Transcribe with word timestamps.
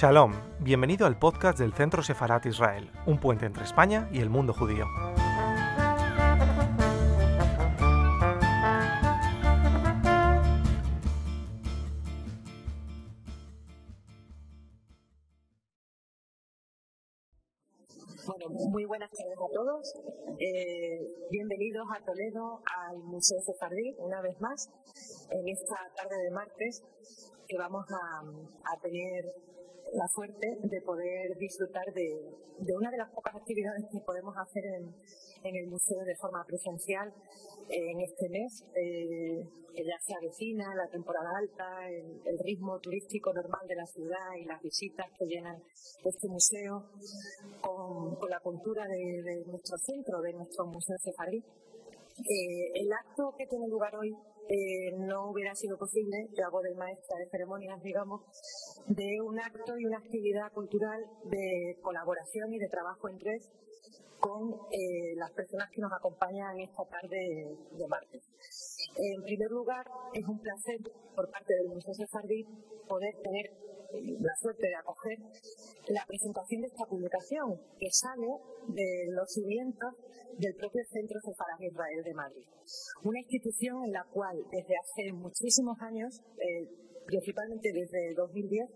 Shalom, 0.00 0.32
bienvenido 0.60 1.06
al 1.06 1.18
podcast 1.18 1.58
del 1.58 1.74
Centro 1.74 2.02
Sefarat 2.02 2.46
Israel, 2.46 2.90
un 3.04 3.20
puente 3.20 3.44
entre 3.44 3.64
España 3.64 4.08
y 4.10 4.20
el 4.20 4.30
mundo 4.30 4.54
judío. 4.54 4.86
Bueno, 18.26 18.48
muy 18.70 18.86
buenas 18.86 19.10
tardes 19.10 19.36
a 19.36 19.52
todos. 19.52 19.94
Eh, 20.38 20.98
bienvenidos 21.30 21.86
a 21.94 22.02
Toledo, 22.06 22.62
al 22.88 23.00
Museo 23.00 23.38
Sefardí, 23.42 23.94
una 23.98 24.22
vez 24.22 24.40
más, 24.40 24.70
en 25.28 25.46
esta 25.46 25.76
tarde 25.94 26.16
de 26.24 26.30
martes, 26.30 26.86
que 27.46 27.58
vamos 27.58 27.84
a, 27.90 28.20
a 28.72 28.80
tener 28.80 29.26
la 29.94 30.06
suerte 30.08 30.58
de 30.62 30.80
poder 30.82 31.36
disfrutar 31.38 31.92
de, 31.94 32.74
una 32.74 32.90
de 32.90 32.98
las 32.98 33.10
pocas 33.10 33.34
actividades 33.34 33.84
que 33.90 34.00
podemos 34.00 34.34
hacer 34.36 34.64
en, 34.64 34.94
en 35.44 35.56
el 35.56 35.66
museo 35.68 36.04
de 36.04 36.16
forma 36.16 36.44
presencial 36.44 37.12
en 37.68 38.00
este 38.00 38.28
mes, 38.28 38.64
eh, 38.74 39.46
que 39.74 39.84
ya 39.84 39.98
se 40.00 40.14
avecina 40.14 40.74
la 40.74 40.88
temporada 40.88 41.30
alta, 41.38 41.88
el, 41.88 42.20
el, 42.24 42.38
ritmo 42.40 42.78
turístico 42.80 43.32
normal 43.32 43.66
de 43.68 43.76
la 43.76 43.86
ciudad 43.86 44.34
y 44.40 44.44
las 44.44 44.60
visitas 44.60 45.06
que 45.16 45.26
llenan 45.26 45.62
este 46.04 46.28
museo 46.28 46.90
con, 47.60 48.16
con 48.16 48.30
la 48.30 48.40
cultura 48.40 48.86
de, 48.86 49.44
nuestro 49.46 49.78
centro, 49.78 50.20
de 50.20 50.32
nuestro 50.32 50.66
Museo 50.66 50.96
Sefardí. 50.98 51.38
Eh, 51.38 52.72
el 52.74 52.92
acto 52.92 53.34
que 53.38 53.46
tiene 53.46 53.68
lugar 53.68 53.94
hoy 53.96 54.14
eh, 54.50 54.90
no 54.98 55.30
hubiera 55.30 55.54
sido 55.54 55.78
posible, 55.78 56.26
yo 56.36 56.44
hago 56.44 56.60
de 56.60 56.74
maestra 56.74 57.16
de 57.18 57.30
ceremonias, 57.30 57.80
digamos, 57.84 58.22
de 58.88 59.20
un 59.22 59.38
acto 59.38 59.78
y 59.78 59.86
una 59.86 59.98
actividad 59.98 60.50
cultural 60.52 61.00
de 61.26 61.78
colaboración 61.80 62.52
y 62.52 62.58
de 62.58 62.68
trabajo 62.68 63.08
en 63.08 63.20
red 63.20 63.40
con 64.18 64.50
eh, 64.72 65.14
las 65.16 65.30
personas 65.30 65.70
que 65.70 65.80
nos 65.80 65.92
acompañan 65.92 66.58
esta 66.58 66.84
tarde 66.84 67.56
de, 67.78 67.88
martes. 67.88 68.22
En 68.96 69.22
primer 69.22 69.50
lugar, 69.52 69.86
es 70.14 70.26
un 70.26 70.40
placer 70.40 70.78
por 71.14 71.30
parte 71.30 71.54
del 71.54 71.68
Museo 71.68 71.94
Sefardí 71.94 72.44
poder 72.88 73.14
tener 73.22 73.69
la 73.92 74.34
suerte 74.40 74.66
de 74.66 74.76
acoger 74.76 75.18
la 75.88 76.04
presentación 76.06 76.62
de 76.62 76.68
esta 76.68 76.86
publicación 76.86 77.60
que 77.78 77.90
sale 77.90 78.30
de 78.68 79.06
los 79.10 79.28
cimientos 79.32 79.90
del 80.38 80.54
propio 80.54 80.82
Centro 80.90 81.18
Sefarad 81.20 81.60
Israel 81.60 82.02
de 82.04 82.14
Madrid. 82.14 82.46
Una 83.04 83.18
institución 83.20 83.84
en 83.84 83.92
la 83.92 84.04
cual 84.12 84.36
desde 84.50 84.74
hace 84.78 85.12
muchísimos 85.12 85.76
años, 85.80 86.20
eh, 86.38 86.68
principalmente 87.10 87.72
desde 87.74 88.14
2010, 88.14 88.70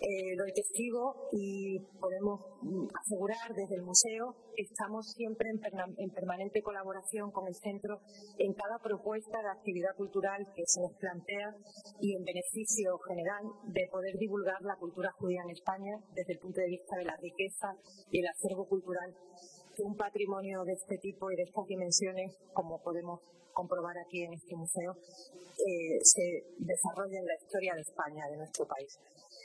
eh, 0.00 0.36
doy 0.38 0.52
testigo 0.54 1.28
y 1.32 1.80
podemos 1.98 2.40
asegurar 3.02 3.50
desde 3.54 3.74
el 3.74 3.82
museo 3.82 4.36
que 4.54 4.62
estamos 4.62 5.12
siempre 5.12 5.50
en, 5.50 5.58
en, 5.98 6.10
permanente 6.10 6.62
colaboración 6.62 7.32
con 7.32 7.48
el 7.48 7.54
centro 7.54 8.00
en 8.38 8.54
cada 8.54 8.78
propuesta 8.78 9.42
de 9.42 9.50
actividad 9.50 9.94
cultural 9.96 10.46
que 10.54 10.62
se 10.66 10.80
nos 10.80 10.92
plantea 10.98 11.54
y 12.00 12.14
en 12.14 12.22
beneficio 12.22 12.98
general 13.08 13.42
de 13.66 13.88
poder 13.90 14.16
divulgar 14.18 14.62
la 14.62 14.76
cultura 14.76 15.10
judía 15.18 15.42
en 15.42 15.50
España 15.50 15.98
desde 16.14 16.34
el 16.34 16.38
punto 16.38 16.60
de 16.60 16.68
vista 16.68 16.96
de 16.96 17.04
la 17.04 17.16
riqueza 17.16 17.74
y 18.10 18.20
el 18.20 18.26
acervo 18.28 18.68
cultural 18.68 19.14
que 19.74 19.82
un 19.82 19.96
patrimonio 19.96 20.64
de 20.64 20.72
este 20.72 20.98
tipo 20.98 21.30
y 21.30 21.36
de 21.36 21.42
estas 21.42 21.66
dimensiones, 21.66 22.36
como 22.52 22.82
podemos 22.82 23.20
comprobar 23.52 23.96
aquí 23.98 24.22
en 24.22 24.34
este 24.34 24.54
museo, 24.56 24.94
eh, 24.94 25.98
se 26.02 26.44
desarrolla 26.58 27.18
en 27.18 27.26
la 27.26 27.34
historia 27.34 27.74
de 27.74 27.82
España, 27.82 28.26
de 28.30 28.36
nuestro 28.36 28.66
país. 28.66 28.98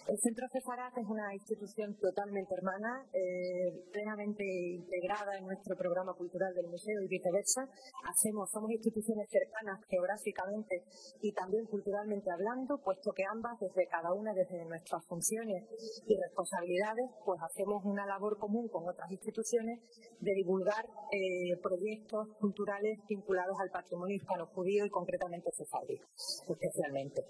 El 0.07 0.17
Centro 0.17 0.47
Cefarat 0.51 0.97
es 0.97 1.05
una 1.05 1.33
institución 1.33 1.95
totalmente 1.99 2.53
hermana, 2.55 3.05
eh, 3.13 3.83
plenamente 3.91 4.43
integrada 4.43 5.37
en 5.37 5.45
nuestro 5.45 5.75
programa 5.75 6.13
cultural 6.13 6.53
del 6.53 6.67
museo 6.67 7.01
y 7.01 7.07
viceversa. 7.07 7.67
Hacemos, 8.07 8.49
somos 8.49 8.71
instituciones 8.71 9.27
cercanas 9.29 9.79
geográficamente 9.89 10.83
y 11.21 11.33
también 11.33 11.65
culturalmente 11.65 12.31
hablando, 12.31 12.79
puesto 12.79 13.11
que 13.11 13.23
ambas, 13.25 13.59
desde 13.59 13.87
cada 13.87 14.13
una, 14.13 14.33
desde 14.33 14.65
nuestras 14.65 15.05
funciones 15.05 15.67
y 16.07 16.15
responsabilidades, 16.15 17.09
pues 17.25 17.39
hacemos 17.41 17.83
una 17.83 18.05
labor 18.05 18.37
común 18.37 18.67
con 18.69 18.87
otras 18.87 19.11
instituciones 19.11 19.79
de 20.19 20.33
divulgar 20.33 20.85
eh, 21.11 21.57
proyectos 21.61 22.27
culturales 22.39 22.99
vinculados 23.07 23.57
al 23.59 23.69
patrimonio 23.69 24.15
hispano-judío 24.15 24.85
y 24.85 24.89
concretamente 24.89 25.51
sefardí, 25.51 25.99
especialmente. 26.47 27.25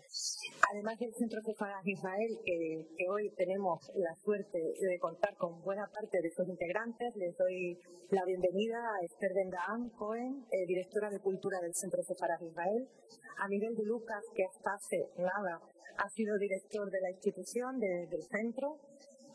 Además 0.72 1.00
del 1.00 1.14
Centro 1.14 1.40
Cefarat 1.46 1.86
Israel, 1.86 2.40
que 2.46 2.59
que 2.60 3.10
hoy 3.10 3.30
tenemos 3.38 3.90
la 3.96 4.14
suerte 4.16 4.60
de 4.60 5.00
contar 5.00 5.36
con 5.38 5.62
buena 5.62 5.88
parte 5.94 6.22
de 6.22 6.30
sus 6.32 6.48
integrantes. 6.50 7.16
Les 7.16 7.36
doy 7.38 7.80
la 8.10 8.26
bienvenida 8.26 8.78
a 8.78 9.06
Esther 9.06 9.34
Bendaan 9.34 9.90
Cohen, 9.92 10.46
eh, 10.52 10.66
directora 10.68 11.10
de 11.10 11.22
Cultura 11.22 11.62
del 11.62 11.74
Centro 11.74 12.04
Sefarad 12.04 12.42
Israel, 12.42 12.90
a 13.38 13.48
Miguel 13.48 13.76
de 13.76 13.86
Lucas, 13.86 14.24
que 14.36 14.44
hasta 14.44 14.74
hace 14.74 15.10
nada 15.18 15.62
ha 15.98 16.10
sido 16.10 16.38
director 16.38 16.92
de 16.92 17.00
la 17.00 17.12
institución, 17.12 17.80
de, 17.80 18.08
del 18.08 18.24
centro, 18.24 18.78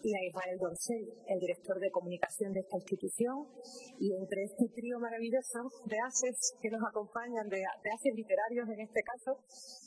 y 0.04 0.12
a 0.15 0.20
Israel 0.28 0.59
Dorsey, 0.60 1.09
el 1.26 1.41
director 1.41 1.81
de 1.81 1.91
comunicación 1.91 2.53
de 2.53 2.60
esta 2.60 2.76
institución. 2.76 3.48
Y 3.98 4.12
entre 4.12 4.44
este 4.44 4.69
trío 4.76 5.00
maravilloso 5.00 5.65
de 5.87 5.97
haces 5.98 6.54
que 6.60 6.69
nos 6.69 6.82
acompañan, 6.87 7.48
de, 7.48 7.56
de 7.56 7.91
haces 7.91 8.12
literarios 8.14 8.69
en 8.69 8.81
este 8.81 9.00
caso, 9.03 9.41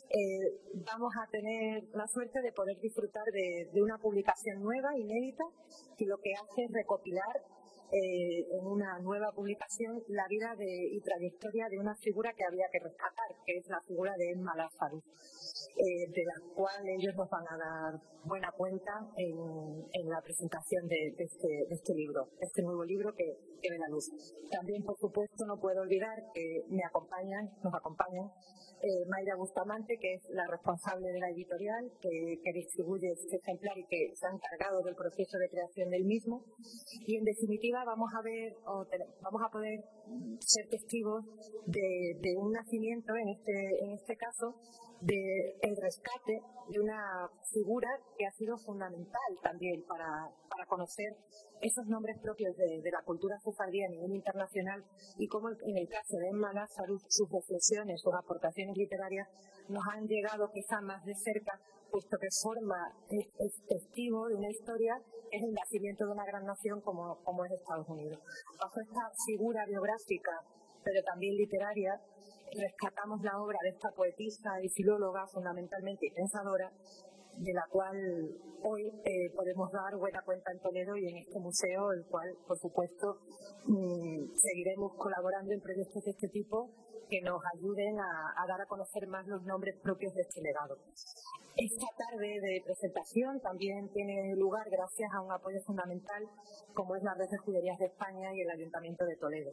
eh, 0.09 0.73
vamos 0.87 1.11
a 1.19 1.29
tener 1.29 1.83
la 1.93 2.07
suerte 2.07 2.41
de 2.41 2.51
poder 2.53 2.79
disfrutar 2.79 3.25
de, 3.25 3.81
una 3.81 3.97
publicación 3.97 4.61
nueva, 4.63 4.89
inédita, 4.97 5.43
que 5.97 6.05
lo 6.05 6.17
que 6.17 6.31
hace 6.33 6.63
es 6.63 6.71
recopilar 6.71 7.35
eh, 7.91 8.43
en 8.51 8.65
una 8.67 8.99
nueva 8.99 9.31
publicación 9.31 10.03
la 10.09 10.27
vida 10.27 10.55
de, 10.57 10.67
y 10.91 10.99
trayectoria 10.99 11.67
de 11.69 11.79
una 11.79 11.95
figura 11.95 12.33
que 12.33 12.43
había 12.43 12.67
que 12.71 12.79
rescatar, 12.79 13.29
que 13.45 13.57
es 13.57 13.67
la 13.69 13.81
figura 13.81 14.13
de 14.17 14.31
Emma 14.31 14.55
Lázaro, 14.55 14.97
eh, 14.97 16.11
de 16.11 16.23
la 16.25 16.53
cual 16.53 16.83
ellos 16.87 17.15
nos 17.15 17.29
van 17.29 17.47
a 17.47 17.57
dar 17.57 18.01
buena 18.25 18.51
cuenta 18.51 18.91
en, 19.15 19.37
en 19.93 20.09
la 20.09 20.21
presentación 20.21 20.87
de, 20.87 21.15
este, 21.17 21.47
de, 21.47 21.75
este, 21.75 21.93
libro, 21.95 22.27
este 22.39 22.61
nuevo 22.61 22.83
libro 22.83 23.13
que, 23.15 23.23
que 23.61 23.71
ve 23.71 23.77
la 23.79 23.87
luz. 23.87 24.11
También, 24.51 24.83
por 24.83 24.97
supuesto, 24.97 25.45
no 25.45 25.59
puedo 25.59 25.81
olvidar 25.81 26.17
que 26.33 26.63
me 26.67 26.83
acompañan, 26.83 27.49
nos 27.63 27.73
acompañan 27.73 28.27
eh, 28.81 29.05
Mayra 29.07 29.35
Bustamante, 29.35 29.97
que 29.99 30.13
es 30.13 30.29
la 30.29 30.45
responsable 30.47 31.07
de 31.11 31.19
la 31.19 31.29
editorial, 31.29 31.91
que, 32.01 32.37
distribuye 32.53 33.11
este 33.11 33.37
ejemplar 33.37 33.77
y 33.77 33.85
que 33.85 34.15
se 34.15 34.25
ha 34.25 34.31
encargado 34.31 34.81
del 34.83 34.95
proceso 34.95 35.37
de 35.37 35.49
creación 35.49 35.89
del 35.89 36.05
mismo. 36.05 36.43
Y 37.05 37.17
en 37.17 37.23
definitiva 37.23 37.83
vamos 37.85 38.09
a 38.17 38.21
ver, 38.21 38.55
o 38.65 38.85
vamos 39.21 39.41
a 39.45 39.51
poder 39.51 39.83
ser 40.39 40.67
testigos 40.69 41.25
de, 41.65 42.35
un 42.37 42.51
nacimiento, 42.51 43.15
en 43.15 43.29
este, 43.29 43.85
en 43.85 43.91
este 43.91 44.15
caso, 44.15 44.55
del 45.01 45.15
de 45.61 45.81
rescate 45.81 46.41
de 46.69 46.79
una 46.79 47.29
figura 47.53 47.87
que 48.17 48.25
ha 48.25 48.31
sido 48.31 48.57
fundamental 48.57 49.39
también 49.43 49.83
para, 49.87 50.31
para 50.49 50.65
conocer 50.65 51.15
esos 51.61 51.85
nombres 51.87 52.17
propios 52.21 52.55
de, 52.57 52.81
la 52.91 53.01
cultura 53.03 53.37
sefardí 53.39 53.83
a 53.83 53.89
nivel 53.89 54.11
internacional 54.15 54.83
y 55.17 55.27
como 55.27 55.49
en 55.49 55.77
el 55.77 55.87
caso 55.87 56.17
de 56.17 56.29
Emma 56.29 56.53
Lazarus, 56.53 57.03
sus 57.07 57.29
reflexiones, 57.29 58.01
sus 58.01 58.13
aportaciones 58.13 58.66
literarias 58.75 59.27
nos 59.69 59.83
han 59.93 60.07
llegado 60.07 60.49
quizá 60.51 60.81
más 60.81 61.03
de 61.05 61.13
cerca, 61.15 61.59
puesto 61.91 62.17
que 62.17 62.27
forma, 62.41 62.91
es, 63.09 63.27
es 63.39 63.53
testigo 63.67 64.27
de 64.27 64.35
una 64.35 64.49
historia, 64.49 64.95
es 65.31 65.43
el 65.43 65.53
nacimiento 65.53 66.05
de 66.05 66.11
una 66.11 66.25
gran 66.25 66.45
nación 66.45 66.81
como, 66.81 67.19
como 67.23 67.45
es 67.45 67.51
Estados 67.51 67.87
Unidos. 67.89 68.19
Bajo 68.59 68.79
esta 68.79 69.11
figura 69.25 69.65
biográfica, 69.65 70.31
pero 70.83 71.03
también 71.03 71.35
literaria, 71.35 71.99
rescatamos 72.55 73.21
la 73.23 73.37
obra 73.39 73.59
de 73.63 73.69
esta 73.69 73.91
poetisa 73.91 74.61
y 74.63 74.69
filóloga 74.69 75.27
fundamentalmente 75.27 76.07
y 76.07 76.11
pensadora, 76.11 76.71
de 77.37 77.53
la 77.53 77.63
cual 77.69 77.95
hoy 78.63 78.87
eh, 79.05 79.29
podemos 79.35 79.71
dar 79.71 79.95
buena 79.97 80.21
cuenta 80.23 80.51
en 80.51 80.59
Toledo 80.59 80.95
y 80.97 81.07
en 81.07 81.17
este 81.17 81.39
museo, 81.39 81.91
el 81.91 82.05
cual, 82.09 82.27
por 82.47 82.57
supuesto, 82.57 83.19
mmm, 83.65 84.25
seguiremos 84.33 84.93
colaborando 84.97 85.53
en 85.53 85.61
proyectos 85.61 86.03
de 86.03 86.11
este 86.11 86.27
tipo 86.29 86.71
que 87.09 87.21
nos 87.21 87.41
ayuden 87.55 87.99
a, 87.99 88.33
a, 88.41 88.47
dar 88.47 88.61
a 88.61 88.65
conocer 88.65 89.07
más 89.07 89.25
los 89.27 89.43
nombres 89.43 89.75
propios 89.81 90.13
de 90.13 90.21
este 90.21 90.41
legado. 90.41 90.77
Esta 91.57 91.87
tarde 91.97 92.39
de 92.39 92.61
presentación 92.63 93.39
también 93.41 93.89
tiene 93.89 94.35
lugar 94.35 94.69
gracias 94.69 95.09
a 95.11 95.21
un 95.21 95.31
apoyo 95.31 95.57
fundamental 95.65 96.21
como 96.75 96.95
es 96.95 97.01
la 97.01 97.15
Red 97.15 97.29
de 97.31 97.37
Juderías 97.39 97.79
de 97.79 97.87
España 97.87 98.29
y 98.31 98.41
el 98.41 98.49
Ayuntamiento 98.51 99.05
de 99.05 99.15
Toledo. 99.15 99.51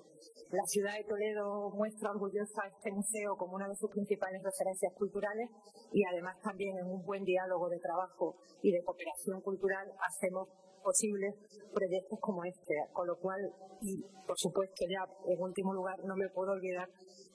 La 0.50 0.64
ciudad 0.66 0.92
de 0.98 1.04
Toledo 1.04 1.70
muestra 1.70 2.10
orgullosa 2.10 2.68
este 2.68 2.92
museo 2.92 3.36
como 3.38 3.54
una 3.54 3.68
de 3.68 3.76
sus 3.76 3.90
principales 3.90 4.42
referencias 4.42 4.92
culturales 4.98 5.48
y 5.92 6.04
además 6.04 6.36
también 6.42 6.76
en 6.76 6.86
un 6.86 7.02
buen 7.06 7.24
diálogo 7.24 7.70
de 7.70 7.80
trabajo 7.80 8.36
y 8.60 8.70
de 8.70 8.84
cooperación 8.84 9.40
cultural 9.40 9.90
hacemos 10.06 10.48
posibles 10.84 11.34
proyectos 11.72 12.20
como 12.20 12.44
este, 12.44 12.74
con 12.92 13.06
lo 13.08 13.16
cual, 13.16 13.40
y 13.80 14.04
por 14.26 14.38
supuesto 14.38 14.84
ya 14.84 15.02
en 15.26 15.40
último 15.40 15.72
lugar, 15.72 15.98
no 16.04 16.14
me 16.14 16.28
puedo 16.28 16.52
olvidar 16.52 16.86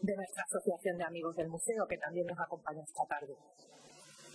de 0.01 0.15
nuestra 0.15 0.43
Asociación 0.43 0.97
de 0.97 1.03
Amigos 1.03 1.35
del 1.35 1.49
Museo, 1.49 1.85
que 1.89 1.97
también 1.97 2.27
nos 2.27 2.39
acompaña 2.39 2.83
esta 2.83 3.03
tarde. 3.09 3.33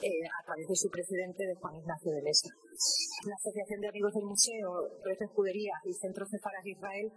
eh, 0.03 0.27
a 0.29 0.45
través 0.45 0.69
de 0.69 0.77
su 0.77 0.91
presidente, 0.91 1.47
de 1.47 1.55
Juan 1.55 1.77
Ignacio 1.77 2.13
de 2.13 2.21
Mesa. 2.21 2.51
La 3.25 3.37
Asociación 3.37 3.81
de 3.81 3.89
Amigos 3.89 4.13
del 4.13 4.25
Museo, 4.25 4.69
Red 5.03 5.23
Escudería 5.23 5.73
y 5.85 5.95
Centro 5.95 6.27
Cefaras 6.27 6.67
Israel 6.67 7.11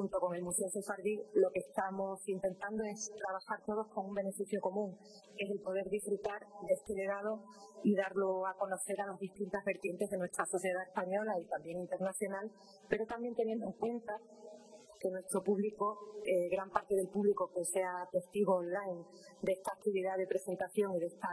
junto 0.00 0.18
con 0.18 0.34
el 0.34 0.42
Museo 0.42 0.66
Sefardí, 0.70 1.20
lo 1.34 1.50
que 1.50 1.60
estamos 1.60 2.26
intentando 2.26 2.82
es 2.84 3.12
trabajar 3.18 3.60
todos 3.66 3.86
con 3.88 4.06
un 4.06 4.14
beneficio 4.14 4.58
común, 4.58 4.96
que 5.36 5.44
es 5.44 5.50
el 5.50 5.60
poder 5.60 5.90
disfrutar 5.90 6.40
de 6.40 6.72
este 6.72 6.94
legado 6.94 7.44
y 7.84 7.94
darlo 7.94 8.46
a 8.46 8.56
conocer 8.56 8.98
a 9.02 9.08
las 9.08 9.20
distintas 9.20 9.62
vertientes 9.62 10.08
de 10.08 10.16
nuestra 10.16 10.46
sociedad 10.46 10.82
española 10.84 11.38
y 11.38 11.44
también 11.44 11.80
internacional, 11.80 12.50
pero 12.88 13.04
también 13.04 13.34
teniendo 13.34 13.66
en 13.66 13.72
cuenta 13.72 14.16
que 14.98 15.10
nuestro 15.10 15.42
público, 15.42 15.98
eh, 16.24 16.48
gran 16.48 16.70
parte 16.70 16.94
del 16.94 17.08
público 17.08 17.50
que 17.54 17.64
sea 17.66 18.08
testigo 18.10 18.56
online 18.56 19.04
de 19.42 19.52
esta 19.52 19.72
actividad 19.72 20.16
de 20.16 20.26
presentación 20.26 20.94
y 20.94 21.00
de 21.00 21.06
este 21.08 21.26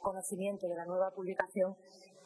conocimiento 0.00 0.66
de 0.66 0.76
la 0.76 0.86
nueva 0.86 1.10
publicación, 1.10 1.76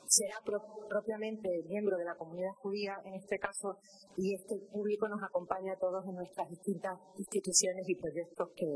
será 0.08 0.40
propiamente 0.88 1.48
miembro 1.68 1.96
de 1.96 2.04
la 2.04 2.16
comunidad 2.16 2.52
judía 2.62 2.96
en 3.04 3.14
este 3.14 3.38
caso 3.38 3.76
y 4.16 4.34
este 4.34 4.56
público 4.72 5.06
nos 5.08 5.22
acompaña 5.22 5.74
a 5.74 5.78
todos 5.78 6.04
en 6.08 6.14
nuestras 6.14 6.48
distintas 6.48 6.98
instituciones 7.18 7.84
y 7.86 7.94
proyectos 7.94 8.48
que, 8.56 8.66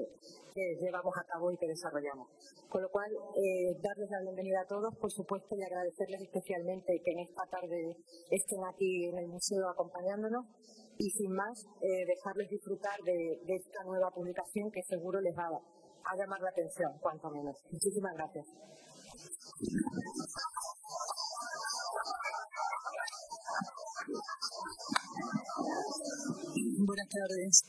llevamos 0.54 1.16
a 1.16 1.24
cabo 1.24 1.50
y 1.50 1.56
que 1.56 1.66
desarrollamos. 1.66 2.28
Con 2.68 2.82
lo 2.82 2.90
cual, 2.90 3.10
eh, 3.10 3.72
darles 3.80 4.10
la 4.10 4.20
bienvenida 4.20 4.60
a 4.60 4.66
todos, 4.66 4.94
por 5.00 5.10
supuesto, 5.10 5.56
y 5.56 5.62
agradecerles 5.62 6.20
especialmente 6.20 7.00
que 7.02 7.12
en 7.12 7.20
esta 7.20 7.46
tarde 7.48 7.96
estén 8.30 8.60
aquí 8.68 9.06
en 9.06 9.18
el 9.18 9.28
museo 9.28 9.70
acompañándonos 9.70 10.44
y 10.98 11.08
sin 11.08 11.32
más, 11.32 11.64
eh, 11.80 12.04
dejarles 12.04 12.50
disfrutar 12.50 13.00
de, 13.02 13.40
de 13.46 13.54
esta 13.56 13.82
nueva 13.84 14.10
publicación 14.10 14.70
que 14.70 14.82
seguro 14.82 15.22
les 15.22 15.34
va 15.34 15.48
a 15.48 16.16
llamar 16.16 16.40
la 16.42 16.50
atención, 16.50 16.92
cuanto 17.00 17.30
menos. 17.30 17.56
Muchísimas 17.70 18.12
gracias. 18.14 18.46
Buenas 26.84 27.08
tardes. 27.08 27.64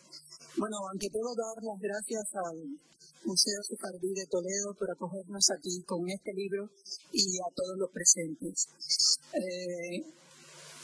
Bueno, 0.57 0.75
ante 0.91 1.07
todo 1.09 1.35
dar 1.35 1.63
las 1.63 1.79
gracias 1.79 2.35
al 2.35 2.79
Museo 3.23 3.63
Sefardí 3.63 4.13
de 4.13 4.27
Toledo 4.27 4.75
por 4.77 4.91
acogernos 4.91 5.49
aquí 5.51 5.81
con 5.87 6.09
este 6.09 6.33
libro 6.33 6.69
y 7.13 7.39
a 7.39 7.47
todos 7.55 7.77
los 7.77 7.89
presentes. 7.91 8.67
Eh, 9.33 10.03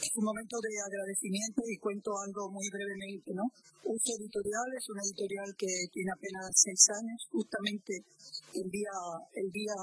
es 0.00 0.16
un 0.16 0.24
momento 0.24 0.56
de 0.64 0.80
agradecimiento 0.80 1.60
y 1.68 1.76
cuento 1.76 2.16
algo 2.24 2.48
muy 2.50 2.64
brevemente, 2.70 3.34
¿no? 3.34 3.44
Uso 3.84 4.16
Editorial 4.16 4.72
es 4.78 4.88
una 4.88 5.02
editorial 5.02 5.54
que 5.58 5.68
tiene 5.92 6.10
apenas 6.10 6.48
seis 6.54 6.88
años, 6.96 7.28
justamente 7.30 8.00
el 8.54 8.70
día, 8.70 8.96
el 9.34 9.50
día 9.52 9.76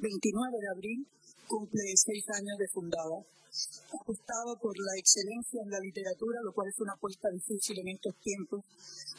29 0.00 0.56
de 0.56 0.68
abril 0.72 1.06
cumple 1.48 1.82
seis 1.96 2.24
años 2.30 2.56
de 2.58 2.68
fundada 2.68 3.24
apostado 4.00 4.58
por 4.60 4.78
la 4.78 4.94
excelencia 4.96 5.62
en 5.62 5.70
la 5.70 5.80
literatura, 5.80 6.40
lo 6.42 6.52
cual 6.52 6.68
es 6.68 6.78
una 6.80 6.92
apuesta 6.92 7.28
difícil 7.30 7.78
en 7.80 7.88
estos 7.88 8.14
tiempos, 8.20 8.64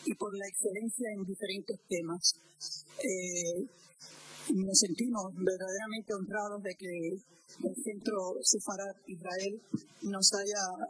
y 0.05 0.13
por 0.15 0.37
la 0.37 0.47
excelencia 0.47 1.09
en 1.11 1.25
diferentes 1.25 1.79
temas. 1.89 2.35
Eh, 3.03 3.65
nos 4.53 4.79
sentimos 4.79 5.33
verdaderamente 5.35 6.13
honrados 6.13 6.63
de 6.63 6.75
que 6.75 7.09
el 7.63 7.75
Centro 7.83 8.37
Sefarat 8.41 8.97
Israel 9.07 9.61
nos 10.03 10.33
haya 10.33 10.87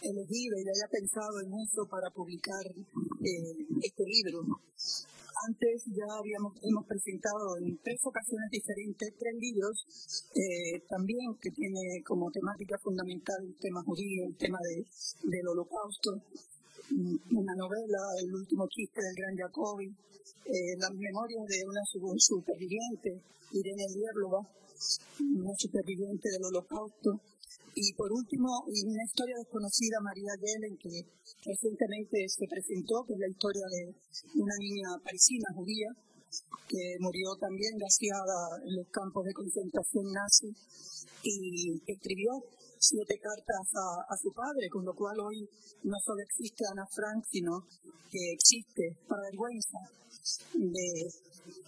elegido 0.00 0.58
y 0.58 0.68
haya 0.68 0.88
pensado 0.90 1.40
en 1.40 1.52
uso 1.52 1.86
para 1.86 2.10
publicar 2.10 2.66
eh, 2.66 3.66
este 3.82 4.04
libro. 4.04 4.42
Antes 5.44 5.84
ya 5.86 6.06
habíamos 6.18 6.54
hemos 6.62 6.86
presentado 6.86 7.58
en 7.58 7.76
tres 7.84 8.00
ocasiones 8.04 8.50
diferentes 8.50 9.12
tres 9.18 9.34
libros, 9.38 9.84
eh, 10.34 10.80
también 10.88 11.36
que 11.40 11.50
tiene 11.50 12.02
como 12.06 12.30
temática 12.30 12.78
fundamental 12.78 13.36
el 13.44 13.54
tema 13.56 13.82
judío, 13.82 14.24
el 14.26 14.36
tema 14.36 14.58
de, 14.62 14.86
del 15.28 15.48
holocausto, 15.48 16.22
mm, 16.90 17.36
una 17.36 17.54
novela, 17.54 17.98
El 18.22 18.34
último 18.34 18.66
chiste 18.68 19.02
del 19.02 19.14
gran 19.14 19.36
Jacobi, 19.36 19.86
eh, 20.46 20.76
las 20.78 20.94
memorias 20.94 21.46
de 21.46 21.64
una 21.68 21.84
superviviente, 21.84 23.20
Irene 23.52 23.86
Lierlova, 23.94 24.40
una 25.20 25.54
superviviente 25.58 26.30
del 26.30 26.44
holocausto, 26.44 27.20
y 27.78 27.92
por 27.92 28.10
último, 28.10 28.64
una 28.64 29.04
historia 29.04 29.36
desconocida, 29.36 30.00
María 30.00 30.32
Yellen, 30.40 30.78
que 30.78 31.04
recientemente 31.44 32.24
se 32.26 32.48
presentó, 32.48 33.04
que 33.04 33.12
es 33.12 33.20
la 33.20 33.28
historia 33.28 33.66
de 33.68 33.94
una 34.40 34.56
niña 34.58 34.88
parisina 35.04 35.52
judía 35.54 35.92
que 36.68 36.96
murió 37.00 37.36
también 37.36 37.76
gaseada 37.76 38.64
en 38.64 38.76
los 38.76 38.88
campos 38.88 39.26
de 39.26 39.34
concentración 39.34 40.10
nazi 40.10 40.56
y 41.22 41.76
escribió 41.86 42.32
siete 42.78 43.20
cartas 43.20 43.68
a, 44.08 44.16
su 44.16 44.32
padre, 44.32 44.70
con 44.70 44.84
lo 44.86 44.94
cual 44.94 45.20
hoy 45.20 45.46
no 45.84 45.98
solo 46.00 46.22
existe 46.22 46.64
Ana 46.72 46.86
Frank, 46.90 47.24
sino 47.30 47.60
que 48.10 48.32
existe, 48.32 48.96
para 49.06 49.20
vergüenza 49.28 49.78
de, 50.54 51.10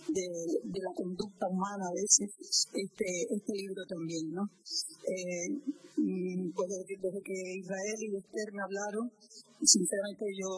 de, 0.08 0.80
la 0.80 0.92
conducta 0.94 1.48
humana 1.48 1.84
a 1.88 1.94
veces, 1.94 2.30
este, 2.74 3.34
este 3.34 3.52
libro 3.54 3.84
también, 3.86 4.32
¿no? 4.32 4.50
Eh, 5.06 5.60
Mm, 5.98 6.52
pues 6.54 6.68
desde, 6.86 7.22
que 7.22 7.34
Israel 7.58 7.96
y 7.98 8.16
Esther 8.16 8.52
me 8.52 8.62
hablaron, 8.62 9.10
sinceramente 9.62 10.24
yo, 10.38 10.48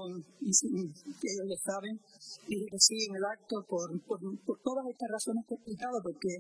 ellos 0.41 1.47
lo 1.47 1.57
saben, 1.57 2.01
dije 2.49 2.67
que 2.71 2.79
sí 2.79 2.97
en 3.09 3.17
el 3.17 3.25
acto 3.25 3.65
por, 3.69 3.89
por, 4.05 4.21
todas 4.63 4.85
estas 4.91 5.09
razones 5.11 5.45
que 5.47 5.55
he 5.55 5.59
explicado, 5.59 6.03
porque, 6.03 6.33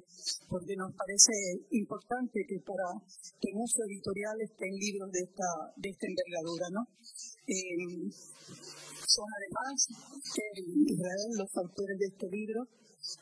porque 0.48 0.76
nos 0.76 0.92
parece 0.94 1.32
importante 1.72 2.44
que 2.48 2.60
para 2.60 2.88
que 3.40 3.52
nuestro 3.52 3.84
editorial 3.86 4.36
estén 4.40 4.74
libros 4.76 5.10
de 5.12 5.20
esta, 5.20 5.48
de 5.76 5.88
esta 5.88 6.06
envergadura, 6.06 6.66
¿no? 6.70 6.82
Eh, 7.46 8.10
son 9.06 9.26
además 9.26 9.88
Israel 10.86 11.30
los 11.36 11.50
autores 11.56 11.98
de 11.98 12.06
este 12.06 12.28
libro 12.30 12.62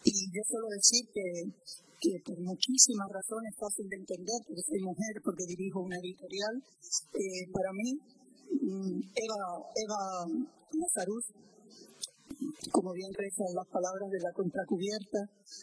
y 0.04 0.12
yo 0.34 0.42
suelo 0.44 0.68
decir 0.68 1.08
que 1.14 1.54
que 2.00 2.14
por 2.24 2.38
muchísimas 2.38 3.08
razones 3.10 3.54
fácil 3.58 3.88
de 3.88 3.96
entender, 3.96 4.38
porque 4.46 4.62
soy 4.62 4.80
mujer, 4.80 5.14
porque 5.24 5.44
dirijo 5.46 5.80
una 5.80 5.98
editorial, 5.98 6.54
eh, 7.14 7.50
para 7.52 7.72
mí, 7.74 7.98
Eva, 8.50 9.40
Eva 9.76 10.26
Nazaruz, 10.74 11.24
como 12.70 12.92
bien 12.92 13.12
rezan 13.14 13.54
las 13.54 13.66
palabras 13.68 14.10
de 14.10 14.20
la 14.20 14.32
contracubierta, 14.32 15.18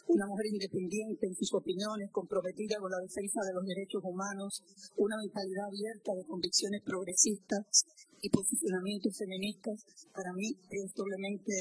una 0.08 0.26
mujer 0.26 0.46
independiente 0.52 1.26
en 1.26 1.34
sus 1.34 1.52
opiniones, 1.54 2.10
comprometida 2.12 2.78
con 2.78 2.90
la 2.90 3.00
defensa 3.00 3.40
de 3.44 3.54
los 3.54 3.64
derechos 3.64 4.02
humanos, 4.04 4.62
una 4.96 5.16
mentalidad 5.16 5.66
abierta 5.66 6.14
de 6.14 6.26
convicciones 6.26 6.82
progresistas 6.84 7.84
y 8.20 8.30
posicionamientos 8.30 9.16
feministas, 9.16 9.84
para 10.12 10.32
mí 10.32 10.48
es 10.70 10.94
doblemente 10.94 11.52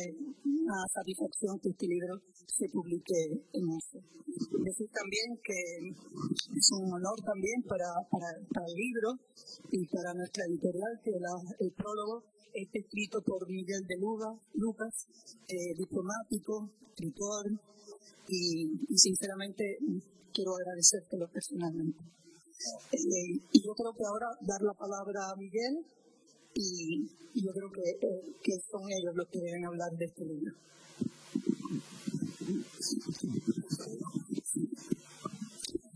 una 0.43 0.88
satisfacción 0.93 1.60
que 1.60 1.69
este 1.69 1.88
libro 1.88 2.22
se 2.48 2.67
publique 2.69 3.48
en 3.53 3.65
eso. 3.75 4.00
Decir 4.63 4.89
también 4.91 5.38
que 5.43 5.60
es 6.57 6.72
un 6.72 6.91
honor 6.91 7.19
también 7.24 7.62
para, 7.63 7.88
para, 8.10 8.65
el 8.65 8.75
libro 8.75 9.10
y 9.72 9.86
para 9.88 10.13
nuestra 10.13 10.43
editorial 10.45 11.00
que 11.03 11.12
el 11.12 11.72
prólogo 11.74 12.24
esté 12.53 12.79
escrito 12.79 13.22
por 13.22 13.48
Miguel 13.48 13.84
de 13.86 13.98
Luga, 14.00 14.31
Lucas, 14.53 15.04
eh, 15.47 15.74
diplomático, 15.77 16.69
escritor, 16.89 17.51
y, 18.27 18.67
sinceramente 18.95 19.77
quiero 20.33 20.55
agradecértelo 20.55 21.27
personalmente. 21.29 22.00
Eh, 22.91 23.39
y 23.51 23.63
yo 23.63 23.74
creo 23.74 23.93
que 23.93 24.05
ahora 24.05 24.27
dar 24.41 24.62
la 24.62 24.74
palabra 24.74 25.29
a 25.29 25.35
Miguel 25.35 25.85
y, 26.53 27.05
yo 27.35 27.51
creo 27.53 27.71
que, 27.71 27.89
eh, 27.89 28.35
que 28.41 28.53
son 28.71 28.81
ellos 28.91 29.15
los 29.15 29.27
que 29.27 29.39
deben 29.39 29.65
hablar 29.65 29.91
de 29.91 30.05
este 30.05 30.25
libro. 30.25 30.53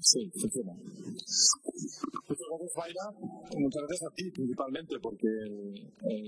Sí, 0.02 0.32
funciona. 0.40 0.74
Muchas 1.80 2.48
gracias, 2.50 2.74
Mayra. 2.76 3.06
Muchas 3.58 3.82
gracias 3.88 4.12
a 4.12 4.14
ti, 4.16 4.32
principalmente, 4.32 5.00
porque 5.00 5.28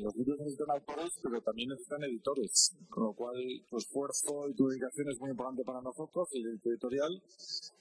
los 0.02 0.16
libros 0.16 0.40
necesitan 0.40 0.72
autores, 0.72 1.12
pero 1.22 1.42
también 1.42 1.70
necesitan 1.70 2.04
editores. 2.04 2.76
Con 2.90 3.04
lo 3.04 3.14
cual, 3.14 3.36
tu 3.70 3.78
esfuerzo 3.78 4.50
y 4.50 4.56
tu 4.56 4.68
dedicación 4.68 5.10
es 5.10 5.20
muy 5.20 5.32
importante 5.32 5.64
para 5.64 5.82
nosotros, 5.82 6.30
el 6.34 6.60
editorial. 6.64 7.12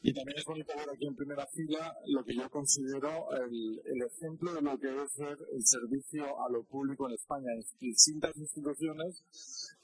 Y 0.02 0.12
también 0.12 0.38
es 0.38 0.44
bonito 0.44 0.72
ver 0.76 0.90
aquí 0.90 1.06
en 1.06 1.14
primera 1.14 1.46
fila 1.46 1.94
lo 2.06 2.24
que 2.24 2.34
yo 2.34 2.50
considero 2.50 3.30
el, 3.32 3.80
el 3.84 4.02
ejemplo 4.02 4.54
de 4.54 4.62
lo 4.62 4.78
que 4.78 4.88
debe 4.88 5.08
ser 5.08 5.38
el 5.52 5.64
servicio 5.64 6.24
a 6.24 6.50
lo 6.50 6.64
público 6.64 7.08
en 7.08 7.14
España. 7.14 7.52
En 7.52 7.62
distintas 7.80 8.36
instituciones 8.36 9.24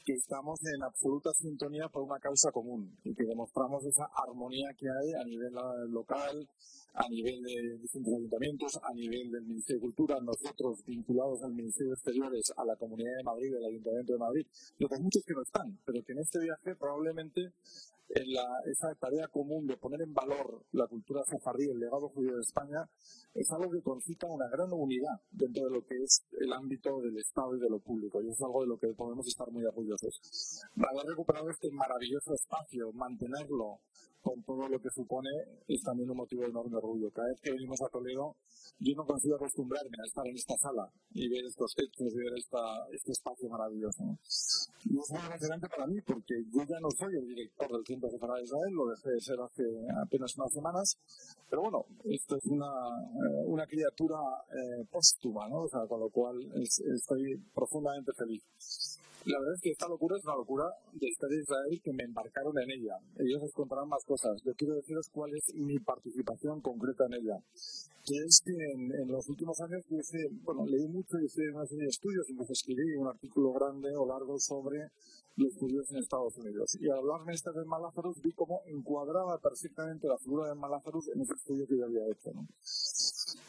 que 0.06 0.12
estamos 0.12 0.60
en 0.64 0.82
absoluta 0.84 1.30
sintonía 1.34 1.88
por 1.88 2.04
una 2.04 2.20
causa 2.20 2.52
común 2.52 2.96
y 3.02 3.12
que 3.12 3.24
demostramos 3.24 3.84
esa 3.84 4.06
armonía 4.14 4.68
que 4.78 4.86
hay 4.86 5.12
a 5.20 5.24
nivel 5.24 5.52
local, 5.90 6.48
a 6.96 7.08
nivel 7.08 7.42
de 7.42 7.78
distintos 7.78 8.14
ayuntamientos, 8.14 8.80
a 8.82 8.92
nivel 8.94 9.30
del 9.30 9.42
Ministerio 9.42 9.80
de 9.80 9.86
Cultura, 9.86 10.20
nosotros 10.20 10.84
vinculados 10.86 11.42
al 11.42 11.52
Ministerio 11.52 11.90
de 11.90 11.94
Exteriores, 11.94 12.52
a 12.56 12.64
la 12.64 12.76
Comunidad 12.76 13.16
de 13.18 13.22
Madrid, 13.22 13.54
al 13.54 13.64
Ayuntamiento 13.66 14.12
de 14.14 14.18
Madrid, 14.18 14.46
y 14.78 14.84
otros 14.84 15.00
muchos 15.00 15.22
que 15.26 15.34
no 15.34 15.42
están, 15.42 15.78
pero 15.84 16.02
que 16.02 16.12
en 16.12 16.18
este 16.20 16.40
viaje 16.40 16.74
probablemente 16.74 17.52
en 18.08 18.32
la, 18.32 18.46
esa 18.66 18.94
tarea 18.94 19.28
común 19.28 19.66
de 19.66 19.76
poner 19.76 20.02
en 20.02 20.14
valor 20.14 20.64
la 20.72 20.86
cultura 20.86 21.22
sefardí, 21.24 21.68
el 21.68 21.78
legado 21.78 22.08
judío 22.08 22.34
de 22.34 22.40
España, 22.40 22.88
es 23.34 23.50
algo 23.50 23.70
que 23.70 23.82
concita 23.82 24.26
una 24.26 24.48
gran 24.48 24.72
unidad 24.72 25.20
dentro 25.30 25.64
de 25.64 25.70
lo 25.70 25.84
que 25.84 25.96
es 26.02 26.24
el 26.40 26.52
ámbito 26.52 27.00
del 27.00 27.18
Estado 27.18 27.56
y 27.56 27.60
de 27.60 27.68
lo 27.68 27.78
público, 27.80 28.22
y 28.22 28.28
es 28.28 28.40
algo 28.42 28.62
de 28.62 28.68
lo 28.68 28.78
que 28.78 28.88
podemos 28.94 29.26
estar 29.26 29.50
muy 29.50 29.64
orgullosos. 29.64 30.62
Haber 30.76 31.06
recuperado 31.06 31.50
este 31.50 31.70
maravilloso 31.70 32.34
espacio, 32.34 32.92
mantenerlo 32.92 33.80
con 34.26 34.42
todo 34.42 34.68
lo 34.68 34.80
que 34.80 34.90
supone, 34.90 35.30
es 35.68 35.80
también 35.82 36.10
un 36.10 36.16
motivo 36.16 36.42
de 36.42 36.48
enorme 36.48 36.76
orgullo. 36.76 37.10
Cada 37.12 37.28
vez 37.28 37.40
que 37.40 37.52
venimos 37.52 37.80
a 37.80 37.88
Toledo, 37.88 38.34
yo 38.80 38.94
no 38.96 39.06
consigo 39.06 39.36
acostumbrarme 39.36 39.96
a 40.02 40.06
estar 40.06 40.26
en 40.26 40.34
esta 40.34 40.56
sala 40.58 40.90
y 41.14 41.28
ver 41.28 41.44
estos 41.44 41.72
hechos 41.78 42.12
y 42.12 42.18
ver 42.18 42.34
esta, 42.36 42.58
este 42.92 43.12
espacio 43.12 43.48
maravilloso. 43.48 44.02
Y 44.84 44.98
es 44.98 45.10
muy 45.10 45.20
emocionante 45.20 45.68
para 45.68 45.86
mí 45.86 46.00
porque 46.02 46.34
yo 46.50 46.62
ya 46.66 46.80
no 46.80 46.90
soy 46.90 47.14
el 47.14 47.26
director 47.28 47.70
del 47.70 47.84
Centro 48.00 48.34
de 48.34 48.38
de 48.38 48.44
Israel, 48.44 48.72
lo 48.72 48.86
dejé 48.86 49.10
de 49.10 49.20
ser 49.20 49.40
hace 49.40 49.64
apenas 50.02 50.36
unas 50.36 50.52
semanas, 50.52 50.98
pero 51.48 51.62
bueno, 51.62 51.84
esto 52.04 52.36
es 52.36 52.44
una, 52.46 52.66
eh, 52.66 53.44
una 53.46 53.66
criatura 53.66 54.18
eh, 54.50 54.84
póstuma, 54.90 55.48
¿no? 55.48 55.62
O 55.62 55.68
sea, 55.68 55.86
con 55.88 56.00
lo 56.00 56.10
cual 56.10 56.36
estoy 56.54 57.36
profundamente 57.54 58.12
feliz. 58.12 58.95
La 59.26 59.40
verdad 59.40 59.54
es 59.54 59.60
que 59.60 59.70
esta 59.70 59.88
locura 59.88 60.16
es 60.16 60.24
una 60.24 60.36
locura 60.36 60.70
de 60.92 61.08
estar 61.08 61.28
de 61.28 61.40
Israel 61.42 61.80
que 61.82 61.92
me 61.92 62.04
embarcaron 62.04 62.54
en 62.62 62.70
ella. 62.70 62.94
Ellos 63.18 63.42
os 63.42 63.52
contarán 63.52 63.88
más 63.88 64.04
cosas. 64.06 64.40
Yo 64.44 64.54
quiero 64.54 64.76
deciros 64.76 65.10
cuál 65.10 65.34
es 65.34 65.52
mi 65.52 65.80
participación 65.80 66.60
concreta 66.60 67.06
en 67.06 67.14
ella. 67.14 67.36
Que 68.06 68.14
es 68.22 68.40
que 68.46 68.54
en, 68.54 69.08
los 69.10 69.28
últimos 69.28 69.58
años 69.62 69.82
hice, 69.90 70.30
bueno, 70.44 70.64
leí 70.64 70.86
mucho, 70.86 71.18
hice 71.18 71.42
una 71.50 71.66
serie 71.66 71.84
de 71.84 71.90
estudios, 71.90 72.30
incluso 72.30 72.52
escribí 72.52 72.94
un 72.94 73.08
artículo 73.08 73.52
grande 73.52 73.90
o 73.96 74.06
largo 74.06 74.38
sobre 74.38 74.78
los 75.34 75.56
judíos 75.58 75.90
en 75.90 75.98
Estados 75.98 76.38
Unidos. 76.38 76.78
Y 76.78 76.88
al 76.88 76.98
hablarme 76.98 77.34
este 77.34 77.50
de 77.50 77.64
Malázarus 77.64 78.22
vi 78.22 78.30
cómo 78.30 78.62
encuadraba 78.66 79.38
perfectamente 79.42 80.06
la 80.06 80.18
figura 80.18 80.48
de 80.48 80.54
Malázarus 80.54 81.08
en 81.08 81.22
ese 81.22 81.34
estudio 81.34 81.66
que 81.66 81.76
yo 81.76 81.84
había 81.84 82.06
hecho. 82.06 82.30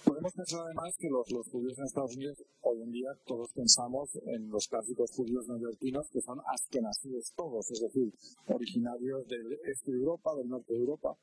Podemos 0.03 0.33
pensar 0.33 0.61
además 0.65 0.95
que 0.97 1.07
los, 1.07 1.27
judíos 1.51 1.77
en 1.77 1.85
Estados 1.85 2.15
Unidos, 2.15 2.43
hoy 2.61 2.81
en 2.81 2.91
día 2.91 3.09
todos 3.27 3.51
pensamos 3.53 4.09
en 4.25 4.49
los 4.49 4.67
clásicos 4.67 5.11
judíos 5.11 5.47
neoyorquinos 5.47 6.09
que 6.09 6.21
son 6.21 6.39
askenazíes 6.47 7.33
todos, 7.35 7.69
es 7.69 7.81
decir, 7.81 8.11
originarios 8.47 9.27
del 9.27 9.53
este 9.69 9.91
de 9.91 9.97
Europa, 9.99 10.33
del 10.35 10.49
norte 10.49 10.73
de 10.73 10.79
Europa. 10.79 11.15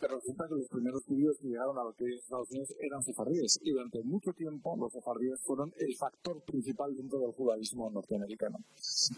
Pero 0.00 0.16
resulta 0.16 0.48
que 0.48 0.54
los 0.54 0.68
primeros 0.68 1.04
judíos 1.04 1.38
que 1.38 1.48
llegaron 1.48 1.78
a 1.78 1.84
lo 1.84 1.92
que 1.92 2.06
es 2.06 2.22
Estados 2.22 2.50
Unidos 2.50 2.74
eran 2.80 3.02
sefardíes 3.02 3.60
y 3.62 3.70
durante 3.70 4.02
mucho 4.02 4.32
tiempo 4.32 4.76
los 4.76 4.92
sefardíes 4.92 5.40
fueron 5.42 5.72
el 5.78 5.96
factor 5.96 6.42
principal 6.42 6.96
dentro 6.96 7.20
del 7.20 7.32
judaísmo 7.32 7.90
norteamericano. 7.90 8.58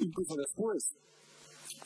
Incluso 0.00 0.36
después, 0.36 0.96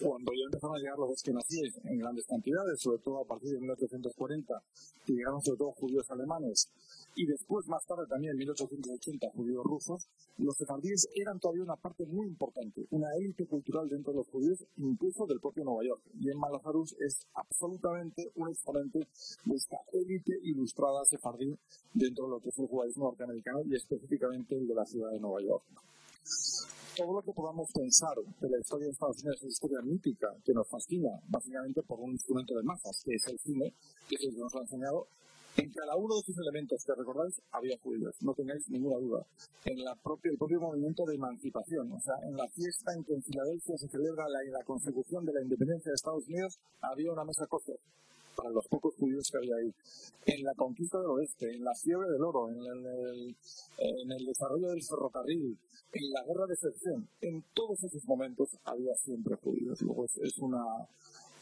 cuando 0.01 0.33
ya 0.33 0.45
empezaron 0.47 0.77
a 0.77 0.79
llegar 0.79 0.99
los 0.99 1.11
esquenazíes 1.13 1.81
en 1.85 1.99
grandes 1.99 2.27
cantidades, 2.27 2.81
sobre 2.81 2.99
todo 2.99 3.23
a 3.23 3.25
partir 3.25 3.51
de 3.53 3.61
1840, 3.61 4.63
que 5.07 5.13
llegaron 5.13 5.41
sobre 5.43 5.59
todo 5.59 5.73
judíos 5.73 6.11
alemanes, 6.11 6.69
y 7.17 7.27
después, 7.27 7.67
más 7.69 7.85
tarde, 7.87 8.07
también 8.09 8.33
en 8.33 8.39
1880, 8.39 9.31
judíos 9.37 9.63
rusos, 9.65 10.09
los 10.39 10.57
sefardíes 10.57 11.09
eran 11.15 11.39
todavía 11.39 11.63
una 11.63 11.77
parte 11.77 12.05
muy 12.07 12.27
importante, 12.27 12.87
una 12.91 13.07
élite 13.17 13.47
cultural 13.47 13.89
dentro 13.89 14.13
de 14.13 14.19
los 14.19 14.29
judíos, 14.29 14.65
incluso 14.79 15.25
del 15.27 15.39
propio 15.39 15.65
Nueva 15.65 15.85
York. 15.85 16.03
Y 16.19 16.31
en 16.31 16.39
Malazarus 16.39 16.97
es 16.99 17.27
absolutamente 17.35 18.33
un 18.35 18.49
exponente 18.49 18.99
de 19.45 19.55
esta 19.55 19.77
élite 19.93 20.33
ilustrada 20.43 21.05
sefardí 21.05 21.57
dentro 21.93 22.25
de 22.25 22.31
lo 22.31 22.41
que 22.41 22.49
es 22.49 22.59
el 22.59 22.67
judaísmo 22.67 23.05
norteamericano 23.05 23.63
y 23.65 23.77
específicamente 23.77 24.57
el 24.57 24.67
de 24.67 24.75
la 24.75 24.85
ciudad 24.85 25.13
de 25.13 25.21
Nueva 25.21 25.41
York 25.41 25.65
todo 26.95 27.15
lo 27.15 27.23
que 27.23 27.33
podamos 27.33 27.69
pensar 27.73 28.15
de 28.41 28.49
la 28.49 28.59
historia 28.59 28.87
de 28.87 28.93
Estados 28.93 29.19
Unidos 29.19 29.37
es 29.37 29.43
una 29.43 29.51
historia 29.51 29.81
mítica 29.83 30.29
que 30.45 30.53
nos 30.55 30.69
fascina, 30.69 31.11
básicamente 31.29 31.83
por 31.83 31.99
un 32.01 32.13
instrumento 32.13 32.55
de 32.55 32.63
masas, 32.63 33.03
que 33.05 33.15
es 33.15 33.27
el 33.27 33.39
cine, 33.39 33.73
que 34.09 34.15
es 34.15 34.23
el 34.23 34.35
que 34.35 34.41
nos 34.41 34.55
ha 34.55 34.61
enseñado 34.61 35.07
en 35.57 35.71
cada 35.73 35.97
uno 35.97 36.15
de 36.15 36.21
esos 36.21 36.39
elementos 36.39 36.85
que 36.85 36.95
recordáis 36.95 37.35
había 37.53 37.79
judíos, 37.79 38.15
no 38.21 38.35
tengáis 38.35 38.69
ninguna 38.69 38.99
duda. 38.99 39.27
En 39.65 39.85
la 39.85 39.95
propia, 39.97 40.31
el 40.31 40.39
propio 40.39 40.61
movimiento 40.61 41.05
de 41.05 41.15
emancipación, 41.15 41.93
o 41.93 42.01
sea, 42.01 42.15
en 42.23 42.37
la 42.37 42.49
fiesta 42.49 42.93
en 42.95 43.05
que 43.05 43.15
en 43.15 43.23
Filadelfia 43.23 43.77
se 43.79 43.89
celebra 43.89 44.29
la, 44.29 44.43
la 44.51 44.65
consecución 44.65 45.25
de 45.25 45.33
la 45.33 45.43
independencia 45.43 45.91
de 45.91 45.95
Estados 45.95 46.27
Unidos, 46.27 46.59
había 46.81 47.13
una 47.13 47.25
mesa 47.25 47.47
kosher 47.47 47.79
para 48.37 48.51
los 48.51 48.67
pocos 48.69 48.95
judíos 48.97 49.29
que 49.31 49.39
había 49.39 49.57
ahí. 49.57 49.73
En 50.27 50.45
la 50.45 50.55
conquista 50.55 50.99
del 50.99 51.11
oeste, 51.11 51.51
en 51.51 51.65
la 51.65 51.75
fiebre 51.75 52.09
del 52.11 52.23
oro, 52.23 52.51
en 52.51 52.59
el, 52.59 53.37
en 53.79 54.13
el 54.13 54.27
desarrollo 54.27 54.69
del 54.69 54.83
ferrocarril, 54.83 55.59
en 55.93 56.13
la 56.13 56.25
guerra 56.25 56.47
de 56.47 56.57
sección, 56.57 57.09
en 57.21 57.45
todos 57.55 57.83
esos 57.85 58.05
momentos 58.07 58.49
había 58.65 58.95
siempre 58.97 59.37
judíos. 59.37 59.81
Luego 59.83 60.05
es 60.05 60.39
una, 60.39 60.65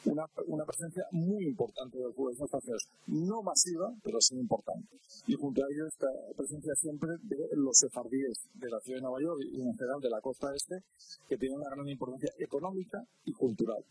una, 0.04 0.64
presencia 0.64 1.04
muy 1.12 1.46
importante 1.46 1.99
del 1.99 2.12
juego 2.12 2.30
de 2.30 2.44
Estados 2.44 2.64
Unidos. 2.64 2.88
No 3.06 3.42
masiva, 3.42 3.94
pero 4.02 4.20
sí 4.20 4.37
importante. 4.37 4.96
Y 5.26 5.34
junto 5.34 5.62
a 5.62 5.66
ello 5.70 5.87
esta 5.87 6.08
presencia 6.37 6.75
siempre 6.75 7.11
de 7.22 7.49
los 7.52 7.78
sefardíes 7.78 8.49
de 8.54 8.70
la 8.70 8.80
ciudad 8.80 8.99
de 8.99 9.02
Nueva 9.02 9.20
York 9.20 9.40
y 9.52 9.61
en 9.61 9.76
general 9.76 10.00
de 10.00 10.11
la 10.11 10.20
costa 10.20 10.49
este, 10.54 10.82
que 11.28 11.37
tienen 11.37 11.58
una 11.58 11.70
gran 11.70 11.88
importancia 11.88 12.30
económica 12.38 13.04
y 13.25 13.32
cultural. 13.32 13.84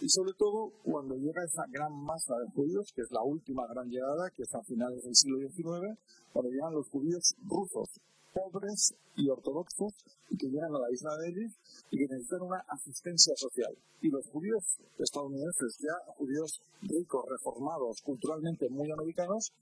Y 0.00 0.08
sobre 0.08 0.32
todo 0.32 0.72
cuando 0.82 1.14
llega 1.14 1.44
esa 1.44 1.64
gran 1.68 1.92
masa 1.92 2.34
de 2.38 2.50
judíos, 2.52 2.90
que 2.94 3.02
es 3.02 3.10
la 3.10 3.22
última 3.22 3.66
gran 3.66 3.86
llegada, 3.88 4.30
que 4.30 4.44
es 4.44 4.54
a 4.54 4.62
finales 4.62 5.02
del 5.04 5.14
siglo 5.14 5.38
XIX, 5.38 5.98
cuando 6.32 6.50
llegan 6.50 6.72
los 6.72 6.88
judíos 6.88 7.34
rusos, 7.46 8.00
pobres 8.32 8.94
y 9.16 9.28
ortodoxos, 9.28 9.92
y 10.30 10.38
que 10.38 10.46
llegan 10.46 10.74
a 10.74 10.78
la 10.78 10.90
isla 10.90 11.10
de 11.18 11.28
Ellis 11.28 11.52
y 11.90 11.98
que 11.98 12.06
necesitan 12.08 12.42
una 12.42 12.64
asistencia 12.68 13.34
social. 13.36 13.76
Y 14.00 14.08
los 14.08 14.26
judíos 14.28 14.64
estadounidenses, 14.98 15.76
ya 15.80 16.14
judíos 16.14 16.62
ricos, 16.80 17.26
reformados, 17.28 18.00
culturalmente 18.02 18.70
muy 18.70 18.90
americanos, 18.90 19.52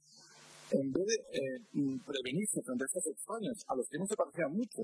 en 0.71 0.93
vez 0.93 1.07
de 1.07 1.15
eh, 1.15 1.99
prevenirse 2.07 2.63
frente 2.63 2.85
a 2.85 2.87
estos 2.87 3.07
extraños, 3.07 3.65
a 3.67 3.75
los 3.75 3.89
que 3.89 3.99
no 3.99 4.07
se 4.07 4.15
parecían 4.15 4.53
mucho, 4.53 4.83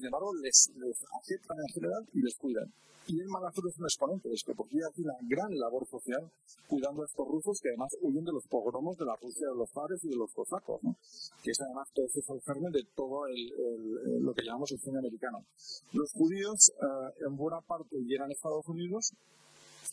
sin 0.00 0.06
embargo, 0.06 0.34
les, 0.34 0.72
les 0.76 0.96
aceptan 1.20 1.58
en 1.60 1.68
general 1.74 2.08
y 2.14 2.22
les 2.22 2.34
cuidan. 2.36 2.72
Y 3.06 3.20
el 3.20 3.28
Malazur 3.28 3.66
es 3.68 3.76
un 3.78 3.84
exponente 3.84 4.28
de 4.28 4.34
esto, 4.34 4.54
porque 4.54 4.78
hace 4.86 5.02
una 5.02 5.16
gran 5.28 5.50
labor 5.58 5.86
social 5.88 6.30
cuidando 6.68 7.02
a 7.02 7.06
estos 7.06 7.26
rusos 7.26 7.58
que 7.60 7.68
además 7.70 7.90
huyen 8.02 8.24
de 8.24 8.32
los 8.32 8.46
pogromos 8.46 8.96
de 8.96 9.04
la 9.04 9.16
Rusia 9.16 9.48
de 9.48 9.56
los 9.56 9.68
zares 9.72 10.04
y 10.04 10.08
de 10.08 10.16
los 10.16 10.32
cosacos, 10.32 10.80
¿no? 10.82 10.94
que 11.42 11.50
es 11.50 11.60
además 11.60 11.88
todo 11.92 12.06
ese 12.06 12.20
germen 12.46 12.72
de 12.72 12.84
todo 12.94 13.26
el, 13.26 14.24
lo 14.24 14.32
que 14.32 14.44
llamamos 14.44 14.70
el 14.70 14.78
cine 14.78 14.98
americano. 14.98 15.44
Los 15.92 16.12
judíos, 16.12 16.70
eh, 16.70 17.26
en 17.26 17.36
buena 17.36 17.60
parte, 17.60 17.96
llegan 17.98 18.30
a 18.30 18.32
Estados 18.32 18.68
Unidos, 18.68 19.12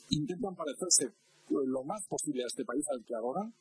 intentan 0.10 0.56
parecerse 0.56 1.12
lo 1.50 1.84
más 1.84 2.06
posible 2.08 2.44
a 2.44 2.48
este 2.48 2.66
país 2.66 2.86
al 2.92 3.04
que 3.04 3.16
adoran, 3.16 3.54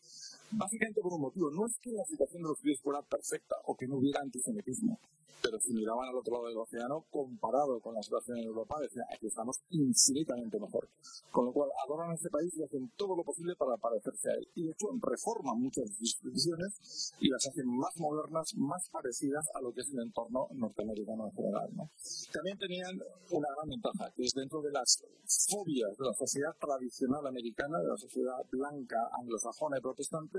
básicamente 0.53 1.01
por 1.01 1.13
un 1.15 1.23
motivo. 1.23 1.51
No 1.51 1.67
es 1.67 1.79
que 1.81 1.93
la 1.93 2.05
situación 2.05 2.43
de 2.43 2.49
los 2.49 2.59
judíos 2.61 2.81
fuera 2.83 3.03
perfecta 3.03 3.57
o 3.65 3.77
que 3.77 3.87
no 3.87 3.97
hubiera 3.97 4.21
antisemitismo, 4.21 4.99
pero 5.43 5.61
si 5.61 5.73
miraban 5.73 6.09
al 6.09 6.17
otro 6.17 6.35
lado 6.35 6.49
del 6.49 6.59
océano, 6.59 7.05
comparado 7.11 7.79
con 7.81 7.95
la 7.95 8.03
situación 8.03 8.39
en 8.39 8.45
Europa, 8.45 8.81
decían, 8.81 9.07
aquí 9.13 9.27
estamos 9.27 9.61
infinitamente 9.71 10.59
mejor. 10.59 10.89
Con 11.31 11.47
lo 11.47 11.53
cual, 11.53 11.71
adoran 11.85 12.11
a 12.11 12.15
este 12.15 12.31
país 12.31 12.53
y 12.57 12.65
hacen 12.65 12.91
todo 12.97 13.15
lo 13.17 13.23
posible 13.23 13.55
para 13.55 13.77
parecerse 13.77 14.31
a 14.31 14.35
él. 14.35 14.49
Y 14.55 14.65
de 14.65 14.73
hecho, 14.73 14.89
reforman 15.01 15.61
muchas 15.61 15.85
instituciones 16.01 17.15
y 17.21 17.29
las 17.29 17.47
hacen 17.47 17.67
más 17.67 17.95
modernas, 17.99 18.55
más 18.57 18.89
parecidas 18.91 19.47
a 19.55 19.61
lo 19.61 19.73
que 19.73 19.83
es 19.83 19.89
el 19.93 20.01
entorno 20.01 20.49
norteamericano 20.53 21.27
en 21.29 21.33
general. 21.33 21.71
También 22.33 22.59
tenían 22.59 22.99
una 23.31 23.49
gran 23.55 23.69
ventaja, 23.69 24.13
que 24.17 24.25
es 24.25 24.35
dentro 24.35 24.63
de 24.63 24.73
las 24.73 24.99
fobias 25.49 25.97
de 25.97 26.07
la 26.07 26.15
sociedad 26.15 26.57
tradicional 26.59 27.27
americana, 27.27 27.79
de 27.79 27.89
la 27.89 27.97
sociedad 27.97 28.39
blanca, 28.51 28.99
anglosajona 29.13 29.79
y 29.79 29.81
protestante, 29.81 30.36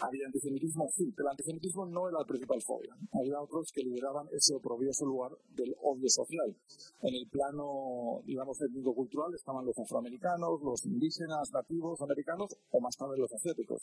había 0.00 0.26
antisemitismo, 0.26 0.88
sí, 0.94 1.12
pero 1.16 1.28
el 1.28 1.32
antisemitismo 1.32 1.86
no 1.86 2.08
era 2.08 2.18
la 2.18 2.24
principal 2.24 2.60
fobia. 2.62 2.94
Había 3.12 3.40
otros 3.40 3.72
que 3.72 3.82
lideraban 3.82 4.28
ese 4.32 4.54
oprobioso 4.54 5.04
lugar 5.04 5.32
del 5.54 5.74
odio 5.82 6.08
social. 6.08 6.54
En 7.02 7.14
el 7.14 7.28
plano, 7.28 8.22
digamos, 8.24 8.60
étnico-cultural 8.60 9.34
estaban 9.34 9.64
los 9.64 9.78
afroamericanos, 9.78 10.60
los 10.62 10.84
indígenas, 10.86 11.50
nativos 11.52 12.00
americanos 12.00 12.56
o 12.70 12.80
más 12.80 12.96
tarde 12.96 13.18
los 13.18 13.32
asiáticos. 13.32 13.82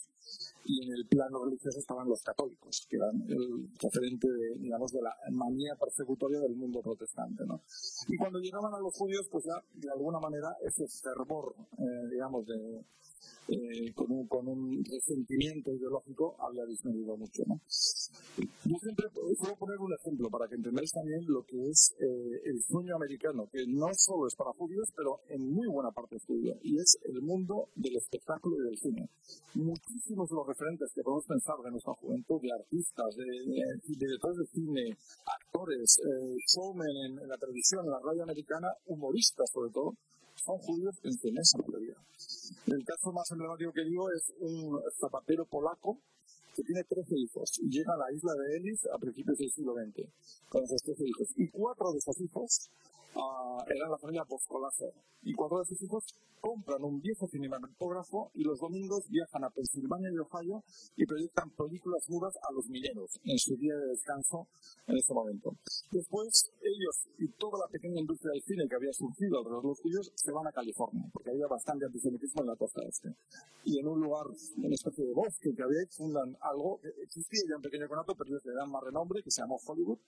Y 0.64 0.84
en 0.84 0.92
el 0.94 1.06
plano 1.06 1.44
religioso 1.44 1.78
estaban 1.78 2.08
los 2.08 2.22
católicos, 2.22 2.86
que 2.88 2.96
eran 2.96 3.22
el 3.28 3.68
referente, 3.80 4.28
de, 4.28 4.58
digamos, 4.58 4.92
de 4.92 5.02
la 5.02 5.14
manía 5.32 5.74
persecutoria 5.78 6.40
del 6.40 6.56
mundo 6.56 6.80
protestante. 6.80 7.44
¿no? 7.46 7.60
Y 8.08 8.16
cuando 8.16 8.38
llegaban 8.38 8.74
a 8.74 8.80
los 8.80 8.94
judíos, 8.96 9.28
pues 9.30 9.44
ya, 9.44 9.62
de 9.74 9.90
alguna 9.90 10.18
manera, 10.18 10.56
ese 10.62 10.86
fervor, 10.88 11.54
eh, 11.78 12.08
digamos, 12.10 12.46
de 12.46 12.84
eh, 13.48 13.92
con, 13.94 14.48
un, 14.48 14.84
resentimiento 14.84 15.72
ideológico 15.72 16.34
había 16.40 16.64
disminuido 16.66 17.16
mucho. 17.16 17.42
Yo 17.44 18.76
siempre 18.82 19.06
puedo 19.14 19.56
poner 19.56 19.78
un 19.78 19.94
ejemplo 19.94 20.28
para 20.30 20.48
que 20.48 20.56
entendáis 20.56 20.90
también 20.92 21.20
lo 21.26 21.44
que 21.44 21.56
es 21.70 21.94
eh, 22.00 22.40
el 22.44 22.60
sueño 22.62 22.96
americano, 22.96 23.48
que 23.52 23.64
no 23.68 23.86
solo 23.94 24.26
es 24.26 24.34
para 24.34 24.50
judíos, 24.52 24.88
pero 24.96 25.20
en 25.28 25.52
muy 25.52 25.68
buena 25.68 25.90
parte 25.92 26.16
es 26.16 26.24
judío, 26.24 26.54
y 26.62 26.76
es 26.78 26.98
el 27.04 27.22
mundo 27.22 27.68
del 27.76 27.96
espectáculo 27.96 28.56
y 28.56 28.64
del 28.64 28.78
cine. 28.78 29.08
Muchísimos 29.54 30.28
de 30.28 30.34
los 30.34 30.46
referentes 30.46 30.90
que 30.92 31.02
podemos 31.02 31.26
pensar 31.26 31.56
de 31.62 31.70
nuestra 31.70 31.94
juventud, 31.94 32.40
de 32.42 32.52
artistas, 32.52 33.14
de, 33.16 33.24
directores 33.96 34.38
de, 34.38 34.46
cine, 34.46 34.96
actores, 35.24 35.98
eh, 35.98 36.36
showmen 36.46 37.20
en, 37.22 37.28
la 37.28 37.36
televisión, 37.38 37.84
en 37.84 37.92
la 37.92 38.00
radio 38.00 38.24
americana, 38.24 38.68
humoristas 38.86 39.48
sobre 39.52 39.70
todo, 39.70 39.94
son 40.34 40.58
judíos 40.58 40.94
en 41.02 41.12
su 41.12 41.58
mayoría. 41.58 41.96
El 42.66 42.84
caso 42.84 43.12
más 43.12 43.30
emblemático 43.30 43.72
que 43.72 43.84
digo 43.84 44.10
es 44.10 44.32
un 44.40 44.80
zapatero 44.98 45.44
polaco 45.46 45.98
que 46.54 46.62
tiene 46.62 46.84
13 46.84 47.14
hijos 47.18 47.58
y 47.60 47.68
llega 47.68 47.92
a 47.92 47.98
la 47.98 48.12
isla 48.12 48.32
de 48.34 48.56
Ellis 48.56 48.86
a 48.92 48.98
principios 48.98 49.38
del 49.38 49.50
siglo 49.50 49.74
XX 49.74 50.08
con 50.48 50.64
esos 50.64 50.82
13 50.82 51.04
hijos. 51.06 51.28
Y 51.36 51.48
cuatro 51.50 51.92
de 51.92 51.98
esos 51.98 52.20
hijos 52.20 52.70
uh, 53.16 53.62
eran 53.66 53.90
la 53.90 53.98
familia 53.98 54.24
Boscolacer. 54.28 54.92
Y 55.22 55.32
cuatro 55.34 55.58
de 55.58 55.64
sus 55.64 55.82
hijos 55.82 56.04
compran 56.40 56.84
un 56.84 57.00
viejo 57.00 57.26
cinematógrafo 57.26 58.30
y 58.34 58.44
los 58.44 58.60
domingos 58.60 59.08
viajan 59.08 59.42
a 59.42 59.50
Pensilvania 59.50 60.10
y 60.12 60.18
Ohio 60.18 60.62
y 60.94 61.04
proyectan 61.04 61.50
películas 61.50 62.08
mudas 62.08 62.34
a 62.48 62.52
los 62.52 62.68
mineros 62.68 63.18
en 63.24 63.38
su 63.38 63.56
día 63.56 63.74
de 63.74 63.86
descanso 63.88 64.46
en 64.86 64.96
ese 64.96 65.12
momento. 65.12 65.56
Después, 65.90 66.52
ellos 66.62 67.08
y 67.18 67.28
toda 67.38 67.58
la 67.58 67.66
pequeña 67.72 68.00
industria 68.00 68.30
del 68.32 68.42
cine 68.42 68.68
que 68.68 68.76
había 68.76 68.92
surgido 68.92 69.38
alrededor 69.38 69.62
de 69.62 69.68
los 69.68 69.80
judíos 69.80 70.12
se 70.14 70.30
van 70.30 70.46
a 70.46 70.52
California, 70.52 71.02
porque 71.12 71.30
había 71.30 71.46
bastante 71.48 71.86
antisemitismo 71.86 72.42
en 72.42 72.48
la 72.48 72.56
costa 72.56 72.82
este. 72.88 73.14
Y 73.64 73.80
en 73.80 73.88
un 73.88 74.00
lugar, 74.00 74.26
una 74.58 74.74
especie 74.74 75.04
de 75.04 75.12
bosque 75.12 75.50
que 75.54 75.62
había, 75.62 75.80
fundan 75.90 76.36
algo, 76.40 76.78
que 76.80 76.88
existía 77.02 77.40
ya 77.48 77.56
un 77.56 77.62
pequeño 77.62 77.88
conato, 77.88 78.14
pero 78.14 78.30
ellos 78.30 78.44
le 78.44 78.54
dan 78.54 78.70
más 78.70 78.82
renombre, 78.84 79.22
que 79.22 79.30
se 79.30 79.42
llamó 79.42 79.58
Hollywood. 79.66 79.98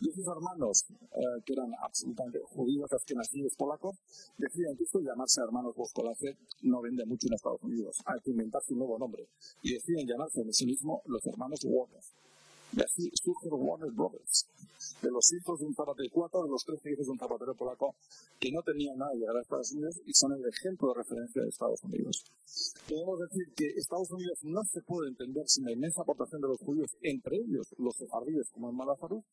Y 0.00 0.12
sus 0.12 0.26
hermanos, 0.26 0.86
eh, 0.90 1.42
que 1.44 1.52
eran 1.52 1.72
absolutamente 1.82 2.38
judíos, 2.50 2.92
askenazíes 2.92 3.56
polacos, 3.56 3.96
deciden 4.36 4.76
que 4.76 4.84
esto 4.84 5.00
llamarse 5.00 5.40
hermanos 5.40 5.74
Boscolace 5.74 6.36
no 6.62 6.80
vende 6.80 7.04
mucho 7.06 7.26
en 7.28 7.34
Estados 7.34 7.62
Unidos. 7.62 7.96
Hay 8.06 8.20
que 8.20 8.30
inventarse 8.30 8.72
un 8.72 8.80
nuevo 8.80 8.98
nombre. 8.98 9.26
Y 9.62 9.74
deciden 9.74 10.06
llamarse 10.06 10.40
en 10.40 10.52
sí 10.52 10.66
mismo 10.66 11.02
los 11.06 11.24
hermanos 11.26 11.60
Warner. 11.64 12.02
Y 12.72 12.82
así 12.82 13.10
surge 13.14 13.48
Warner 13.50 13.90
Brothers, 13.90 14.46
de 15.02 15.10
los 15.10 15.32
hijos 15.32 15.58
de 15.58 15.66
un 15.66 15.74
zapatero, 15.74 16.08
cuatro 16.12 16.44
de 16.44 16.50
los 16.50 16.62
tres 16.64 16.78
hijos 16.86 17.06
de 17.06 17.12
un 17.12 17.18
zapatero 17.18 17.52
polaco 17.54 17.96
que 18.38 18.52
no 18.52 18.62
tenían 18.62 18.96
nada 18.96 19.10
de 19.10 19.18
llegar 19.18 19.36
a 19.36 19.40
Estados 19.40 19.72
Unidos 19.72 20.00
y 20.06 20.14
son 20.14 20.32
el 20.34 20.46
ejemplo 20.46 20.88
de 20.88 21.02
referencia 21.02 21.42
de 21.42 21.48
Estados 21.48 21.82
Unidos. 21.82 22.24
Podemos 22.88 23.18
decir 23.20 23.54
que 23.56 23.66
Estados 23.76 24.10
Unidos 24.12 24.38
no 24.42 24.62
se 24.64 24.80
puede 24.82 25.08
entender 25.08 25.48
sin 25.48 25.64
la 25.64 25.72
inmensa 25.72 26.02
aportación 26.02 26.40
de 26.40 26.48
los 26.48 26.60
judíos, 26.60 26.90
entre 27.02 27.36
ellos 27.38 27.74
los 27.78 27.96
sefardíes 27.96 28.48
como 28.54 28.70
en 28.70 28.76
Malázaro, 28.76 29.24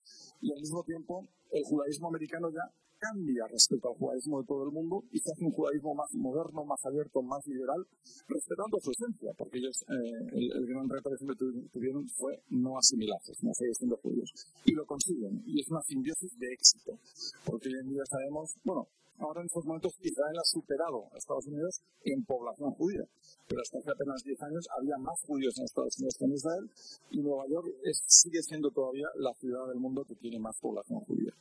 y 0.42 0.52
al 0.52 0.60
mismo 0.60 0.84
tiempo 0.84 1.28
el 1.52 1.64
judaísmo 1.64 2.08
americano 2.08 2.50
ya 2.50 2.66
cambia 3.00 3.48
respecto 3.48 3.90
al 3.90 3.98
judaísmo 3.98 4.42
de 4.42 4.48
todo 4.48 4.64
el 4.66 4.72
mundo 4.72 5.04
y 5.12 5.20
se 5.20 5.32
hace 5.32 5.46
un 5.46 5.52
judaísmo 5.52 5.94
más 5.96 6.10
moderno, 6.14 6.66
más 6.66 6.84
abierto, 6.86 7.22
más 7.22 7.46
liberal, 7.48 7.86
respetando 8.28 8.78
su 8.82 8.92
esencia, 8.92 9.32
porque 9.38 9.58
ellos, 9.60 9.78
eh, 9.90 10.52
el, 10.58 10.66
gran 10.68 10.90
reto 10.90 11.10
que 11.10 11.18
siempre 11.18 11.38
tuvieron 11.72 12.08
fue 12.10 12.34
no 12.50 12.78
asimilarse, 12.78 13.34
no 13.42 13.54
seguir 13.54 13.76
siendo 13.76 13.98
judíos. 13.98 14.30
Y 14.66 14.72
lo 14.74 14.86
consiguen, 14.86 15.44
y 15.46 15.62
es 15.62 15.68
una 15.70 15.82
simbiosis 15.82 16.38
de 16.38 16.48
éxito, 16.54 17.00
porque 17.46 17.70
hoy 17.70 17.76
en 17.82 17.90
día 17.90 18.04
sabemos, 18.10 18.54
bueno, 18.64 18.88
ahora 19.20 19.42
en 19.42 19.48
estos 19.48 19.66
momentos 19.66 19.94
Israel 20.02 20.38
ha 20.38 20.46
superado 20.46 21.10
a 21.14 21.18
Estados 21.18 21.48
Unidos 21.48 21.82
en 22.04 22.24
población 22.26 22.72
judía, 22.72 23.04
pero 23.48 23.62
hasta 23.62 23.80
hace 23.80 23.92
apenas 23.92 24.24
10 24.24 24.42
años 24.42 24.66
había 24.78 24.98
más 25.00 25.18
judíos 25.26 25.58
en 25.58 25.66
Estados 25.66 25.98
Unidos 25.98 26.16
que 26.18 26.26
en 26.26 26.34
Israel 26.34 26.66
y 27.12 27.22
Nueva 27.22 27.46
York 27.50 27.68
sigue 28.06 28.42
siendo 28.44 28.70
todavía 28.72 29.08
la 29.16 29.34
ciudad 29.40 29.68
del 29.68 29.80
mundo 29.80 30.04
que 30.06 30.16
tiene 30.16 30.40
más 30.40 30.56
población 30.62 31.00
judía. 31.02 31.34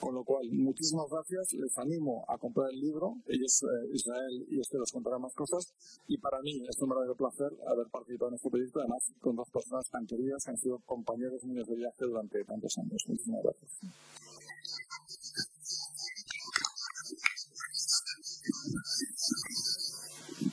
Con 0.00 0.14
lo 0.14 0.24
cual, 0.24 0.48
muchísimas 0.52 1.06
gracias, 1.10 1.52
les 1.54 1.76
animo 1.78 2.24
a 2.28 2.38
comprar 2.38 2.70
el 2.70 2.80
libro, 2.80 3.16
ellos, 3.26 3.62
eh, 3.62 3.90
Israel 3.92 4.46
y 4.48 4.60
este 4.60 4.78
los 4.78 4.92
contarán 4.92 5.22
más 5.22 5.34
cosas 5.34 5.74
y 6.06 6.18
para 6.18 6.40
mí 6.42 6.62
es 6.68 6.80
un 6.80 6.88
verdadero 6.88 7.16
placer 7.16 7.50
haber 7.66 7.88
participado 7.88 8.30
en 8.30 8.36
este 8.36 8.50
proyecto, 8.50 8.80
además 8.80 9.02
con 9.20 9.36
dos 9.36 9.50
personas 9.50 9.88
tan 9.90 10.06
queridas 10.06 10.44
que 10.44 10.50
han 10.50 10.58
sido 10.58 10.78
compañeros 10.86 11.42
míos 11.44 11.66
de 11.66 11.76
viaje 11.76 12.04
durante 12.04 12.44
tantos 12.44 12.78
años. 12.78 13.02
Muchísimas 13.08 13.42
gracias. 13.42 14.25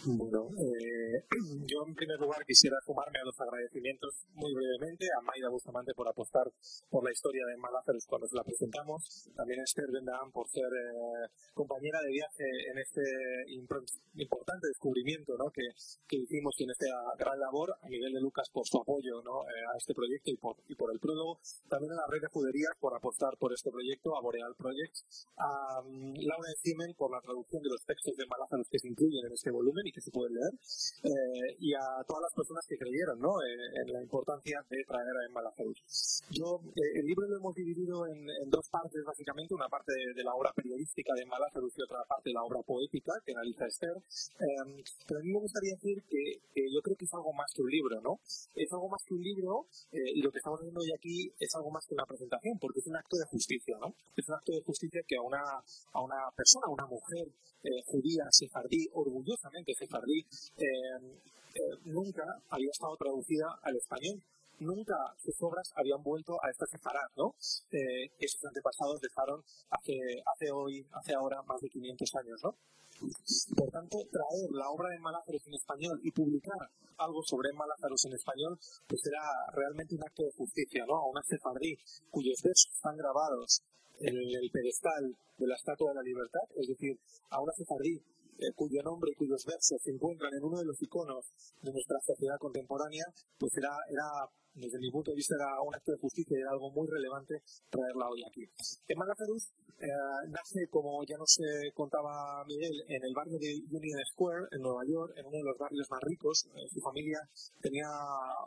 Bueno, 0.05 0.49
eh, 0.59 1.23
yo 1.63 1.87
en 1.87 1.95
primer 1.95 2.19
lugar 2.19 2.43
quisiera 2.45 2.75
sumarme 2.85 3.19
a 3.19 3.25
los 3.25 3.39
agradecimientos 3.39 4.27
muy 4.35 4.53
brevemente 4.53 5.07
a 5.07 5.21
Maida 5.21 5.47
Bustamante 5.47 5.93
por 5.95 6.07
apostar 6.09 6.43
por 6.89 7.05
la 7.05 7.11
historia 7.11 7.45
de 7.45 7.55
Malaceres 7.55 8.05
cuando 8.05 8.27
se 8.27 8.35
la 8.35 8.43
presentamos, 8.43 9.29
también 9.35 9.61
a 9.61 9.63
Esther 9.63 9.87
Bendahan 9.91 10.31
por 10.31 10.49
ser 10.49 10.67
eh, 10.67 11.31
compañera 11.53 12.01
de 12.01 12.11
viaje 12.11 12.43
en 12.43 12.77
este 12.79 13.01
importante 13.47 14.67
descubrimiento 14.67 15.37
¿no? 15.37 15.49
que, 15.51 15.63
que, 16.07 16.17
hicimos 16.17 16.53
y 16.59 16.65
en 16.65 16.71
esta 16.71 16.87
gran 17.17 17.39
labor, 17.39 17.71
a 17.81 17.87
Miguel 17.87 18.11
de 18.11 18.19
Lucas 18.19 18.49
por 18.51 18.67
su 18.67 18.81
apoyo 18.81 19.23
¿no? 19.23 19.47
Eh, 19.47 19.63
a 19.73 19.77
este 19.77 19.93
proyecto 19.93 20.31
y 20.31 20.35
por, 20.35 20.57
y 20.67 20.75
por 20.75 20.91
el 20.91 20.99
prólogo, 20.99 21.39
también 21.69 21.93
a 21.93 22.03
la 22.03 22.07
red 22.11 22.19
de 22.19 22.27
juderías 22.27 22.75
por 22.77 22.93
apostar 22.93 23.37
por 23.39 23.53
este 23.53 23.71
proyecto, 23.71 24.17
a 24.17 24.21
Boreal 24.21 24.55
Project, 24.57 24.95
a 25.37 25.79
um, 25.79 26.13
Laura 26.19 26.51
Siemens 26.59 26.95
por 26.97 27.11
la 27.11 27.21
traducción 27.21 27.63
de 27.63 27.69
los 27.69 27.85
textos 27.85 28.17
de 28.17 28.27
Malaceres 28.27 28.67
que 28.67 28.79
se 28.79 28.89
incluyen 28.89 29.25
en 29.27 29.31
este 29.31 29.51
volumen 29.51 29.92
que 29.93 30.01
se 30.01 30.12
puede 30.12 30.34
leer, 30.34 30.53
eh, 31.06 31.56
y 31.60 31.73
a 31.77 31.86
todas 32.10 32.25
las 32.25 32.34
personas 32.34 32.65
que 32.67 32.77
creyeron 32.77 33.19
¿no? 33.21 33.38
Eh, 33.45 33.86
en 33.86 33.93
la 33.93 34.01
importancia 34.01 34.58
de 34.69 34.84
traer 34.89 35.13
a 35.13 35.25
Emma 35.29 35.41
Yo, 36.34 36.60
eh, 36.73 36.99
el 36.99 37.06
libro 37.06 37.29
lo 37.29 37.38
hemos 37.38 37.53
dividido 37.53 38.08
en, 38.08 38.25
dos 38.49 38.67
partes, 38.69 39.03
básicamente, 39.06 39.53
una 39.53 39.69
parte 39.69 39.93
de, 39.93 40.23
la 40.23 40.34
obra 40.34 40.51
periodística 40.56 41.13
de 41.13 41.21
Emma 41.21 41.38
y 41.38 41.82
otra 41.82 42.03
parte 42.08 42.29
de 42.29 42.34
la 42.34 42.43
obra 42.43 42.62
poética 42.65 43.13
que 43.25 43.34
analiza 43.34 43.67
Esther. 43.67 43.93
pero 45.08 45.19
a 45.19 45.23
mí 45.23 45.29
me 45.29 45.39
gustaría 45.39 45.75
decir 45.75 46.01
que, 46.10 46.41
yo 46.73 46.82
creo 46.82 46.95
que 46.97 47.06
es 47.06 47.13
algo 47.13 47.34
más 47.34 47.51
que 47.53 47.62
un 47.62 47.69
libro, 47.69 48.01
¿no? 48.01 48.19
Es 48.56 48.71
algo 48.71 48.89
más 48.89 49.03
que 49.06 49.13
un 49.13 49.21
libro 49.21 49.67
y 49.91 50.21
lo 50.21 50.32
que 50.32 50.39
estamos 50.39 50.60
haciendo 50.60 50.82
hoy 50.82 50.91
aquí 50.95 51.32
es 51.38 51.53
algo 51.56 51.69
más 51.69 51.86
que 51.86 51.93
una 51.93 52.06
presentación, 52.06 52.58
porque 52.60 52.79
es 52.79 52.88
un 52.88 52.95
acto 52.95 53.17
de 53.17 53.25
justicia, 53.25 53.77
¿no? 53.79 53.93
Es 54.15 54.27
un 54.27 54.36
acto 54.36 54.51
de 54.53 54.62
justicia 54.63 55.01
que 55.06 55.17
a 55.17 55.21
una, 55.21 55.43
a 55.43 55.99
una 56.01 56.32
persona, 56.36 56.65
a 56.67 56.71
una 56.71 56.88
mujer 56.88 57.27
judía, 57.86 58.23
sefardí, 58.32 58.89
orgullosamente 58.93 59.73
sefardí, 59.83 60.19
eh, 60.57 61.19
eh, 61.55 61.77
nunca 61.85 62.23
había 62.49 62.71
estado 62.71 62.95
traducida 62.97 63.47
al 63.61 63.75
español. 63.75 64.21
Nunca 64.59 64.95
sus 65.17 65.35
obras 65.41 65.73
habían 65.75 66.01
vuelto 66.03 66.37
a 66.41 66.49
esta 66.49 66.65
separada, 66.67 67.09
¿no? 67.17 67.35
Eh, 67.71 68.09
esos 68.19 68.45
antepasados 68.45 69.01
dejaron 69.01 69.41
hace, 69.69 69.97
hace 70.25 70.51
hoy, 70.51 70.85
hace 70.93 71.13
ahora 71.13 71.41
más 71.43 71.59
de 71.59 71.69
500 71.69 72.15
años, 72.15 72.39
¿no? 72.43 72.55
Por 73.57 73.69
tanto, 73.71 73.97
traer 74.11 74.49
la 74.51 74.69
obra 74.69 74.89
de 74.89 74.99
Malázaros 74.99 75.45
en 75.47 75.55
español 75.55 75.99
y 76.03 76.11
publicar 76.11 76.69
algo 76.97 77.21
sobre 77.23 77.51
Malázaros 77.51 78.05
en 78.05 78.13
español, 78.13 78.57
pues 78.87 79.01
era 79.05 79.21
realmente 79.51 79.95
un 79.95 80.03
acto 80.03 80.23
de 80.23 80.31
justicia, 80.31 80.85
¿no? 80.85 80.95
A 80.95 81.09
una 81.09 81.21
sefardí 81.23 81.75
cuyos 82.11 82.39
versos 82.41 82.71
están 82.71 82.95
grabados 82.95 83.61
en 83.99 84.15
el 84.15 84.49
pedestal 84.51 85.17
de 85.37 85.47
la 85.47 85.55
Estatua 85.55 85.89
de 85.89 85.95
la 85.95 86.03
Libertad, 86.03 86.45
es 86.55 86.67
decir, 86.67 86.97
a 87.31 87.41
una 87.41 87.51
sefardí 87.53 87.99
cuyo 88.55 88.81
nombre 88.83 89.11
y 89.11 89.15
cuyos 89.15 89.45
versos 89.45 89.81
se 89.81 89.91
encuentran 89.91 90.33
en 90.33 90.43
uno 90.43 90.59
de 90.59 90.65
los 90.65 90.81
iconos 90.81 91.25
de 91.61 91.71
nuestra 91.71 91.97
sociedad 92.05 92.37
contemporánea, 92.39 93.05
pues 93.37 93.55
era, 93.57 93.69
era 93.89 94.07
desde 94.55 94.79
mi 94.79 94.91
punto 94.91 95.11
de 95.11 95.17
vista 95.17 95.35
era 95.35 95.61
un 95.61 95.73
acto 95.73 95.91
de 95.91 95.97
justicia 95.97 96.37
y 96.37 96.41
era 96.41 96.51
algo 96.51 96.71
muy 96.71 96.87
relevante 96.87 97.41
traerla 97.69 98.09
hoy 98.09 98.23
aquí. 98.23 98.45
Emma 98.87 99.05
Lazarus 99.05 99.49
eh, 99.83 100.29
nace, 100.29 100.67
como 100.69 101.03
ya 101.03 101.17
nos 101.17 101.35
contaba 101.73 102.45
Miguel, 102.45 102.71
en 102.87 103.03
el 103.03 103.13
barrio 103.13 103.37
de 103.37 103.51
Union 103.67 103.99
Square, 104.13 104.47
en 104.51 104.61
Nueva 104.61 104.79
York, 104.87 105.11
en 105.17 105.25
uno 105.25 105.37
de 105.37 105.43
los 105.43 105.57
barrios 105.57 105.89
más 105.91 105.99
ricos. 106.03 106.45
Eh, 106.55 106.67
su 106.71 106.79
familia 106.79 107.19
tenía 107.59 107.89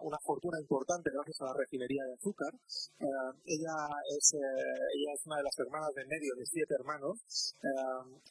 una 0.01 0.17
fortuna 0.25 0.59
importante 0.59 1.11
gracias 1.13 1.37
a 1.43 1.53
la 1.53 1.55
refinería 1.61 2.05
de 2.05 2.15
azúcar. 2.15 2.53
Eh, 3.01 3.33
ella, 3.53 3.77
es, 4.17 4.33
ella 4.33 5.11
es 5.13 5.27
una 5.27 5.37
de 5.37 5.43
las 5.45 5.59
hermanas 5.59 5.93
de 5.95 6.07
medio 6.07 6.33
de 6.37 6.47
siete 6.47 6.75
hermanos 6.75 7.21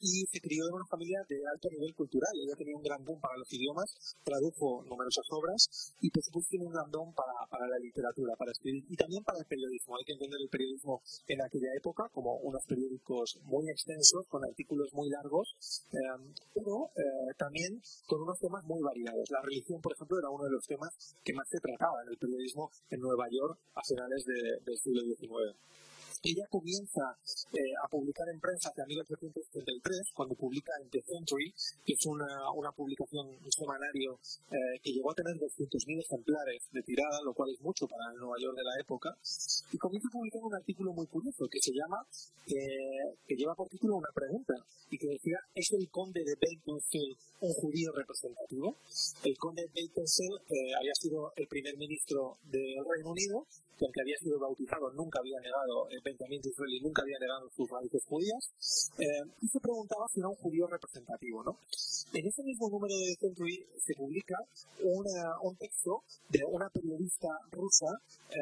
y 0.02 0.26
se 0.26 0.40
crió 0.42 0.66
en 0.68 0.74
una 0.74 0.86
familia 0.90 1.22
de 1.30 1.38
alto 1.46 1.70
nivel 1.70 1.94
cultural. 1.94 2.32
Ella 2.42 2.56
tenía 2.58 2.76
un 2.76 2.84
gran 2.84 3.04
don 3.06 3.20
para 3.20 3.38
los 3.38 3.52
idiomas, 3.54 4.18
tradujo 4.24 4.84
numerosas 4.90 5.28
obras 5.30 5.94
y 6.02 6.10
por 6.10 6.24
supuesto 6.24 6.50
tiene 6.50 6.66
un 6.66 6.74
gran 6.74 6.90
don 6.90 7.14
para, 7.14 7.34
para 7.50 7.65
la 7.68 7.78
literatura, 7.80 8.36
para 8.36 8.52
escribir 8.52 8.84
y 8.90 8.96
también 8.96 9.24
para 9.24 9.40
el 9.40 9.46
periodismo. 9.46 9.98
Hay 9.98 10.06
que 10.06 10.14
entender 10.14 10.40
el 10.42 10.50
periodismo 10.50 11.02
en 11.28 11.42
aquella 11.42 11.70
época 11.78 12.10
como 12.14 12.38
unos 12.38 12.64
periódicos 12.68 13.40
muy 13.44 13.70
extensos, 13.70 14.26
con 14.28 14.44
artículos 14.46 14.94
muy 14.94 15.10
largos, 15.10 15.56
eh, 15.92 15.98
pero 16.54 16.92
eh, 16.96 17.34
también 17.38 17.82
con 18.08 18.22
unos 18.22 18.40
temas 18.40 18.64
muy 18.66 18.82
variados. 18.82 19.30
La 19.32 19.42
religión, 19.42 19.82
por 19.82 19.94
ejemplo, 19.94 20.20
era 20.20 20.30
uno 20.30 20.46
de 20.46 20.52
los 20.52 20.66
temas 20.66 21.16
que 21.24 21.34
más 21.34 21.48
se 21.50 21.60
trataba 21.60 22.02
en 22.04 22.10
el 22.10 22.18
periodismo 22.18 22.70
en 22.90 23.00
Nueva 23.00 23.26
York 23.30 23.60
a 23.76 23.82
finales 23.84 24.26
del 24.26 24.78
siglo 24.78 25.02
XIX. 25.02 25.56
Ella 26.24 26.46
comienza 26.50 27.18
eh, 27.54 27.74
a 27.84 27.88
publicar 27.88 28.28
en 28.30 28.40
prensa 28.40 28.70
hacia 28.70 28.86
1833, 28.86 30.12
cuando 30.14 30.36
publica 30.36 30.72
en 30.82 30.90
The 30.90 31.02
Century, 31.02 31.54
que 31.86 31.94
es 31.94 32.06
una, 32.06 32.52
una 32.56 32.72
publicación, 32.72 33.28
un 33.28 33.52
semanario 33.52 34.20
eh, 34.52 34.80
que 34.84 34.92
llegó 34.92 35.12
a 35.12 35.16
tener 35.16 35.36
200.000 35.36 36.02
ejemplares 36.02 36.64
de 36.72 36.82
tirada, 36.84 37.22
lo 37.24 37.34
cual 37.34 37.52
es 37.52 37.62
mucho 37.62 37.88
para 37.88 38.12
el 38.12 38.20
Nueva 38.20 38.38
York 38.40 38.58
de 38.58 38.64
la 38.64 38.80
época, 38.80 39.18
y 39.72 39.78
comienza 39.78 40.08
a 40.08 40.12
publicar 40.12 40.42
un 40.44 40.56
artículo 40.56 40.94
muy 40.94 41.08
curioso 41.08 41.48
que 41.50 41.60
se 41.60 41.72
llama, 41.74 41.98
eh, 42.48 43.16
que 43.28 43.36
lleva 43.36 43.56
por 43.56 43.70
título 43.70 43.96
una 43.98 44.12
pregunta, 44.14 44.54
y 44.90 44.98
que 44.98 45.08
decía, 45.08 45.38
¿es 45.54 45.72
el 45.74 45.90
conde 45.90 46.24
de 46.24 46.36
Batensfield 46.36 47.18
un 47.42 47.54
judío 47.54 47.92
representativo? 47.92 48.76
El 49.24 49.38
conde 49.38 49.64
de 49.64 49.88
Batensfield 49.88 50.42
había 50.78 50.94
sido 50.96 51.34
el 51.36 51.48
primer 51.48 51.78
ministro 51.78 52.38
del 52.50 52.84
Reino 52.86 53.12
Unido, 53.12 53.46
que 53.78 53.86
aunque 53.86 54.02
había 54.02 54.18
sido 54.18 54.40
bautizado 54.40 54.92
nunca 54.92 55.20
había 55.20 55.40
negado 55.40 55.90
planteamiento 56.16 56.50
israelí 56.50 56.80
nunca 56.80 57.02
había 57.02 57.20
negado 57.20 57.50
sus 57.52 57.70
raíces 57.70 58.04
judías, 58.08 58.44
eh, 59.00 59.28
y 59.42 59.48
se 59.48 59.60
preguntaba 59.60 60.08
si 60.08 60.20
era 60.20 60.30
un 60.30 60.36
judío 60.36 60.68
representativo. 60.68 61.44
¿no? 61.44 61.60
En 62.14 62.26
ese 62.26 62.44
mismo 62.44 62.70
número 62.70 62.96
de 62.96 63.16
Century 63.20 63.68
se 63.84 63.94
publica 63.96 64.36
un 64.82 65.56
texto 65.58 66.04
de 66.30 66.40
una 66.46 66.70
periodista 66.70 67.28
rusa 67.52 67.88
eh, 68.30 68.36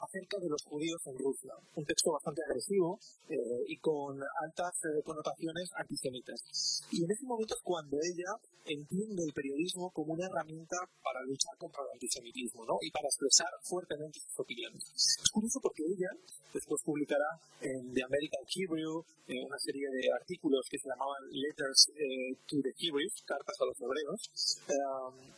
acerca 0.00 0.38
de 0.38 0.48
los 0.48 0.62
judíos 0.64 1.00
en 1.06 1.18
Rusia. 1.18 1.52
Un 1.76 1.84
texto 1.84 2.12
bastante 2.12 2.42
agresivo 2.48 2.98
eh, 3.28 3.36
y 3.68 3.76
con 3.78 4.18
altas 4.42 4.74
connotaciones 5.04 5.70
antisemitas. 5.76 6.82
Y 6.90 7.04
en 7.04 7.10
ese 7.10 7.24
momento 7.24 7.54
es 7.54 7.62
cuando 7.62 7.96
ella 8.02 8.32
entiende 8.66 9.24
el 9.24 9.32
periodismo 9.32 9.90
como 9.90 10.12
una 10.12 10.26
herramienta 10.26 10.76
para 11.02 11.22
luchar 11.22 11.56
contra 11.58 11.82
el 11.82 11.92
antisemitismo 11.94 12.64
¿no? 12.66 12.76
y 12.82 12.90
para 12.90 13.08
expresar 13.08 13.48
fuertemente 13.62 14.20
sus 14.20 14.40
opiniones. 14.40 14.84
Es 14.94 15.30
curioso 15.30 15.60
porque 15.62 15.84
ella 15.84 16.10
después 16.52 16.77
publicará 16.82 17.40
en 17.60 17.94
The 17.94 18.04
American 18.04 18.44
Hebrew 18.54 19.04
eh, 19.28 19.44
una 19.44 19.58
serie 19.58 19.88
de 19.90 20.10
artículos 20.12 20.66
que 20.70 20.78
se 20.78 20.88
llamaban 20.88 21.20
Letters 21.30 21.90
eh, 21.96 22.34
to 22.46 22.62
the 22.62 22.72
Hebrews, 22.80 23.22
cartas 23.26 23.60
a 23.60 23.66
los 23.66 23.78
hebreos, 23.80 24.30
eh, 24.68 24.72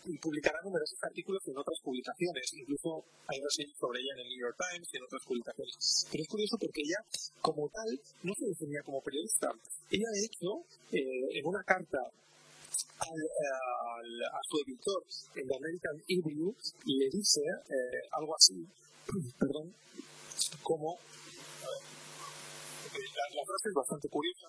y 0.07 0.17
publicará 0.19 0.61
numerosos 0.63 0.97
artículos 1.03 1.43
en 1.49 1.59
otras 1.59 1.77
publicaciones. 1.83 2.55
Incluso 2.55 3.05
hay 3.27 3.41
reseñas 3.41 3.77
sobre 3.79 4.01
ella 4.01 4.13
en 4.15 4.21
el 4.21 4.29
New 4.29 4.39
York 4.47 4.57
Times 4.57 4.89
y 4.93 4.97
en 4.97 5.03
otras 5.03 5.25
publicaciones. 5.27 6.07
Pero 6.13 6.23
es 6.23 6.29
curioso 6.29 6.57
porque 6.61 6.83
ella, 6.83 7.03
como 7.41 7.69
tal, 7.69 8.01
no 8.23 8.33
se 8.35 8.47
definía 8.47 8.81
como 8.85 9.03
periodista. 9.03 9.51
Ella, 9.91 10.09
de 10.15 10.25
hecho, 10.25 10.63
en 10.93 11.47
una 11.47 11.65
carta 11.65 11.99
a 11.99 13.11
su 14.47 14.57
editor 14.67 15.03
en 15.35 15.49
The 15.49 15.57
American 15.57 16.01
Hebrew 16.07 16.55
le 16.85 17.11
dice 17.11 17.43
algo 18.13 18.37
así, 18.37 18.65
perdón, 19.41 19.75
como 20.63 20.97
la, 22.99 23.45
frase 23.45 23.69
es 23.69 23.75
bastante 23.75 24.09
curiosa. 24.09 24.49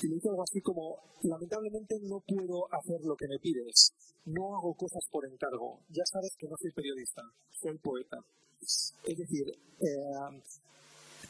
Y 0.00 0.06
le 0.06 0.14
dice 0.14 0.28
algo 0.28 0.42
así 0.42 0.60
como, 0.60 0.96
lamentablemente 1.22 1.98
no 2.02 2.20
puedo 2.20 2.72
hacer 2.72 3.00
lo 3.04 3.16
que 3.16 3.26
me 3.26 3.38
pides, 3.38 3.92
no 4.26 4.56
hago 4.56 4.74
cosas 4.74 5.02
por 5.10 5.26
encargo, 5.26 5.80
ya 5.88 6.04
sabes 6.06 6.36
que 6.38 6.46
no 6.46 6.56
soy 6.56 6.70
periodista, 6.70 7.22
soy 7.50 7.76
poeta. 7.78 8.18
Es 8.60 9.18
decir, 9.18 9.48
eh, 9.80 10.40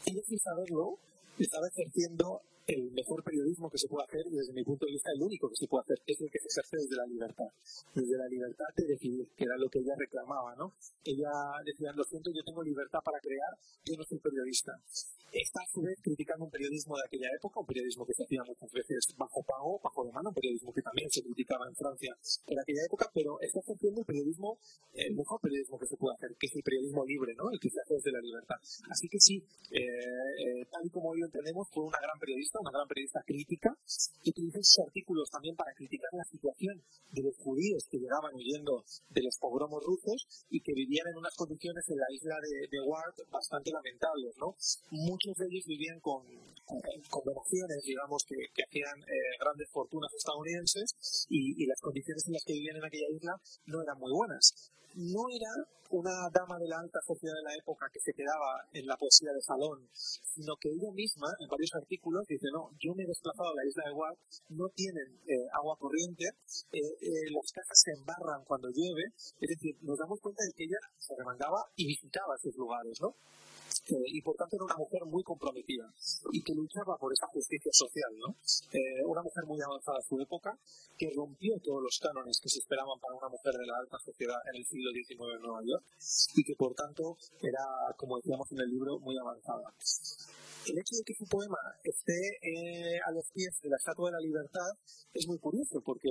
ella 0.05 0.21
sin 0.27 0.39
saberlo 0.39 0.99
estaba 1.39 1.67
ejerciendo 1.67 2.41
el 2.69 2.91
mejor 2.91 3.23
periodismo 3.23 3.69
que 3.69 3.77
se 3.77 3.87
puede 3.87 4.05
hacer 4.05 4.21
y 4.29 4.35
desde 4.35 4.53
mi 4.53 4.63
punto 4.63 4.85
de 4.85 4.91
vista 4.93 5.09
el 5.15 5.23
único 5.23 5.49
que 5.49 5.55
se 5.55 5.67
puede 5.67 5.81
hacer 5.81 5.97
es 6.05 6.21
el 6.21 6.29
que 6.29 6.39
se 6.39 6.47
ejerce 6.53 6.77
desde 6.77 6.95
la 6.95 7.05
libertad, 7.05 7.49
desde 7.95 8.17
la 8.17 8.27
libertad 8.27 8.69
de 8.77 8.85
decidir, 8.85 9.27
que 9.35 9.43
era 9.43 9.57
lo 9.57 9.69
que 9.69 9.79
ella 9.79 9.95
reclamaba, 9.97 10.55
¿no? 10.55 10.73
Ella 11.03 11.31
decía, 11.65 11.91
lo 11.95 12.03
siento, 12.03 12.29
yo 12.29 12.43
tengo 12.45 12.61
libertad 12.61 12.99
para 13.03 13.19
crear, 13.19 13.57
yo 13.85 13.97
no 13.97 14.03
soy 14.03 14.19
periodista 14.19 14.77
está 15.33 15.61
a 15.61 15.71
su 15.71 15.81
vez 15.81 15.97
criticando 16.01 16.45
un 16.45 16.51
periodismo 16.51 16.95
de 16.97 17.03
aquella 17.05 17.29
época, 17.35 17.59
un 17.59 17.65
periodismo 17.65 18.05
que 18.05 18.13
se 18.13 18.23
hacía 18.23 18.41
muchas 18.43 18.71
veces 18.71 19.13
bajo 19.17 19.43
pago, 19.43 19.79
bajo 19.83 20.05
demanda, 20.05 20.29
un 20.29 20.35
periodismo 20.35 20.73
que 20.73 20.81
también 20.81 21.09
se 21.11 21.21
criticaba 21.21 21.67
en 21.67 21.75
Francia 21.75 22.15
en 22.47 22.59
aquella 22.59 22.83
época, 22.85 23.09
pero 23.13 23.39
está 23.41 23.59
haciendo 23.59 24.01
el 24.01 24.05
periodismo, 24.05 24.57
el 24.93 25.15
mejor 25.15 25.39
periodismo 25.41 25.77
que 25.77 25.85
se 25.85 25.97
puede 25.97 26.15
hacer, 26.15 26.35
que 26.39 26.47
es 26.47 26.55
el 26.55 26.63
periodismo 26.63 27.05
libre, 27.05 27.33
¿no? 27.35 27.51
el 27.51 27.59
que 27.59 27.69
se 27.69 27.79
hace 27.81 27.93
desde 27.95 28.11
la 28.11 28.21
libertad. 28.21 28.57
Así 28.89 29.07
que 29.07 29.19
sí, 29.19 29.43
eh, 29.71 29.79
eh, 29.79 30.58
tal 30.65 30.85
y 30.85 30.89
como 30.89 31.09
hoy 31.09 31.19
lo 31.19 31.25
entendemos, 31.27 31.67
fue 31.71 31.85
una 31.85 31.99
gran 31.99 32.17
periodista, 32.19 32.59
una 32.59 32.71
gran 32.71 32.87
periodista 32.87 33.21
crítica, 33.25 33.69
que 34.23 34.29
utilizó 34.31 34.59
sus 34.61 34.79
artículos 34.85 35.29
también 35.29 35.55
para 35.55 35.73
criticar 35.73 36.09
la 36.13 36.23
situación 36.23 36.81
de 37.11 37.23
los 37.23 37.35
judíos 37.37 37.87
que 37.89 37.97
llegaban 37.97 38.33
huyendo 38.33 38.83
de 39.09 39.23
los 39.23 39.37
pogromos 39.39 39.83
rusos 39.83 40.45
y 40.49 40.61
que 40.61 40.73
vivían 40.73 41.07
en 41.07 41.17
unas 41.17 41.35
condiciones 41.35 41.83
en 41.89 41.97
la 41.97 42.09
isla 42.11 42.35
de, 42.41 42.67
de 42.67 42.81
Ward 42.81 43.15
bastante 43.31 43.71
lamentables, 43.71 44.35
¿no? 44.37 44.55
muchos 44.91 45.35
de 45.37 45.45
ellos 45.49 45.65
vivían 45.65 45.99
con, 45.99 46.23
con 47.09 47.23
donaciones, 47.23 47.83
digamos, 47.83 48.23
que, 48.27 48.35
hacían 48.63 48.99
eh, 49.01 49.37
grandes 49.39 49.69
fortunas 49.71 50.13
estadounidenses 50.13 51.27
y, 51.29 51.63
y, 51.63 51.65
las 51.65 51.79
condiciones 51.81 52.25
en 52.27 52.33
las 52.33 52.43
que 52.45 52.53
vivían 52.53 52.77
en 52.77 52.85
aquella 52.85 53.09
isla 53.09 53.33
no 53.65 53.81
eran 53.81 53.97
muy 53.97 54.11
buenas. 54.11 54.71
No 54.99 55.31
era 55.31 55.47
una 55.91 56.11
dama 56.27 56.59
de 56.59 56.67
la 56.67 56.79
alta 56.79 56.99
sociedad 57.07 57.33
de 57.33 57.47
la 57.47 57.55
época 57.55 57.87
que 57.87 58.01
se 58.03 58.11
quedaba 58.11 58.67
en 58.73 58.85
la 58.85 58.97
poesía 58.97 59.31
de 59.31 59.41
salón, 59.41 59.87
sino 59.93 60.53
que 60.59 60.67
ella 60.67 60.91
misma, 60.91 61.31
en 61.39 61.47
varios 61.47 61.71
artículos, 61.73 62.27
dice, 62.27 62.47
no, 62.51 62.69
yo 62.83 62.93
me 62.93 63.03
he 63.03 63.07
desplazado 63.07 63.47
a 63.47 63.55
la 63.55 63.65
isla 63.65 63.83
de 63.87 63.95
Guad, 63.95 64.15
no 64.49 64.67
tienen 64.75 65.07
eh, 65.23 65.47
agua 65.55 65.77
corriente, 65.79 66.25
eh, 66.27 67.31
las 67.31 67.51
casas 67.51 67.79
se 67.79 67.91
embarran 67.95 68.43
cuando 68.43 68.67
llueve, 68.67 69.07
es 69.15 69.49
decir, 69.49 69.77
nos 69.81 69.97
damos 69.97 70.19
cuenta 70.19 70.43
de 70.43 70.51
que 70.51 70.65
ella 70.65 70.83
se 70.97 71.15
remangaba 71.15 71.63
y 71.77 71.87
visitaba 71.87 72.35
esos 72.35 72.55
lugares, 72.55 72.99
¿no? 72.99 73.15
Y 74.07 74.21
por 74.21 74.35
tanto 74.35 74.55
era 74.55 74.65
una 74.65 74.77
mujer 74.77 75.05
muy 75.05 75.23
comprometida 75.23 75.91
y 76.31 76.41
que 76.41 76.53
luchaba 76.53 76.97
por 76.97 77.11
esa 77.13 77.27
justicia 77.27 77.71
social, 77.73 78.11
¿no? 78.17 78.35
Eh, 78.71 79.03
una 79.05 79.21
mujer 79.21 79.45
muy 79.45 79.59
avanzada 79.61 79.97
a 79.97 80.07
su 80.07 80.19
época 80.19 80.57
que 80.97 81.09
rompió 81.15 81.55
todos 81.63 81.81
los 81.81 81.99
cánones 81.99 82.39
que 82.41 82.49
se 82.49 82.59
esperaban 82.59 82.99
para 82.99 83.15
una 83.15 83.29
mujer 83.29 83.53
de 83.53 83.65
la 83.65 83.77
alta 83.79 83.97
sociedad 83.99 84.37
en 84.51 84.55
el 84.57 84.65
siglo 84.65 84.91
XIX 84.91 85.35
en 85.35 85.41
Nueva 85.41 85.61
York 85.65 85.83
y 86.35 86.43
que 86.43 86.55
por 86.55 86.73
tanto 86.75 87.17
era, 87.41 87.63
como 87.97 88.17
decíamos 88.17 88.51
en 88.51 88.59
el 88.59 88.69
libro, 88.69 88.99
muy 88.99 89.17
avanzada. 89.17 89.73
El 90.65 90.77
hecho 90.77 90.95
de 90.97 91.03
que 91.05 91.13
su 91.15 91.25
poema 91.25 91.57
esté 91.83 92.19
eh, 92.41 92.99
a 93.07 93.11
los 93.11 93.25
pies 93.33 93.59
de 93.61 93.69
la 93.69 93.77
Estatua 93.77 94.09
de 94.09 94.17
la 94.17 94.19
Libertad 94.19 94.71
es 95.13 95.27
muy 95.27 95.39
curioso 95.39 95.81
porque 95.81 96.09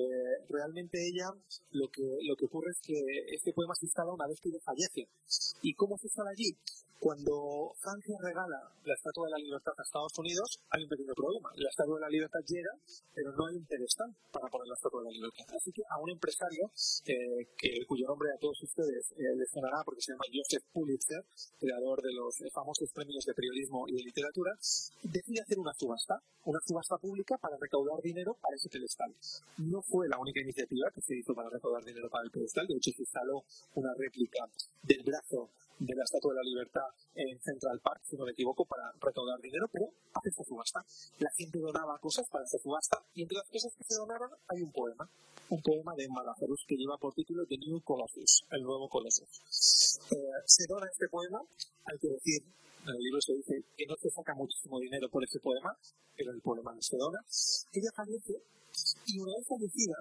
realmente 0.48 0.98
ella 0.98 1.28
lo 1.70 1.88
que, 1.88 2.02
lo 2.22 2.34
que 2.37 2.46
ocurre 2.46 2.70
es 2.70 2.80
que 2.82 2.98
este 3.34 3.52
poema 3.52 3.74
se 3.74 3.87
instala 3.87 4.12
una 4.12 4.26
vez 4.26 4.40
que 4.40 4.48
ella 4.48 4.64
fallece. 4.64 5.08
¿Y 5.62 5.74
cómo 5.74 5.96
se 5.98 6.06
instala 6.06 6.30
allí? 6.30 6.56
Cuando 6.98 7.70
Francia 7.78 8.18
regala 8.18 8.58
la 8.82 8.94
Estatua 8.94 9.30
de 9.30 9.38
la 9.38 9.38
Libertad 9.38 9.70
a 9.70 9.87
Estados 9.87 10.18
Unidos, 10.18 10.58
hay 10.70 10.82
un 10.82 10.90
pequeño 10.90 11.14
problema. 11.14 11.46
La 11.54 11.70
Estatua 11.70 11.94
de 11.94 12.00
la 12.02 12.11
Libertad 12.11 12.42
llega, 12.42 12.74
pero 13.14 13.30
no 13.38 13.46
hay 13.46 13.54
un 13.54 13.66
pedestal 13.70 14.11
para 14.34 14.50
poner 14.50 14.66
la 14.66 14.74
Estatua 14.74 15.06
de 15.06 15.06
la 15.06 15.14
Libertad. 15.14 15.46
Así 15.46 15.70
que 15.70 15.87
a 15.87 15.96
un 16.02 16.11
empresario, 16.11 16.66
eh, 17.06 17.54
que, 17.54 17.87
cuyo 17.87 18.02
nombre 18.11 18.34
a 18.34 18.40
todos 18.42 18.58
ustedes 18.66 19.14
eh, 19.14 19.30
les 19.30 19.46
sonará 19.46 19.78
porque 19.87 20.02
se 20.02 20.11
llama 20.11 20.26
Joseph 20.26 20.66
Pulitzer, 20.74 21.22
creador 21.62 22.02
de 22.02 22.12
los 22.18 22.34
famosos 22.50 22.90
premios 22.90 23.22
de 23.22 23.34
periodismo 23.34 23.87
y 23.87 23.94
de 23.94 24.02
literatura, 24.02 24.38
decide 25.03 25.40
hacer 25.40 25.59
una 25.59 25.72
subasta, 25.74 26.20
una 26.44 26.61
subasta 26.66 26.96
pública 26.98 27.37
para 27.38 27.57
recaudar 27.57 28.01
dinero 28.03 28.37
para 28.40 28.57
ese 28.57 28.68
pedestal. 28.68 29.14
No 29.59 29.83
fue 29.83 30.09
la 30.09 30.18
única 30.18 30.40
iniciativa 30.40 30.90
que 30.94 31.01
se 31.01 31.16
hizo 31.16 31.35
para 31.35 31.51
recaudar 31.51 31.85
dinero 31.85 32.09
para 32.09 32.24
el 32.24 32.31
pedestal, 32.31 32.66
de 32.66 32.74
hecho 32.74 32.90
se 32.92 33.03
instaló 33.03 33.44
una 33.74 33.92
réplica 33.94 34.48
del 34.83 35.03
brazo 35.03 35.51
de 35.79 35.94
la 35.94 36.03
Estatua 36.03 36.33
de 36.33 36.37
la 36.37 36.42
Libertad 36.42 36.88
en 37.14 37.40
Central 37.40 37.81
Park, 37.81 38.03
si 38.05 38.16
no 38.16 38.24
me 38.24 38.33
equivoco, 38.33 38.64
para 38.64 38.90
recaudar 39.01 39.40
dinero, 39.40 39.68
pero 39.72 39.87
hace 40.14 40.29
esta 40.31 40.44
subasta. 40.44 40.85
La 41.20 41.31
gente 41.37 41.59
donaba 41.59 41.98
cosas 41.98 42.27
para 42.31 42.44
esta 42.44 42.59
subasta 42.59 42.98
y 43.14 43.22
entre 43.22 43.38
las 43.38 43.48
cosas 43.48 43.72
que 43.77 43.85
se 43.85 43.94
donaron 43.94 44.31
hay 44.48 44.62
un 44.62 44.72
poema, 44.72 45.09
un 45.51 45.62
poema 45.62 45.94
de 45.94 46.09
Malazarus 46.09 46.64
que 46.66 46.77
lleva 46.77 46.98
por 46.98 47.14
título 47.14 47.46
The 47.46 47.59
New 47.59 47.81
Colossus, 47.83 48.44
el 48.51 48.62
nuevo 48.62 48.88
Colossus. 48.88 50.01
Eh, 50.11 50.16
se 50.46 50.66
dona 50.66 50.87
este 50.90 51.09
poema, 51.09 51.40
hay 51.85 51.98
que 51.98 52.09
decir, 52.09 52.42
en 52.88 52.96
el 52.96 53.03
libro 53.03 53.20
se 53.20 53.35
dice 53.35 53.55
que 53.77 53.87
no 53.87 53.96
se 53.96 54.11
saca 54.11 54.35
muchísimo 54.35 54.81
dinero 54.81 55.09
por 55.09 55.22
ese 55.24 55.38
poema, 55.40 55.77
pero 56.16 56.33
el 56.33 56.40
poema 56.40 56.74
no 56.74 56.83
se 56.83 56.96
dona. 56.96 57.20
Ella 57.72 57.90
fallece 57.94 58.42
y 59.07 59.18
una 59.20 59.33
vez 59.37 59.46
fallecida, 59.46 59.96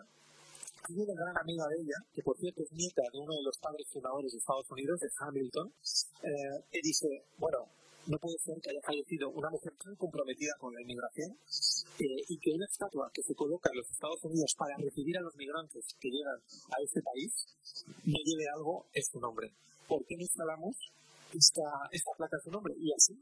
hay 0.88 0.95
una 0.95 1.13
gran 1.13 1.38
amiga 1.38 1.67
de 1.67 1.82
ella, 1.82 1.97
que 2.13 2.21
por 2.23 2.38
cierto 2.38 2.63
es 2.63 2.71
nieta 2.71 3.02
de 3.12 3.19
uno 3.19 3.36
de 3.36 3.43
los 3.43 3.58
padres 3.58 3.88
fundadores 3.91 4.32
de 4.32 4.38
Estados 4.38 4.69
Unidos, 4.71 5.00
de 5.00 5.10
Hamilton, 5.19 5.73
eh, 6.23 6.63
que 6.71 6.80
dice, 6.82 7.08
bueno, 7.38 7.67
no 8.08 8.17
puede 8.19 8.38
ser 8.39 8.56
que 8.62 8.69
haya 8.69 8.82
fallecido 8.82 9.30
una 9.32 9.50
mujer 9.50 9.73
tan 9.84 9.95
comprometida 9.95 10.54
con 10.60 10.73
la 10.73 10.82
inmigración 10.82 11.38
eh, 12.00 12.23
y 12.30 12.39
que 12.39 12.52
una 12.52 12.65
estatua 12.65 13.12
que 13.13 13.21
se 13.21 13.36
coloca 13.36 13.69
en 13.69 13.80
los 13.80 13.91
Estados 13.91 14.23
Unidos 14.23 14.56
para 14.58 14.78
recibir 14.78 15.17
a 15.17 15.21
los 15.21 15.36
migrantes 15.36 15.84
que 16.00 16.10
llegan 16.10 16.39
a 16.71 16.82
este 16.82 17.02
país 17.02 17.34
no 18.06 18.17
lleve 18.23 18.45
algo 18.56 18.86
en 18.93 19.04
su 19.04 19.19
nombre. 19.19 19.52
¿Por 19.89 20.06
qué 20.06 20.15
no 20.15 20.21
instalamos 20.21 20.76
esta, 21.33 21.89
esta 21.91 22.11
placa 22.17 22.37
su 22.43 22.51
nombre. 22.51 22.73
Y 22.77 22.91
así, 22.93 23.13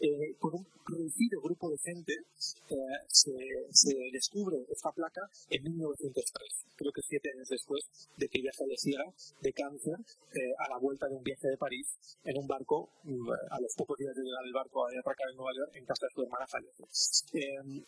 eh, 0.00 0.34
con 0.38 0.54
un 0.54 0.66
reducido 0.86 1.40
grupo 1.40 1.70
de 1.70 1.78
gente, 1.78 2.12
eh, 2.12 2.76
se, 3.08 3.32
se, 3.70 3.94
descubre 4.12 4.56
esta 4.68 4.90
placa 4.90 5.22
en 5.48 5.62
1903, 5.62 6.66
creo 6.76 6.92
que 6.92 7.02
siete 7.02 7.30
años 7.34 7.48
después 7.48 7.82
de 8.16 8.28
que 8.28 8.38
ella 8.40 8.50
falleciera 8.56 9.04
de 9.40 9.52
cáncer 9.52 9.96
eh, 10.34 10.52
a 10.58 10.68
la 10.70 10.78
vuelta 10.78 11.06
de 11.08 11.14
un 11.14 11.22
viaje 11.22 11.48
de 11.48 11.56
París 11.56 11.86
en 12.24 12.36
un 12.38 12.46
barco, 12.46 12.90
mm, 13.04 13.30
a 13.50 13.60
los 13.60 13.74
pocos 13.76 13.96
días 13.98 14.14
de 14.14 14.22
llegar 14.22 14.44
el 14.44 14.52
barco 14.52 14.84
a 14.84 14.90
atracar 14.98 15.30
en 15.30 15.36
Nueva 15.36 15.52
York, 15.56 15.70
en 15.74 15.86
casa 15.86 16.06
de 16.06 16.14
su 16.14 16.22
hermana 16.22 16.46
fallece. 16.46 16.82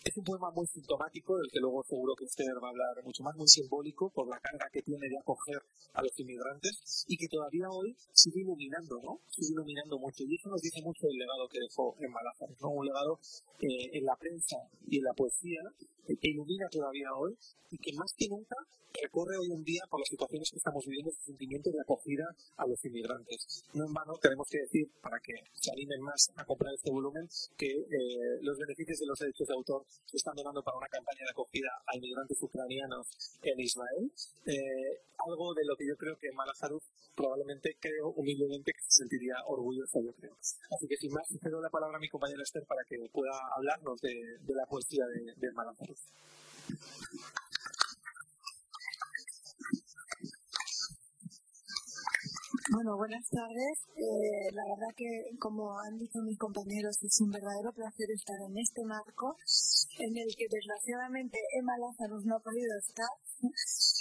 es 0.04 0.16
un 0.16 0.24
poema 0.24 0.50
muy 0.50 0.66
sintomático, 0.66 1.36
del 1.36 1.50
que 1.50 1.60
luego 1.60 1.82
seguro 1.84 2.14
que 2.14 2.24
Esther 2.24 2.54
va 2.62 2.68
a 2.68 2.70
hablar 2.70 3.04
mucho 3.04 3.22
más, 3.22 3.34
muy 3.36 3.48
simbólico 3.48 4.10
por 4.10 4.28
la 4.28 4.38
carga 4.40 4.68
que 4.72 4.82
tiene 4.82 5.08
de 5.08 5.18
acoger 5.18 5.62
a 5.94 6.02
los 6.02 6.18
inmigrantes 6.18 7.04
y 7.08 7.16
que 7.16 7.28
todavía 7.28 7.68
hoy 7.70 7.96
sigue 8.12 8.40
iluminando, 8.40 9.00
¿no? 9.02 9.20
Sigue 9.28 9.52
iluminando 9.52 9.73
mucho 9.98 10.24
y 10.24 10.34
eso 10.34 10.48
nos 10.48 10.60
dice 10.60 10.82
mucho 10.82 11.06
del 11.06 11.16
legado 11.18 11.48
que 11.48 11.60
dejó 11.60 11.94
en 12.00 12.10
Malazares, 12.10 12.56
¿no? 12.60 12.70
un 12.70 12.86
legado 12.86 13.18
eh, 13.60 13.90
en 13.92 14.04
la 14.04 14.16
prensa 14.16 14.56
y 14.86 14.98
en 14.98 15.04
la 15.04 15.12
poesía 15.14 15.60
que 16.06 16.28
ilumina 16.28 16.68
todavía 16.70 17.08
hoy 17.16 17.36
y 17.70 17.78
que 17.78 17.92
más 17.94 18.12
que 18.16 18.28
nunca 18.28 18.56
recorre 19.02 19.36
hoy 19.36 19.50
en 19.50 19.64
día 19.64 19.82
por 19.90 20.00
las 20.00 20.08
situaciones 20.08 20.50
que 20.50 20.58
estamos 20.58 20.84
viviendo 20.86 21.10
ese 21.10 21.22
sentimiento 21.22 21.70
de 21.70 21.80
acogida 21.80 22.24
a 22.56 22.66
los 22.66 22.78
inmigrantes. 22.84 23.64
No 23.74 23.86
en 23.86 23.92
vano 23.92 24.14
tenemos 24.22 24.46
que 24.48 24.58
decir, 24.58 24.86
para 25.02 25.18
que 25.18 25.34
se 25.52 25.70
animen 25.72 26.00
más 26.00 26.30
a 26.36 26.44
comprar 26.44 26.72
este 26.74 26.90
volumen, 26.90 27.26
que 27.56 27.66
eh, 27.66 28.38
los 28.42 28.56
beneficios 28.58 28.98
de 28.98 29.06
los 29.06 29.18
derechos 29.18 29.48
de 29.48 29.54
autor 29.54 29.82
se 30.06 30.16
están 30.16 30.34
donando 30.36 30.62
para 30.62 30.78
una 30.78 30.88
campaña 30.88 31.26
de 31.26 31.30
acogida 31.30 31.70
a 31.86 31.96
inmigrantes 31.96 32.38
ucranianos 32.42 33.06
en 33.42 33.60
Israel. 33.60 34.12
Eh, 34.46 35.02
algo 35.26 35.54
de 35.54 35.64
lo 35.64 35.76
que 35.76 35.86
yo 35.86 35.96
creo 35.96 36.16
que 36.18 36.30
Malazarus 36.32 36.84
probablemente 37.14 37.76
creo 37.80 38.10
humildemente 38.16 38.72
que 38.72 38.82
se 38.82 39.02
sentiría 39.02 39.36
orgulloso, 39.46 40.02
yo 40.02 40.12
creo. 40.14 40.34
Así 40.34 40.86
que 40.88 40.96
sin 40.96 41.12
más, 41.12 41.26
cedo 41.40 41.60
la 41.62 41.70
palabra 41.70 41.96
a 41.96 42.00
mi 42.00 42.08
compañero 42.08 42.42
Esther 42.42 42.64
para 42.66 42.82
que 42.84 42.98
pueda 43.12 43.32
hablarnos 43.56 44.00
de, 44.00 44.12
la 44.48 44.66
poesía 44.66 45.06
de, 45.06 45.32
de 45.34 45.52
Bueno, 52.72 52.96
buenas 52.96 53.28
tardes. 53.30 53.76
Eh, 53.94 54.50
la 54.52 54.64
verdad 54.64 54.94
que, 54.96 55.36
como 55.38 55.78
han 55.78 55.98
dicho 55.98 56.18
mis 56.22 56.38
compañeros, 56.38 56.96
es 57.02 57.20
un 57.20 57.30
verdadero 57.30 57.72
placer 57.72 58.10
estar 58.10 58.36
en 58.48 58.58
este 58.58 58.84
marco 58.84 59.36
en 59.98 60.16
el 60.16 60.34
que 60.36 60.46
desgraciadamente 60.50 61.38
Emma 61.58 61.78
Lázaro 61.78 62.20
no 62.24 62.36
ha 62.36 62.40
podido 62.40 62.76
estar 62.78 63.06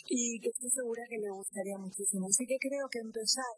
y 0.10 0.40
que 0.40 0.50
estoy 0.50 0.70
segura 0.70 1.04
que 1.10 1.18
le 1.18 1.30
gustaría 1.30 1.78
muchísimo. 1.78 2.28
Así 2.28 2.46
que 2.46 2.58
creo 2.60 2.88
que 2.90 3.00
empezar 3.00 3.54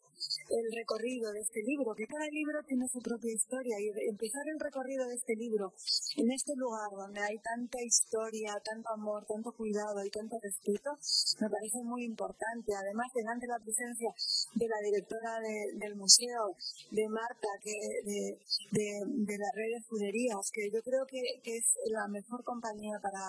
el 0.49 0.65
recorrido 0.75 1.31
de 1.33 1.41
este 1.41 1.61
libro, 1.63 1.93
que 1.95 2.07
cada 2.07 2.27
libro 2.29 2.59
tiene 2.67 2.87
su 2.87 2.99
propia 2.99 3.33
historia, 3.33 3.75
y 3.79 4.09
empezar 4.09 4.43
el 4.47 4.59
recorrido 4.59 5.07
de 5.07 5.15
este 5.15 5.35
libro 5.35 5.73
en 6.17 6.31
este 6.31 6.53
lugar 6.55 6.89
donde 6.91 7.19
hay 7.19 7.37
tanta 7.39 7.81
historia, 7.81 8.53
tanto 8.63 8.89
amor, 8.93 9.25
tanto 9.25 9.51
cuidado 9.53 10.03
y 10.05 10.09
tanto 10.09 10.37
respeto, 10.41 10.97
me 11.39 11.49
parece 11.49 11.83
muy 11.83 12.05
importante. 12.05 12.73
Además, 12.73 13.07
delante 13.13 13.45
de 13.45 13.53
la 13.53 13.59
presencia 13.59 14.09
de 14.55 14.67
la 14.67 14.79
directora 14.83 15.39
del 15.75 15.95
museo, 15.95 16.55
de 16.91 17.07
Marta, 17.09 17.47
que, 17.61 17.75
de, 18.05 18.37
de, 18.71 19.37
la 19.37 19.51
red 19.55 19.69
de 19.71 19.77
escuderías, 19.77 20.51
que 20.51 20.69
yo 20.71 20.81
creo 20.83 21.05
que, 21.07 21.21
que, 21.43 21.57
es 21.57 21.65
la 21.91 22.07
mejor 22.07 22.43
compañía 22.43 22.99
para, 23.01 23.23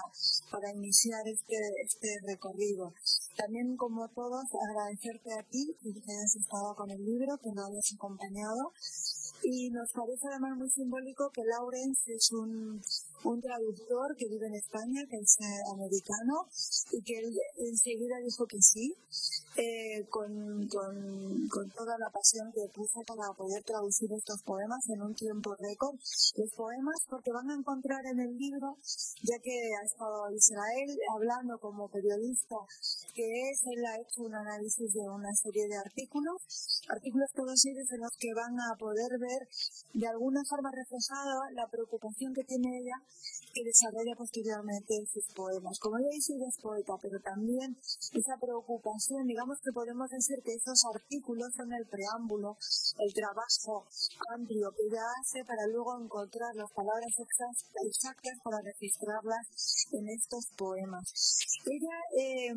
para 0.51 0.71
iniciar 0.73 1.27
este, 1.27 1.57
este 1.85 2.09
recorrido. 2.27 2.93
También, 3.37 3.77
como 3.77 4.09
todos, 4.09 4.45
agradecerte 4.69 5.31
a 5.39 5.43
ti 5.45 5.77
que 5.83 5.89
hayas 5.91 6.37
estado 6.37 6.75
con 6.75 6.91
el 6.91 7.05
libro, 7.05 7.39
que 7.39 7.51
nos 7.53 7.69
hayas 7.69 7.93
acompañado. 7.95 8.73
Y 9.43 9.71
nos 9.71 9.93
parece 9.93 10.27
además 10.29 10.57
muy 10.57 10.71
simbólico 10.71 11.31
que 11.31 11.45
Lawrence 11.45 12.13
es 12.13 12.33
un, 12.33 12.81
un 13.25 13.41
traductor 13.41 14.17
que 14.17 14.29
vive 14.29 14.47
en 14.47 14.55
España, 14.55 15.03
que 15.09 15.17
es 15.17 15.37
eh, 15.41 15.45
americano, 15.73 16.49
y 16.93 17.03
que 17.03 17.19
él 17.19 17.35
enseguida 17.59 18.17
dijo 18.25 18.47
que 18.47 18.61
sí, 18.61 18.95
eh, 19.57 20.05
con, 20.11 20.69
con, 20.69 21.71
toda 21.71 21.97
la 21.99 22.11
pasión 22.11 22.53
que 22.53 22.69
puso 22.75 23.01
para 23.07 23.33
poder 23.33 23.63
traducir 23.65 24.13
estos 24.13 24.43
poemas 24.43 24.89
en 24.91 25.03
un 25.03 25.15
tiempo 25.15 25.55
récord. 25.59 25.97
Los 26.37 26.53
poemas, 26.55 26.97
porque 27.09 27.33
van 27.33 27.51
a 27.51 27.55
encontrar 27.55 28.05
en 28.07 28.21
el 28.21 28.37
libro, 28.37 28.77
ya 29.23 29.39
que 29.43 29.57
ha 29.75 29.85
estado 29.85 30.31
Israel 30.31 30.99
hablando 31.15 31.59
como 31.59 31.89
periodista, 31.89 32.57
que 33.15 33.25
es, 33.51 33.63
él 33.65 33.85
ha 33.87 34.01
hecho 34.01 34.23
un 34.23 34.35
análisis 34.35 34.93
de 34.93 35.09
una 35.09 35.33
serie 35.35 35.67
de 35.69 35.77
artículos, 35.77 36.83
artículos 36.89 37.31
todos 37.35 37.65
ellos 37.67 37.91
en 37.91 38.01
los 38.01 38.17
que 38.19 38.35
van 38.35 38.55
a 38.61 38.77
poder 38.79 39.19
ver 39.19 39.26
de 39.93 40.07
alguna 40.07 40.43
forma 40.49 40.71
reflejada 40.71 41.51
la 41.53 41.67
preocupación 41.69 42.35
que 42.35 42.45
tiene 42.45 42.79
ella 42.79 42.99
que 43.53 43.65
desarrolla 43.65 44.15
posteriormente 44.17 44.95
sus 45.09 45.25
poemas. 45.33 45.79
Como 45.81 45.97
ella 45.97 46.13
dice, 46.13 46.35
ella 46.37 46.49
es 46.49 46.61
poeta, 46.61 46.93
pero 47.01 47.19
también 47.21 47.77
esa 48.13 48.37
preocupación, 48.37 49.25
digamos 49.27 49.57
que 49.65 49.73
podemos 49.73 50.09
decir 50.11 50.37
que 50.45 50.53
esos 50.53 50.77
artículos 50.93 51.49
son 51.57 51.73
el 51.73 51.87
preámbulo, 51.89 52.57
el 53.01 53.13
trabajo 53.15 53.89
amplio 54.37 54.69
que 54.77 54.85
ella 54.93 55.05
hace 55.21 55.45
para 55.45 55.65
luego 55.73 55.97
encontrar 55.97 56.53
las 56.55 56.71
palabras 56.73 57.13
exactas 57.17 58.37
para 58.45 58.61
registrarlas 58.61 59.45
en 59.93 60.09
estos 60.09 60.53
poemas. 60.57 61.05
Ella 61.65 61.97
eh, 62.13 62.55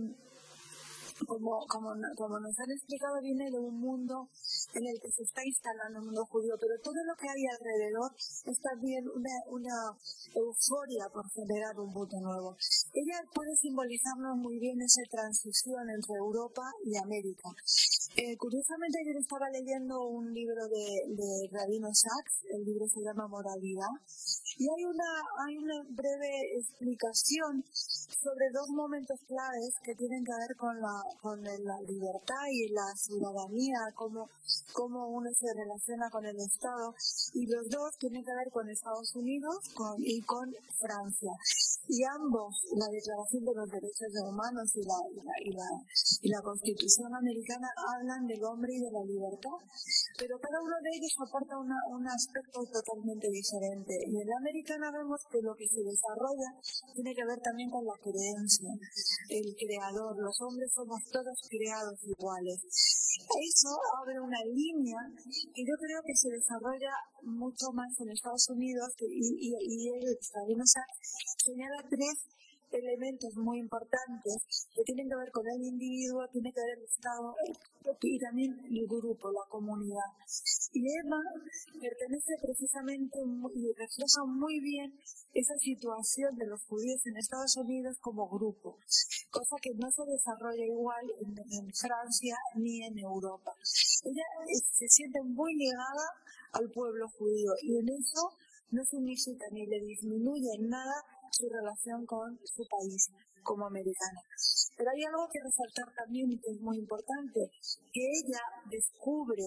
como, 1.26 1.66
como, 1.68 1.90
como 2.16 2.40
nos 2.40 2.56
han 2.60 2.72
explicado, 2.72 3.22
viene 3.22 3.50
de 3.52 3.60
un 3.60 3.80
mundo 3.80 4.30
en 4.74 4.84
el 4.86 4.98
que 5.02 5.12
se 5.12 5.24
está 5.24 5.42
instalando 5.44 6.00
el 6.00 6.06
mundo 6.06 6.26
judío, 6.26 6.56
pero 6.60 6.76
todo 6.84 7.00
lo 7.06 7.16
que 7.16 7.30
hay 7.30 7.44
alrededor 7.48 8.12
es 8.18 8.58
también 8.62 9.04
una, 9.10 9.76
euforia 10.36 11.10
por 11.12 11.26
generar 11.32 11.74
un 11.80 11.92
mundo 11.92 12.18
nuevo. 12.22 12.56
Ella 12.94 13.18
puede 13.34 13.56
simbolizarnos 13.56 14.38
muy 14.38 14.60
bien 14.60 14.80
esa 14.82 15.02
transición 15.10 15.90
entre 15.90 16.16
Europa 16.16 16.64
y 16.86 16.98
América. 16.98 17.50
Eh, 18.16 18.36
curiosamente, 18.38 19.00
ayer 19.00 19.18
estaba 19.18 19.50
leyendo 19.50 20.08
un 20.08 20.34
libro 20.34 20.68
de, 20.68 21.14
de 21.16 21.50
Rabino 21.52 21.90
Sachs, 21.94 22.46
el 22.52 22.66
libro 22.66 22.86
se 22.88 23.02
llama 23.02 23.28
Moralidad, 23.28 23.94
y 24.60 24.68
hay 24.68 24.84
una, 24.84 25.12
hay 25.48 25.58
una 25.58 25.80
breve 25.96 26.60
explicación 26.60 27.64
sobre 27.72 28.52
dos 28.52 28.68
momentos 28.76 29.18
claves 29.26 29.74
que 29.84 29.96
tienen 29.96 30.26
que 30.26 30.36
ver 30.36 30.56
con 30.58 30.76
la, 30.82 31.00
con 31.22 31.42
la 31.42 31.80
libertad 31.88 32.44
y 32.52 32.68
la 32.68 32.92
ciudadanía, 32.96 33.80
cómo, 33.96 34.28
cómo 34.74 35.08
uno 35.16 35.30
se 35.32 35.48
relaciona 35.56 36.10
con 36.10 36.26
el 36.26 36.36
Estado, 36.36 36.94
y 37.34 37.48
los 37.48 37.70
dos 37.70 37.96
tienen 38.00 38.24
que 38.24 38.36
ver 38.36 38.52
con 38.52 38.70
Estados 38.70 39.16
Unidos 39.16 39.56
y 40.00 40.22
con 40.24 40.52
Francia. 40.78 41.32
Y 41.88 42.04
ambos, 42.04 42.54
la 42.76 42.86
Declaración 42.92 43.46
de 43.46 43.56
los 43.56 43.70
Derechos 43.72 44.12
Humanos 44.28 44.76
y 44.76 44.84
la, 44.84 45.00
y 45.42 45.52
la, 45.56 45.70
y 46.22 46.30
la, 46.30 46.42
Constitución 46.42 47.16
americana 47.16 47.68
hablan 47.96 48.28
del 48.28 48.44
hombre 48.44 48.74
y 48.74 48.80
de 48.80 48.92
la 48.92 49.04
libertad, 49.06 49.58
pero 50.18 50.38
cada 50.40 50.62
uno 50.62 50.76
de 50.84 50.90
ellos 50.98 51.16
aporta 51.20 51.58
una, 51.58 51.78
un 51.90 52.08
aspecto 52.08 52.60
totalmente 52.72 53.30
diferente. 53.30 53.94
Y 54.08 54.22
en 54.22 54.28
la 54.28 54.40
americana 54.50 54.92
vemos 54.92 55.22
que 55.30 55.42
lo 55.42 55.54
que 55.54 55.68
se 55.70 55.82
desarrolla 55.86 56.50
tiene 56.94 57.14
que 57.14 57.26
ver 57.26 57.40
también 57.40 57.70
con 57.70 57.86
la 57.86 57.94
creencia, 58.02 58.74
el 59.30 59.48
creador, 59.54 60.18
los 60.18 60.38
hombres 60.42 60.74
somos 60.74 61.00
todos 61.14 61.38
creados 61.50 61.98
iguales. 62.04 62.58
Eso 62.66 63.72
abre 64.02 64.20
una 64.20 64.42
línea 64.50 64.98
que 65.54 65.62
yo 65.62 65.76
creo 65.78 66.02
que 66.02 66.16
se 66.16 66.30
desarrolla 66.30 66.94
mucho 67.22 67.70
más 67.74 67.94
en 68.02 68.10
Estados 68.10 68.50
Unidos 68.50 68.90
y, 69.06 69.38
y, 69.38 69.54
y 69.54 69.90
él, 69.94 70.18
señala 71.46 71.80
tres 71.90 72.18
elementos 72.72 73.36
muy 73.36 73.60
importantes 73.60 74.68
que 74.74 74.84
tienen 74.84 75.10
que 75.10 75.16
ver 75.16 75.32
con 75.32 75.46
el 75.48 75.62
individuo, 75.64 76.28
tiene 76.32 76.52
que 76.54 76.62
ver 76.62 76.78
el 76.78 76.86
Estado 76.86 77.36
y 78.02 78.20
también 78.20 78.54
el 78.66 78.88
grupo, 78.88 79.32
la 79.32 79.46
comunidad. 79.50 80.10
Y 80.74 80.86
Emma 81.02 81.22
pertenece 81.80 82.34
precisamente 82.42 83.20
y 83.56 83.74
refleja 83.74 84.26
muy 84.26 84.60
bien 84.60 84.94
esa 85.34 85.56
situación 85.58 86.36
de 86.36 86.48
los 86.48 86.62
judíos 86.66 87.02
en 87.06 87.18
Estados 87.18 87.56
Unidos 87.58 87.98
como 88.02 88.28
grupo, 88.30 88.78
cosa 89.32 89.56
que 89.62 89.72
no 89.76 89.90
se 89.92 90.04
desarrolla 90.06 90.66
igual 90.66 91.06
en, 91.22 91.70
Francia 91.74 92.36
ni 92.56 92.84
en 92.86 92.98
Europa. 92.98 93.52
Ella 94.04 94.24
se 94.74 94.88
siente 94.88 95.22
muy 95.24 95.56
ligada 95.56 96.06
al 96.54 96.70
pueblo 96.72 97.08
judío 97.18 97.52
y 97.62 97.78
en 97.78 97.90
eso 97.90 98.34
no 98.72 98.84
significa 98.86 99.46
ni 99.52 99.66
le 99.66 99.80
disminuye 99.82 100.50
en 100.58 100.70
nada 100.70 101.04
su 101.32 101.48
relación 101.50 102.06
con 102.06 102.40
su 102.44 102.64
país 102.68 103.10
como 103.44 103.66
americana. 103.68 104.22
Pero 104.78 104.92
hay 104.92 105.04
algo 105.04 105.28
que 105.32 105.44
resaltar 105.44 105.90
también 105.96 106.30
que 106.40 106.52
es 106.52 106.62
muy 106.62 106.78
importante, 106.78 107.52
que 107.92 108.04
ella 108.04 108.44
descubre 108.70 109.44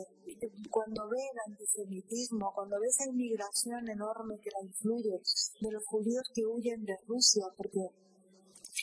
cuando 0.70 1.08
ve 1.08 1.22
el 1.22 1.38
antisemitismo, 1.52 2.52
cuando 2.54 2.76
ve 2.80 2.86
esa 2.88 3.08
inmigración 3.08 3.88
enorme 3.88 4.40
que 4.42 4.50
la 4.50 4.66
influye 4.66 5.16
de 5.16 5.70
los 5.70 5.84
judíos 5.86 6.24
que 6.34 6.46
huyen 6.46 6.84
de 6.84 6.96
Rusia, 7.06 7.46
porque 7.56 7.80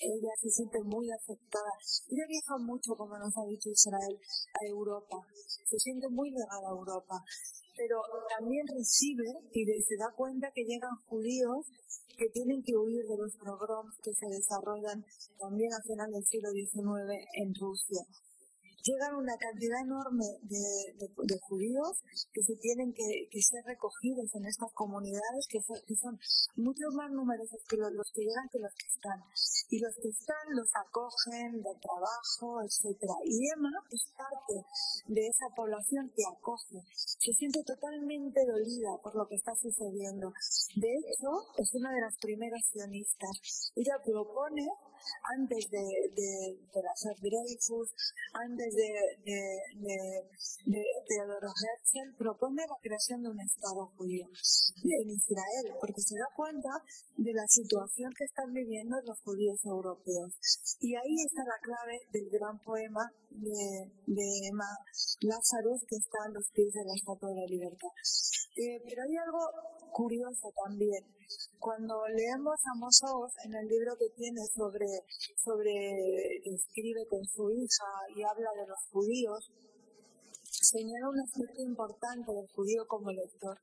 ella 0.02 0.34
se 0.40 0.50
siente 0.50 0.80
muy 0.86 1.12
afectada. 1.12 1.74
Ella 2.08 2.26
viaja 2.28 2.56
mucho, 2.64 2.96
como 2.96 3.18
nos 3.18 3.36
ha 3.36 3.46
dicho 3.46 3.70
Israel, 3.70 4.16
a 4.54 4.66
Europa. 4.66 5.18
Se 5.66 5.78
siente 5.78 6.08
muy 6.10 6.30
ligada 6.32 6.70
a 6.70 6.78
Europa. 6.78 7.16
Pero 7.80 8.04
también 8.28 8.68
recibe 8.68 9.24
y 9.54 9.64
se 9.88 9.96
da 9.96 10.12
cuenta 10.12 10.52
que 10.52 10.66
llegan 10.66 11.00
judíos 11.08 11.66
que 12.18 12.28
tienen 12.28 12.62
que 12.62 12.76
huir 12.76 13.08
de 13.08 13.16
los 13.16 13.34
programas 13.38 13.96
que 14.04 14.12
se 14.12 14.28
desarrollan 14.28 15.06
también 15.40 15.72
a 15.72 15.82
final 15.82 16.12
del 16.12 16.26
siglo 16.26 16.52
XIX 16.52 17.16
en 17.40 17.56
Rusia. 17.56 18.04
Llegan 18.84 19.16
una 19.16 19.36
cantidad 19.38 19.82
enorme 19.82 20.26
de, 20.44 21.40
judíos 21.48 21.98
que 22.34 22.44
se 22.44 22.56
tienen 22.58 22.94
que, 22.94 23.42
ser 23.42 23.64
recogidos 23.66 24.30
en 24.36 24.46
estas 24.46 24.72
comunidades, 24.74 25.48
que 25.50 25.60
son, 25.62 26.20
mucho 26.56 26.86
más 26.94 27.10
numerosos 27.12 27.60
que 27.68 27.78
los, 27.78 28.12
que 28.14 28.22
llegan 28.22 28.48
que 28.52 28.60
los 28.60 28.74
que 28.76 28.88
están. 28.88 29.20
Y 29.70 29.80
los 29.80 29.96
que 29.96 30.10
están 30.10 30.46
los 30.54 30.70
acogen 30.74 31.62
de 31.62 31.74
trabajo, 31.82 32.62
etcétera. 32.62 33.14
Y 33.26 33.50
Emma 33.54 33.74
es 33.92 34.04
parte 34.18 34.56
de 35.08 35.22
esa 35.28 35.48
población 35.56 36.12
que 36.16 36.24
acoge. 36.26 36.82
Se 36.94 37.34
siente 37.34 37.64
totalmente 37.64 38.40
dolida 38.46 38.98
por 39.02 39.16
lo 39.16 39.28
que 39.28 39.36
está 39.36 39.54
sucediendo. 39.56 40.32
De 40.76 40.90
hecho, 40.90 41.30
es 41.58 41.74
una 41.74 41.92
de 41.94 42.02
las 42.02 42.16
primeras 42.22 42.62
sionistas. 42.72 43.72
Ella 43.76 43.98
propone 44.04 44.68
antes 45.38 45.70
de, 45.70 45.86
de, 46.16 46.60
de 46.74 47.30
Dreyfus, 47.30 47.90
antes 48.34 48.69
de, 48.74 48.90
de, 49.26 49.40
de, 49.80 49.98
de 50.66 50.84
Teodoro 51.08 51.50
Herzl, 51.50 52.16
propone 52.18 52.62
la 52.68 52.80
creación 52.82 53.24
de 53.24 53.30
un 53.30 53.40
Estado 53.42 53.88
judío 53.98 54.28
en 54.28 55.10
Israel, 55.10 55.76
porque 55.80 56.02
se 56.02 56.16
da 56.16 56.28
cuenta 56.36 56.70
de 57.18 57.34
la 57.34 57.46
situación 57.48 58.12
que 58.18 58.26
están 58.26 58.52
viviendo 58.54 58.96
los 59.06 59.20
judíos 59.22 59.60
europeos. 59.66 60.32
Y 60.80 60.96
ahí 60.96 61.16
está 61.26 61.44
la 61.44 61.60
clave 61.62 62.00
del 62.12 62.30
gran 62.30 62.58
poema 62.64 63.04
de, 63.30 63.92
de 64.08 64.28
Emma 64.48 64.70
Lazarus, 65.22 65.84
que 65.88 65.98
está 65.98 66.20
a 66.26 66.32
los 66.32 66.46
pies 66.52 66.74
de 66.74 66.86
la 66.86 66.94
Estatua 66.96 67.30
de 67.30 67.42
la 67.42 67.48
Libertad. 67.48 67.94
Eh, 68.60 68.82
pero 68.84 69.04
hay 69.04 69.16
algo 69.16 69.44
curioso 69.92 70.52
también. 70.66 71.04
Cuando 71.60 71.94
leemos 72.08 72.58
a 72.66 72.78
Moshe 72.78 73.06
en 73.46 73.54
el 73.54 73.68
libro 73.68 73.96
que 73.98 74.10
tiene 74.16 74.42
sobre, 74.56 74.88
sobre, 75.36 76.38
escribe 76.46 77.06
con 77.08 77.24
su 77.26 77.52
hija 77.52 77.92
y 78.16 78.24
habla 78.24 78.50
de 78.56 78.68
los 78.68 78.80
judíos, 78.92 79.52
señala 80.44 81.10
un 81.10 81.20
aspecto 81.20 81.62
importante 81.62 82.34
del 82.34 82.48
judío 82.56 82.86
como 82.88 83.12
lector. 83.12 83.58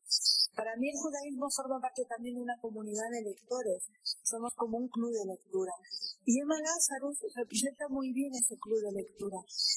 Para 0.56 0.74
mí 0.76 0.88
el 0.88 0.96
judaísmo 0.96 1.50
forma 1.50 1.80
parte 1.80 2.02
también 2.08 2.36
de 2.36 2.40
una 2.40 2.56
comunidad 2.60 3.10
de 3.12 3.28
lectores. 3.28 3.84
Somos 4.24 4.54
como 4.56 4.78
un 4.78 4.88
club 4.88 5.12
de 5.12 5.36
lectura. 5.36 5.72
Y 6.24 6.40
Emma 6.40 6.56
Lazarus 6.56 7.20
representa 7.36 7.88
muy 7.88 8.10
bien 8.12 8.32
ese 8.32 8.56
club 8.56 8.80
de 8.80 8.92
lectura. 8.92 9.36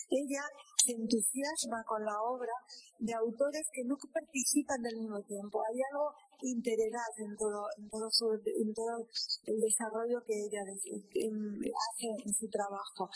Ella 0.10 0.44
se 0.90 0.96
entusiasma 0.96 1.84
con 1.86 2.04
la 2.04 2.18
obra 2.24 2.54
de 2.98 3.14
autores 3.14 3.68
que 3.72 3.84
no 3.86 3.96
participan 4.12 4.82
del 4.82 4.98
mismo 4.98 5.22
tiempo. 5.22 5.62
Hay 5.70 5.78
algo 5.92 6.14
integral 6.42 7.12
en 7.18 7.38
todo, 7.38 7.68
en 7.78 7.90
todo, 7.90 8.10
en 8.46 8.74
todo 8.74 9.06
el 9.46 9.60
desarrollo 9.60 10.24
que 10.26 10.34
ella 10.34 10.62
hace 10.66 12.08
en 12.26 12.34
su 12.34 12.50
trabajo. 12.50 13.10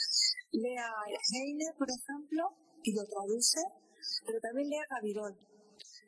Lea 0.51 0.89
Heine, 1.33 1.73
por 1.77 1.87
ejemplo, 1.89 2.43
y 2.83 2.93
lo 2.93 3.03
traduce, 3.05 3.61
pero 4.25 4.39
también 4.39 4.69
lea 4.69 4.85
Gavirol 4.89 5.52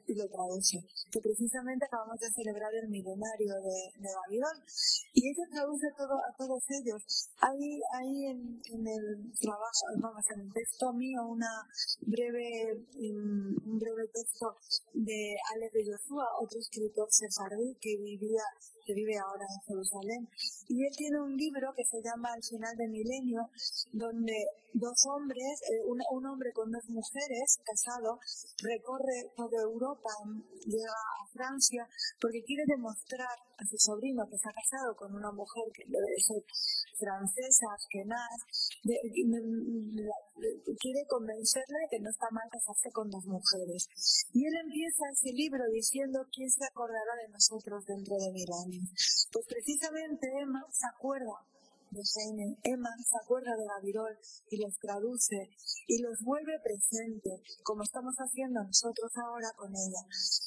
y 0.07 0.15
lo 0.15 0.27
traduce, 0.27 0.83
que 1.11 1.19
precisamente 1.19 1.85
acabamos 1.85 2.19
de 2.19 2.31
celebrar 2.31 2.73
el 2.75 2.89
milenario 2.89 3.55
de, 3.55 4.01
de 4.01 4.09
Babilón, 4.13 4.57
y 5.13 5.29
ella 5.29 5.43
traduce 5.51 5.87
todo, 5.97 6.15
a 6.17 6.35
todos 6.37 6.63
ellos. 6.69 7.29
Hay, 7.41 7.81
hay 7.93 8.25
en, 8.25 8.87
el 8.87 9.31
trabajo, 9.39 9.85
vamos, 10.01 10.25
en 10.35 10.41
el 10.41 10.53
texto 10.53 10.93
mío, 10.93 11.25
una 11.27 11.67
breve, 12.01 12.85
un 12.95 13.79
breve 13.79 14.07
texto 14.13 14.55
de 14.93 15.35
Ale 15.53 15.69
de 15.73 15.85
Joshua, 15.85 16.27
otro 16.41 16.59
escritor 16.59 17.07
sefardí 17.09 17.75
que 17.81 17.97
vivía 17.97 18.43
que 18.85 18.93
vive 18.93 19.17
ahora 19.17 19.43
en 19.43 19.61
Jerusalén. 19.65 20.29
Y 20.69 20.85
él 20.85 20.93
tiene 20.95 21.21
un 21.21 21.35
libro 21.35 21.73
que 21.75 21.83
se 21.83 22.01
llama 22.01 22.29
Al 22.33 22.43
final 22.43 22.75
del 22.77 22.91
milenio, 22.91 23.49
donde 23.91 24.35
dos 24.75 24.99
hombres, 25.07 25.55
eh, 25.71 25.81
un, 25.87 26.25
hombre 26.25 26.51
con 26.53 26.69
dos 26.71 26.83
mujeres, 26.89 27.59
casado, 27.63 28.19
recorre 28.61 29.31
toda 29.35 29.61
Europa, 29.63 30.11
llega 30.65 30.91
a 30.91 31.27
Francia, 31.31 31.87
porque 32.19 32.43
quiere 32.43 32.63
demostrar 32.67 33.37
a 33.57 33.63
su 33.65 33.77
sobrino 33.77 34.27
que 34.27 34.35
ha 34.35 34.51
casado 34.51 34.95
con 34.95 35.15
una 35.15 35.31
mujer 35.31 35.63
que 35.73 35.83
debe 35.87 36.19
ser 36.19 36.43
francesa, 36.99 37.65
askenaz, 37.71 38.39
quiere 40.79 41.01
convencerle 41.07 41.77
de 41.79 41.87
que 41.89 42.03
no 42.03 42.09
está 42.09 42.27
mal 42.31 42.47
casarse 42.51 42.91
con 42.91 43.09
dos 43.09 43.23
mujeres. 43.25 43.87
Y 44.33 44.45
él 44.45 44.53
empieza 44.59 45.07
ese 45.11 45.31
libro 45.31 45.63
diciendo 45.71 46.19
quién 46.31 46.49
se 46.49 46.65
acordará 46.65 47.15
de 47.23 47.31
nosotros 47.31 47.85
dentro 47.85 48.15
de 48.19 48.31
mil 48.31 48.51
años. 48.51 48.74
Pues 49.31 49.45
precisamente 49.47 50.27
Emma 50.41 50.65
se 50.71 50.87
acuerda 50.87 51.45
de 51.91 52.01
Heine, 52.01 52.57
Emma 52.63 52.89
se 52.99 53.17
acuerda 53.23 53.55
de 53.55 53.65
Gavirol 53.65 54.17
y 54.49 54.57
los 54.57 54.75
traduce 54.79 55.49
y 55.87 56.01
los 56.01 56.19
vuelve 56.23 56.59
presente, 56.59 57.29
como 57.63 57.83
estamos 57.83 58.15
haciendo 58.17 58.63
nosotros 58.63 59.11
ahora 59.15 59.47
con 59.55 59.69
ella. 59.69 60.03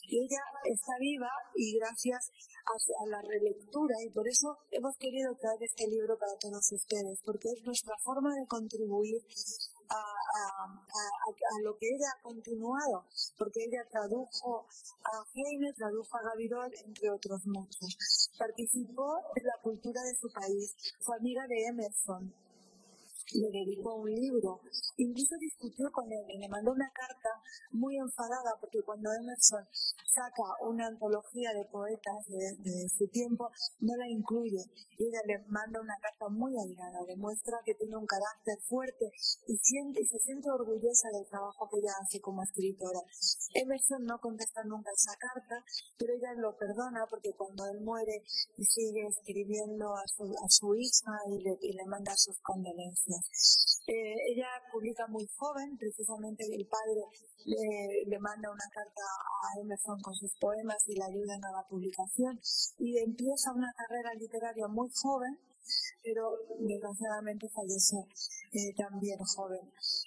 Y 0.08 0.24
ella 0.24 0.42
está 0.64 0.92
viva 1.00 1.30
y 1.54 1.78
gracias 1.78 2.30
a, 2.68 3.06
la 3.06 3.22
relectura, 3.22 3.94
y 4.04 4.10
por 4.10 4.28
eso 4.28 4.58
hemos 4.70 4.94
querido 4.98 5.34
traer 5.40 5.62
este 5.62 5.88
libro 5.88 6.18
para 6.18 6.36
todos 6.38 6.70
ustedes, 6.72 7.18
porque 7.24 7.48
es 7.48 7.64
nuestra 7.64 7.94
forma 8.04 8.34
de 8.34 8.46
contribuir 8.46 9.22
a, 9.90 10.64
a, 10.64 11.62
lo 11.62 11.76
que 11.78 11.86
ella 11.88 12.06
ha 12.14 12.22
continuado, 12.22 13.04
porque 13.38 13.64
ella 13.64 13.86
tradujo 13.90 14.66
a 15.04 15.24
Heine, 15.34 15.72
tradujo 15.72 16.16
a 16.16 16.22
Gavirol, 16.22 16.70
entre 16.84 17.10
otros 17.10 17.46
muchos. 17.46 18.30
Participó 18.38 19.18
en 19.36 19.44
la 19.46 19.58
cultura 19.62 20.02
de 20.02 20.14
su 20.16 20.30
país, 20.32 20.74
fue 21.00 21.16
amiga 21.16 21.46
de 21.46 21.66
Emerson, 21.66 22.32
le 23.34 23.50
dedicó 23.50 23.94
un 23.96 24.10
libro, 24.10 24.60
incluso 24.96 25.36
discutió 25.38 25.90
con 25.92 26.10
él 26.10 26.24
le 26.38 26.48
mandó 26.48 26.72
una 26.72 26.90
carta 26.92 27.28
muy 27.72 27.96
enfadada 27.96 28.56
porque 28.60 28.82
cuando 28.82 29.12
Emerson 29.12 29.64
saca 30.06 30.42
una 30.62 30.86
antología 30.86 31.52
de 31.52 31.64
poetas 31.66 32.26
de, 32.28 32.88
su 32.88 33.06
tiempo, 33.08 33.50
no 33.80 33.94
la 33.96 34.08
incluye 34.08 34.62
y 34.98 35.08
ella 35.08 35.20
le 35.26 35.38
manda 35.48 35.80
una 35.80 35.96
carta 36.00 36.28
muy 36.28 36.54
airada, 36.58 37.04
demuestra 37.06 37.58
que 37.64 37.74
tiene 37.74 37.96
un 37.96 38.06
carácter 38.06 38.58
fuerte 38.68 39.10
y, 39.46 39.56
siente, 39.56 40.00
y 40.00 40.06
se 40.06 40.18
siente 40.18 40.50
orgullosa 40.50 41.08
del 41.12 41.26
trabajo 41.28 41.68
que 41.70 41.78
ella 41.78 41.92
hace 42.00 42.20
como 42.20 42.42
escritora. 42.42 43.00
Emerson 43.54 44.04
no 44.04 44.18
contesta 44.20 44.62
nunca 44.64 44.90
esa 44.92 45.16
carta, 45.16 45.64
pero 45.98 46.14
ella 46.14 46.34
lo 46.36 46.56
perdona 46.56 47.06
porque 47.08 47.32
cuando 47.36 47.66
él 47.66 47.80
muere 47.80 48.22
sigue 48.68 49.06
escribiendo 49.06 49.94
a 49.96 50.06
su, 50.06 50.24
a 50.24 50.48
su 50.48 50.74
hija 50.74 51.12
y 51.30 51.42
le, 51.42 51.58
y 51.60 51.72
le 51.72 51.84
manda 51.86 52.12
sus 52.16 52.38
condolencias. 52.40 53.17
Eh, 53.88 54.14
ella 54.34 54.48
publica 54.72 55.06
muy 55.08 55.26
joven, 55.36 55.76
precisamente 55.78 56.44
el 56.44 56.66
padre 56.66 57.02
le, 57.46 58.18
manda 58.18 58.50
una 58.50 58.68
carta 58.72 59.00
a 59.00 59.60
Emerson 59.60 60.00
con 60.02 60.14
sus 60.14 60.32
poemas 60.38 60.76
y 60.86 60.94
le 60.94 61.04
ayudan 61.04 61.42
a 61.44 61.52
la 61.52 61.66
publicación 61.68 62.38
y 62.78 62.98
empieza 62.98 63.52
una 63.54 63.72
carrera 63.72 64.12
literaria 64.14 64.68
muy 64.68 64.88
joven 64.92 65.38
pero 66.02 66.32
desgraciadamente 66.60 67.46
fallece 67.50 67.96
eh, 68.52 68.72
también 68.74 69.18
joven. 69.18 69.60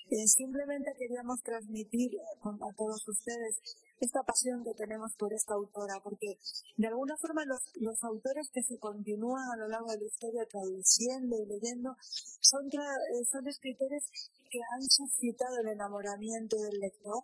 Eh, 0.09 0.27
simplemente 0.27 0.89
queríamos 0.97 1.39
transmitir 1.43 2.17
a 2.41 2.73
todos 2.75 3.07
ustedes 3.07 3.61
esta 4.05 4.23
pasión 4.23 4.63
que 4.63 4.73
tenemos 4.73 5.15
por 5.15 5.33
esta 5.33 5.53
autora, 5.53 5.99
porque 6.03 6.37
de 6.77 6.87
alguna 6.87 7.15
forma 7.17 7.45
los, 7.45 7.61
los 7.75 8.03
autores 8.03 8.49
que 8.51 8.63
se 8.63 8.77
continúan 8.79 9.43
a 9.53 9.57
lo 9.57 9.67
largo 9.67 9.91
de 9.91 9.99
la 9.99 10.05
historia 10.05 10.45
traduciendo 10.49 11.37
y 11.37 11.45
leyendo 11.45 11.95
son, 12.01 12.67
eh, 12.67 13.25
son 13.29 13.47
escritores 13.47 14.03
que 14.51 14.59
han 14.59 14.83
suscitado 14.83 15.55
el 15.63 15.69
enamoramiento 15.69 16.57
del 16.59 16.77
lector 16.79 17.23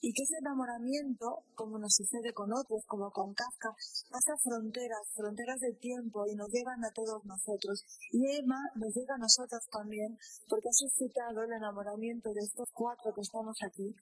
y 0.00 0.12
que 0.14 0.22
ese 0.22 0.38
enamoramiento, 0.38 1.42
como 1.54 1.78
nos 1.78 1.92
sucede 1.92 2.32
con 2.32 2.52
otros, 2.54 2.86
como 2.86 3.10
con 3.10 3.34
Kafka, 3.34 3.74
pasa 4.10 4.32
fronteras, 4.38 5.02
fronteras 5.14 5.58
del 5.58 5.76
tiempo 5.78 6.24
y 6.30 6.36
nos 6.36 6.48
llegan 6.54 6.84
a 6.84 6.92
todos 6.94 7.24
nosotros. 7.24 7.82
Y 8.12 8.38
Emma 8.38 8.62
nos 8.76 8.94
llega 8.94 9.14
a 9.14 9.18
nosotros 9.18 9.60
también 9.72 10.16
porque 10.48 10.68
ha 10.68 10.78
suscitado 10.78 11.42
el 11.42 11.52
enamoramiento 11.52 12.32
de 12.32 12.40
estos 12.46 12.70
cuatro 12.72 13.12
que 13.12 13.22
estamos 13.22 13.58
aquí 13.66 13.94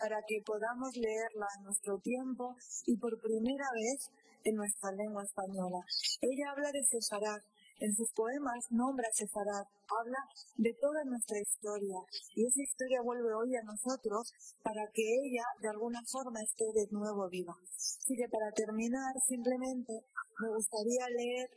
para 0.00 0.18
que 0.26 0.42
podamos 0.44 0.90
leerla 0.96 1.46
en 1.58 1.64
nuestro 1.64 1.98
tiempo 1.98 2.56
y 2.86 2.96
por 2.98 3.14
primera 3.20 3.70
vez 3.72 4.10
en 4.44 4.56
nuestra 4.56 4.90
lengua 4.92 5.22
española. 5.22 5.80
Ella 6.20 6.50
habla 6.52 6.70
de 6.72 6.84
Cesarat, 6.84 7.42
en 7.80 7.94
sus 7.94 8.10
poemas 8.12 8.64
nombra 8.70 9.06
a 9.08 9.14
Sefarat, 9.14 9.66
habla 9.88 10.20
de 10.56 10.72
toda 10.80 11.04
nuestra 11.04 11.38
historia 11.38 11.98
y 12.34 12.46
esa 12.46 12.62
historia 12.62 13.02
vuelve 13.02 13.34
hoy 13.34 13.56
a 13.56 13.62
nosotros 13.62 14.32
para 14.62 14.86
que 14.92 15.02
ella 15.02 15.44
de 15.60 15.68
alguna 15.68 16.00
forma 16.06 16.40
esté 16.42 16.64
de 16.72 16.86
nuevo 16.90 17.28
viva. 17.28 17.54
Así 17.54 18.14
que 18.16 18.28
para 18.28 18.50
terminar 18.52 19.14
simplemente 19.26 19.92
me 20.40 20.48
gustaría 20.48 21.08
leer 21.08 21.50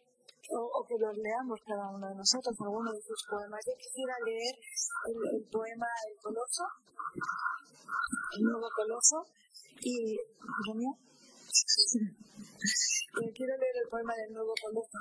o, 0.49 0.86
que 0.88 0.95
los 0.97 1.18
leamos 1.18 1.59
cada 1.65 1.91
uno 1.91 2.07
de 2.07 2.15
nosotros 2.15 2.55
alguno 2.61 2.91
de 2.93 3.01
sus 3.01 3.22
poemas. 3.30 3.59
Yo 3.68 3.74
quisiera 3.76 4.15
leer 4.26 4.55
el, 5.36 5.43
poema 5.51 5.88
El 6.09 6.18
Coloso, 6.22 6.63
el 8.38 8.43
nuevo 8.43 8.68
Coloso 8.76 9.26
y... 9.82 10.18
Quiero 13.34 13.58
leer 13.58 13.76
el 13.84 13.89
poema 13.89 14.14
del 14.16 14.34
nuevo 14.34 14.53
Coloso, 14.62 14.97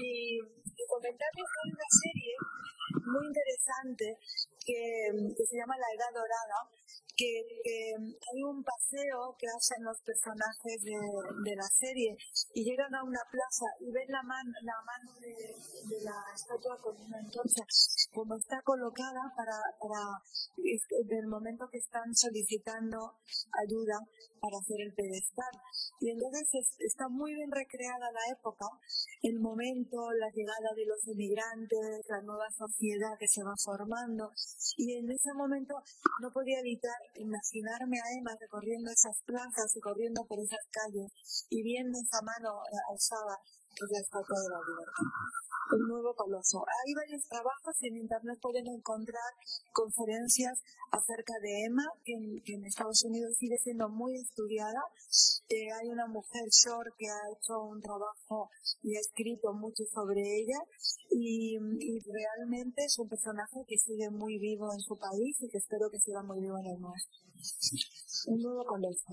y, 0.00 0.38
y 0.38 0.84
comentarles 0.88 1.46
que 1.46 1.60
hay 1.64 1.70
una 1.72 1.90
serie 2.02 2.36
interesante 3.26 4.18
que, 4.70 5.44
se 5.44 5.56
llama 5.56 5.74
La 5.76 5.90
Edad 5.94 6.12
Dorada, 6.14 6.58
que, 7.16 7.42
hay 7.98 8.42
un 8.42 8.62
paseo 8.62 9.34
que 9.38 9.46
hacen 9.46 9.82
los 9.84 9.98
personajes 10.02 10.82
de, 10.82 11.56
la 11.56 11.68
serie 11.78 12.16
y 12.54 12.64
llegan 12.64 12.94
a 12.94 13.02
una 13.02 13.20
plaza 13.30 13.66
y 13.80 13.90
ven 13.90 14.08
la, 14.08 14.22
la 14.22 14.78
mano 14.86 15.10
de, 15.20 16.04
la 16.04 16.16
estatua 16.34 16.78
con 16.80 16.96
una 16.96 17.18
antorcha 17.18 17.64
como 18.12 18.34
está 18.36 18.60
colocada 18.62 19.32
para, 19.36 19.54
para 19.78 20.02
el 20.56 21.26
momento 21.28 21.68
que 21.70 21.78
están 21.78 22.14
solicitando 22.14 22.98
ayuda 23.54 23.98
para 24.40 24.58
hacer 24.58 24.80
el 24.80 24.92
pedestal. 24.94 25.54
Y 26.00 26.10
entonces 26.10 26.76
está 26.80 27.08
muy 27.08 27.34
bien 27.34 27.50
recreada 27.50 28.10
la 28.10 28.32
época, 28.32 28.66
el 29.22 29.38
momento, 29.38 30.10
la 30.18 30.30
llegada 30.34 30.74
de 30.74 30.86
los 30.86 31.06
inmigrantes, 31.06 32.06
la 32.08 32.22
nueva 32.22 32.50
sociedad 32.50 33.14
que 33.18 33.28
se 33.28 33.44
va 33.44 33.54
formando. 33.62 34.30
Y 34.76 34.94
en 34.94 35.10
ese 35.10 35.32
momento 35.34 35.74
no 36.20 36.30
podía 36.32 36.60
evitar 36.60 36.96
imaginarme 37.14 37.98
a 37.98 38.18
Emma 38.18 38.36
recorriendo 38.38 38.90
esas 38.90 39.22
plazas 39.24 39.74
y 39.74 39.80
corriendo 39.80 40.24
por 40.26 40.38
esas 40.38 40.66
calles 40.70 41.46
y 41.48 41.62
viendo 41.62 41.98
esa 41.98 42.20
mano 42.22 42.60
alzada 42.90 43.38
que 43.74 43.84
es 43.84 43.90
la 43.90 44.00
estatua 44.00 44.38
de 44.40 44.48
la 44.48 44.60
libertad 44.66 45.06
el 45.72 45.86
nuevo 45.86 46.14
coloso. 46.14 46.64
Hay 46.66 46.94
varios 46.94 47.22
trabajos 47.28 47.74
en 47.82 47.96
internet 47.96 48.38
pueden 48.40 48.66
encontrar 48.66 49.32
conferencias 49.72 50.58
acerca 50.90 51.34
de 51.42 51.66
Emma, 51.66 51.86
que 52.04 52.14
en, 52.14 52.64
Estados 52.64 53.04
Unidos 53.04 53.36
sigue 53.38 53.56
siendo 53.58 53.88
muy 53.88 54.16
estudiada. 54.16 54.80
Eh, 55.48 55.70
hay 55.72 55.88
una 55.88 56.06
mujer 56.06 56.48
short 56.50 56.94
que 56.98 57.08
ha 57.08 57.30
hecho 57.32 57.62
un 57.62 57.80
trabajo 57.80 58.48
y 58.82 58.96
ha 58.96 59.00
escrito 59.00 59.52
mucho 59.52 59.84
sobre 59.92 60.20
ella 60.20 60.58
y, 61.10 61.58
realmente 62.10 62.84
es 62.84 62.98
un 62.98 63.08
personaje 63.08 63.64
que 63.66 63.76
sigue 63.76 64.10
muy 64.10 64.38
vivo 64.38 64.72
en 64.72 64.80
su 64.80 64.96
país 64.96 65.36
y 65.40 65.48
que 65.48 65.58
espero 65.58 65.90
que 65.90 65.98
siga 65.98 66.22
muy 66.22 66.40
vivo 66.40 66.58
en 66.58 66.66
el 66.66 66.80
nuestro. 66.80 67.18
Un 68.26 68.42
nuevo 68.42 68.64
coloso. 68.64 69.04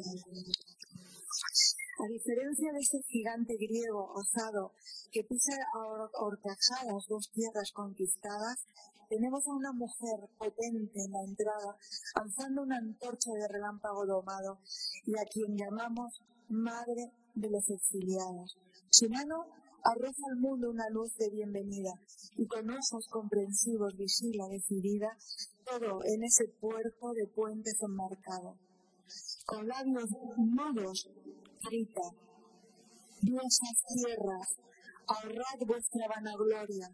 A 1.99 2.07
diferencia 2.07 2.71
de 2.73 2.79
ese 2.79 3.01
gigante 3.07 3.57
griego 3.57 4.13
osado 4.13 4.71
que 5.11 5.23
pisa 5.23 5.53
a 5.73 6.09
horcajadas 6.21 7.07
dos 7.09 7.31
tierras 7.31 7.71
conquistadas, 7.73 8.67
tenemos 9.09 9.47
a 9.47 9.53
una 9.53 9.71
mujer 9.71 10.29
potente 10.37 11.01
en 11.03 11.11
la 11.11 11.23
entrada, 11.23 11.75
alzando 12.13 12.61
una 12.61 12.77
antorcha 12.77 13.31
de 13.31 13.47
relámpago 13.47 14.05
domado, 14.05 14.59
y 15.07 15.17
a 15.17 15.25
quien 15.25 15.57
llamamos 15.57 16.21
Madre 16.49 17.11
de 17.33 17.49
los 17.49 17.67
Exiliados. 17.67 18.59
Su 18.91 19.09
mano 19.09 19.47
arroja 19.83 20.23
al 20.29 20.37
mundo 20.37 20.69
una 20.69 20.89
luz 20.89 21.15
de 21.17 21.31
bienvenida, 21.31 21.99
y 22.37 22.45
con 22.45 22.69
ojos 22.69 23.07
comprensivos 23.09 23.97
vigila 23.97 24.47
decidida 24.49 25.17
todo 25.65 26.03
en 26.05 26.23
ese 26.23 26.47
puerto 26.59 27.13
de 27.13 27.25
puentes 27.25 27.81
enmarcado. 27.81 28.55
Con 29.45 29.67
labios 29.67 30.09
mudos 30.35 31.09
grita, 31.63 32.01
diosas 33.21 33.83
tierras, 33.93 34.55
ahorrad 35.07 35.65
vuestra 35.65 36.07
vanagloria. 36.07 36.89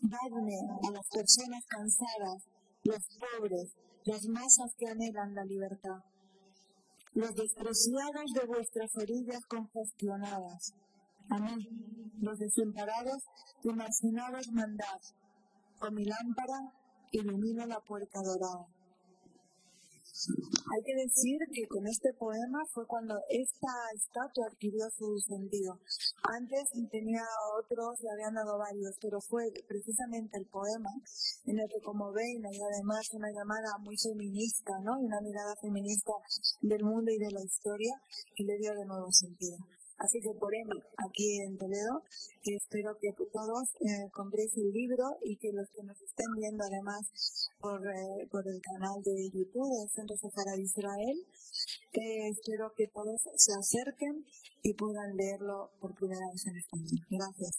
Dadme 0.00 0.58
a 0.86 0.90
las 0.90 1.08
personas 1.08 1.64
cansadas, 1.66 2.42
los 2.84 3.02
pobres, 3.18 3.74
las 4.04 4.24
masas 4.26 4.74
que 4.78 4.88
anhelan 4.88 5.34
la 5.34 5.44
libertad, 5.44 6.02
los 7.14 7.34
despreciados 7.34 8.32
de 8.34 8.46
vuestras 8.46 8.90
orillas 8.96 9.44
congestionadas. 9.46 10.74
A 11.30 11.38
mí, 11.38 11.68
los 12.20 12.38
desamparados 12.38 13.22
y 13.62 13.68
marginados 13.68 14.50
mandad. 14.52 15.00
Con 15.78 15.94
mi 15.94 16.04
lámpara 16.04 16.72
ilumino 17.12 17.66
la 17.66 17.80
puerta 17.80 18.20
dorada. 18.22 18.66
Hay 20.18 20.82
que 20.82 20.96
decir 20.96 21.38
que 21.52 21.68
con 21.68 21.86
este 21.86 22.12
poema 22.18 22.58
fue 22.74 22.86
cuando 22.86 23.14
esta 23.30 23.70
estatua 23.94 24.46
adquirió 24.50 24.90
su 24.90 25.16
sentido. 25.20 25.78
Antes 26.24 26.70
tenía 26.90 27.22
otros, 27.54 28.00
le 28.02 28.10
habían 28.10 28.34
dado 28.34 28.58
varios, 28.58 28.98
pero 29.00 29.20
fue 29.20 29.44
precisamente 29.68 30.38
el 30.38 30.46
poema 30.46 30.90
en 31.46 31.60
el 31.60 31.68
que, 31.68 31.80
como 31.84 32.12
ven, 32.12 32.44
hay 32.44 32.58
además 32.74 33.06
una 33.12 33.30
llamada 33.30 33.78
muy 33.78 33.96
feminista, 33.96 34.72
¿no? 34.82 34.98
Y 35.00 35.04
una 35.06 35.20
mirada 35.20 35.54
feminista 35.62 36.12
del 36.62 36.82
mundo 36.82 37.12
y 37.12 37.18
de 37.18 37.30
la 37.30 37.44
historia 37.44 37.94
que 38.34 38.44
le 38.44 38.58
dio 38.58 38.74
de 38.74 38.86
nuevo 38.86 39.12
sentido. 39.12 39.56
Así 39.98 40.20
que 40.20 40.30
por 40.38 40.54
Emma, 40.54 40.76
aquí 40.96 41.40
en 41.42 41.58
Toledo, 41.58 42.02
espero 42.44 42.96
que 43.00 43.10
todos 43.32 43.68
eh, 43.80 44.08
compréis 44.12 44.56
el 44.56 44.70
libro 44.70 45.18
y 45.22 45.36
que 45.36 45.52
los 45.52 45.68
que 45.70 45.82
nos 45.82 46.00
estén 46.00 46.30
viendo 46.36 46.62
además 46.64 47.50
por, 47.60 47.84
eh, 47.84 48.28
por 48.30 48.46
el 48.46 48.60
canal 48.62 49.02
de 49.02 49.28
YouTube 49.30 49.66
del 49.66 49.90
Centro 49.90 50.16
Sahara 50.16 50.52
de 50.54 50.62
Israel, 50.62 51.18
eh, 51.94 52.28
espero 52.28 52.72
que 52.76 52.86
todos 52.86 53.20
se 53.34 53.52
acerquen 53.52 54.24
y 54.62 54.72
puedan 54.74 55.16
leerlo 55.16 55.70
por 55.80 55.94
primera 55.94 56.26
vez 56.32 56.46
en 56.46 56.56
español. 56.56 57.04
Gracias. 57.10 57.58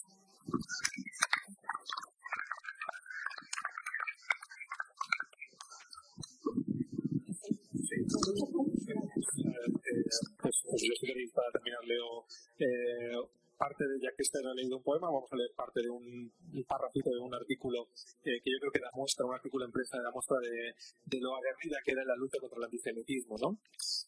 pues, 10.42 10.54
pues 10.68 10.82
yo 10.82 10.92
si 10.98 11.06
queréis 11.06 11.32
para 11.32 11.50
terminar 11.52 11.84
leo 11.84 12.24
eh, 12.58 13.16
parte 13.58 13.84
de, 13.86 14.00
ya 14.00 14.09
que 14.20 14.24
este 14.28 14.38
ha 14.44 14.52
leído 14.52 14.76
un 14.76 14.82
poema, 14.82 15.08
vamos 15.08 15.32
a 15.32 15.36
leer 15.36 15.48
parte 15.56 15.80
de 15.80 15.88
un, 15.88 16.04
un 16.04 16.64
párrafito 16.68 17.08
de 17.08 17.20
un 17.24 17.32
artículo 17.32 17.88
eh, 18.20 18.36
que 18.44 18.52
yo 18.52 18.58
creo 18.60 18.72
que 18.72 18.80
da 18.80 18.92
muestra, 18.92 19.24
un 19.24 19.32
artículo 19.32 19.64
en 19.64 19.72
prensa 19.72 19.96
da 19.96 20.12
muestra 20.12 20.36
de, 20.44 20.76
de 21.08 21.18
lo 21.24 21.32
aguerrida 21.32 21.80
que 21.80 21.92
era 21.92 22.04
la 22.04 22.16
lucha 22.16 22.36
contra 22.38 22.58
el 22.58 22.64
antisemitismo, 22.64 23.40
¿no? 23.40 23.56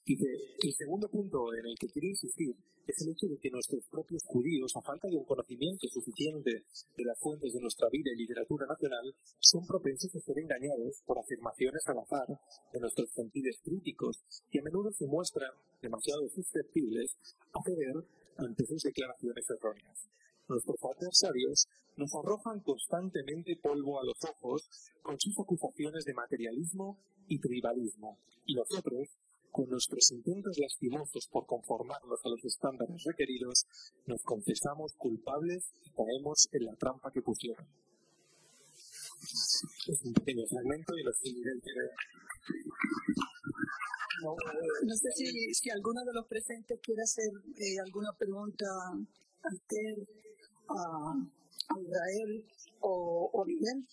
Y 0.04 0.18
que 0.20 0.28
el 0.68 0.74
segundo 0.76 1.08
punto 1.08 1.54
en 1.56 1.64
el 1.64 1.76
que 1.80 1.88
quiero 1.88 2.08
insistir 2.08 2.52
es 2.86 3.00
el 3.00 3.12
hecho 3.12 3.26
de 3.26 3.38
que 3.38 3.48
nuestros 3.48 3.88
propios 3.88 4.20
judíos, 4.26 4.76
a 4.76 4.82
falta 4.82 5.08
de 5.08 5.16
un 5.16 5.24
conocimiento 5.24 5.88
suficiente 5.88 6.50
de 6.60 7.04
las 7.04 7.18
fuentes 7.18 7.54
de 7.54 7.60
nuestra 7.60 7.88
vida 7.88 8.10
y 8.12 8.20
literatura 8.20 8.66
nacional, 8.66 9.14
son 9.40 9.64
propensos 9.64 10.14
a 10.14 10.20
ser 10.20 10.36
engañados 10.38 11.00
por 11.06 11.16
afirmaciones 11.18 11.80
al 11.86 12.00
azar 12.04 12.28
de 12.28 12.80
nuestros 12.80 13.08
sentidos 13.14 13.56
críticos 13.64 14.20
y 14.50 14.58
a 14.58 14.62
menudo 14.62 14.92
se 14.92 15.06
muestran 15.06 15.52
demasiado 15.80 16.28
susceptibles 16.28 17.16
a 17.54 17.62
ceder 17.64 17.96
ante 18.39 18.66
sus 18.66 18.83
declaraciones 18.83 19.45
erróneas. 19.51 20.09
Nuestros 20.49 20.76
adversarios 20.85 21.68
nos 21.97 22.14
arrojan 22.14 22.61
constantemente 22.61 23.57
polvo 23.57 24.01
a 24.01 24.05
los 24.05 24.18
ojos 24.24 24.68
con 25.03 25.18
sus 25.18 25.39
acusaciones 25.39 26.05
de 26.05 26.14
materialismo 26.14 26.99
y 27.28 27.39
tribalismo, 27.39 28.18
y 28.47 28.55
nosotros, 28.55 29.09
con 29.51 29.68
nuestros 29.68 30.11
intentos 30.11 30.59
lastimosos 30.59 31.28
por 31.28 31.47
conformarnos 31.47 32.20
a 32.24 32.28
los 32.28 32.45
estándares 32.45 33.05
requeridos, 33.05 33.66
nos 34.07 34.22
confesamos 34.22 34.95
culpables 34.97 35.72
y 35.85 35.91
caemos 35.91 36.49
en 36.53 36.64
la 36.64 36.74
trampa 36.76 37.11
que 37.12 37.22
pusieron. 37.22 37.66
Es 39.22 40.00
un 40.04 40.12
pequeño 40.14 40.44
fragmento 40.48 40.96
y 40.96 41.02
lo 41.04 41.12
no, 44.22 44.36
no 44.84 44.96
sé 44.96 45.10
si, 45.16 45.54
si, 45.54 45.70
alguno 45.70 46.04
de 46.04 46.12
los 46.12 46.26
presentes 46.26 46.78
quiere 46.82 47.02
hacer 47.02 47.30
eh, 47.58 47.78
alguna 47.84 48.12
pregunta 48.18 48.66
a 48.66 49.48
usted, 49.52 50.06
a, 50.68 51.14
Israel 51.80 52.44
o, 52.80 53.30
o 53.32 53.44
Miguel. 53.44 53.86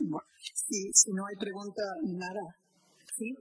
Bueno, 0.00 0.26
si, 0.54 0.90
si 0.92 1.12
no 1.12 1.26
hay 1.26 1.36
pregunta, 1.36 1.82
nada. 2.02 2.67
¿Sí? 3.18 3.34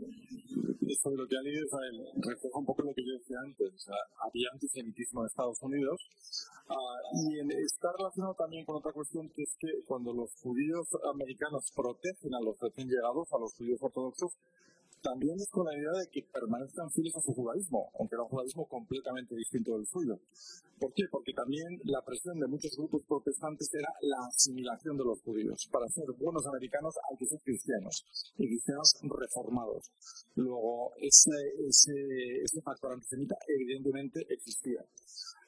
Sobre 1.04 1.18
lo 1.18 1.28
que 1.28 1.38
ha 1.38 1.46
dicho 1.46 1.62
Israel, 1.62 1.98
refleja 2.18 2.58
un 2.58 2.66
poco 2.66 2.82
lo 2.82 2.94
que 2.94 3.06
yo 3.06 3.14
decía 3.14 3.38
antes. 3.46 3.70
O 3.70 3.80
sea, 3.80 4.00
había 4.26 4.50
antisemitismo 4.52 5.22
en 5.22 5.28
Estados 5.28 5.62
Unidos 5.62 6.02
Ah, 6.68 7.00
y 7.16 7.40
está 7.64 7.88
relacionado 7.98 8.36
también 8.36 8.66
con 8.66 8.76
otra 8.76 8.92
cuestión 8.92 9.30
que 9.30 9.44
es 9.44 9.56
que 9.58 9.72
cuando 9.88 10.12
los 10.12 10.36
judíos 10.44 10.86
americanos 11.16 11.72
protegen 11.74 12.36
a 12.36 12.42
los 12.44 12.60
recién 12.60 12.90
llegados, 12.90 13.32
a 13.32 13.40
los 13.40 13.56
judíos 13.56 13.80
ortodoxos, 13.82 14.36
también 15.02 15.36
es 15.40 15.50
con 15.50 15.66
la 15.66 15.78
idea 15.78 15.92
de 15.92 16.08
que 16.12 16.24
permanezcan 16.24 16.90
fieles 16.92 17.16
a 17.16 17.22
su 17.22 17.34
judaísmo, 17.34 17.90
aunque 18.00 18.16
era 18.16 18.24
un 18.24 18.30
judaísmo 18.30 18.66
completamente 18.68 19.36
distinto 19.36 19.78
del 19.78 19.86
suyo. 19.88 20.20
¿Por 20.80 20.94
qué? 20.94 21.04
Porque 21.10 21.34
también 21.34 21.80
la 21.86 22.02
presión 22.06 22.40
de 22.40 22.48
muchos 22.48 22.76
grupos 22.78 23.02
protestantes 23.08 23.70
era 23.74 23.90
la 24.02 24.28
asimilación 24.28 24.98
de 24.98 25.06
los 25.06 25.22
judíos. 25.22 25.68
Para 25.72 25.88
ser 25.90 26.06
buenos 26.20 26.46
americanos 26.46 26.94
hay 27.10 27.18
que 27.18 27.26
ser 27.26 27.40
cristianos, 27.42 28.06
y 28.38 28.48
cristianos 28.48 28.94
reformados. 29.02 29.90
Luego, 30.36 30.94
ese, 30.98 31.34
ese, 31.68 31.94
ese 32.44 32.62
factor 32.62 32.94
antisemita 32.94 33.36
evidentemente 33.48 34.22
existía. 34.30 34.86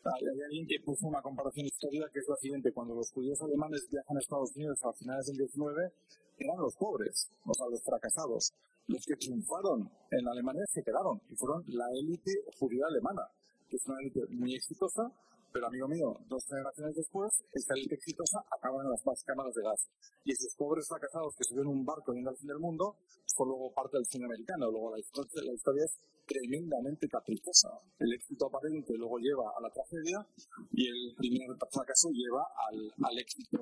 Hay 0.03 0.41
alguien 0.45 0.65
que 0.65 0.79
puso 0.83 1.07
una 1.07 1.21
comparación 1.21 1.65
histórica 1.65 2.09
que 2.11 2.19
es 2.19 2.27
la 2.27 2.35
siguiente. 2.37 2.71
Cuando 2.71 2.95
los 2.95 3.11
judíos 3.11 3.39
alemanes 3.41 3.85
viajan 3.91 4.15
a 4.15 4.19
Estados 4.19 4.55
Unidos 4.55 4.79
a 4.83 4.93
finales 4.93 5.25
del 5.27 5.37
19, 5.37 5.91
eran 6.39 6.57
los 6.57 6.75
pobres, 6.75 7.29
o 7.45 7.53
sea, 7.53 7.67
los 7.69 7.83
fracasados. 7.83 8.53
Los 8.89 9.05
que 9.05 9.15
triunfaron 9.17 9.87
en 10.09 10.27
Alemania 10.27 10.63
se 10.65 10.81
quedaron 10.81 11.21
y 11.29 11.35
fueron 11.35 11.63
la 11.67 11.85
élite 11.93 12.31
judía 12.57 12.87
alemana, 12.87 13.21
que 13.69 13.75
es 13.75 13.85
una 13.85 13.99
élite 14.01 14.21
muy 14.31 14.55
exitosa, 14.55 15.03
Pero, 15.51 15.67
amigo 15.67 15.87
mío, 15.87 16.17
dos 16.27 16.45
generaciones 16.45 16.95
después, 16.95 17.43
esta 17.53 17.73
élite 17.73 17.95
exitosa 17.95 18.39
acaba 18.51 18.83
en 18.83 18.89
las 18.89 19.05
más 19.05 19.23
cámaras 19.23 19.53
de 19.55 19.63
gas. 19.63 19.89
Y 20.25 20.31
esos 20.31 20.55
pobres 20.55 20.87
fracasados 20.87 21.35
que 21.35 21.43
suben 21.43 21.67
un 21.67 21.85
barco 21.85 22.13
yendo 22.13 22.29
al 22.29 22.37
fin 22.37 22.47
del 22.47 22.59
mundo, 22.59 22.95
fue 23.35 23.47
luego 23.47 23.71
parte 23.73 23.97
del 23.97 24.05
cine 24.05 24.25
americano. 24.25 24.69
Luego 24.69 24.91
la 24.91 24.99
historia, 24.99 25.43
la 25.43 25.53
historia 25.53 25.85
es 25.85 25.97
tremendamente 26.27 27.07
caprichosa. 27.07 27.69
El 27.97 28.13
éxito 28.13 28.47
aparente 28.47 28.93
luego 28.97 29.17
lleva 29.17 29.49
a 29.57 29.61
la 29.61 29.69
tragedia 29.71 30.25
y 30.71 30.87
el 30.87 31.15
primer 31.15 31.57
fracaso 31.71 32.09
lleva 32.11 32.45
al, 32.69 32.93
al 33.01 33.17
éxito, 33.17 33.57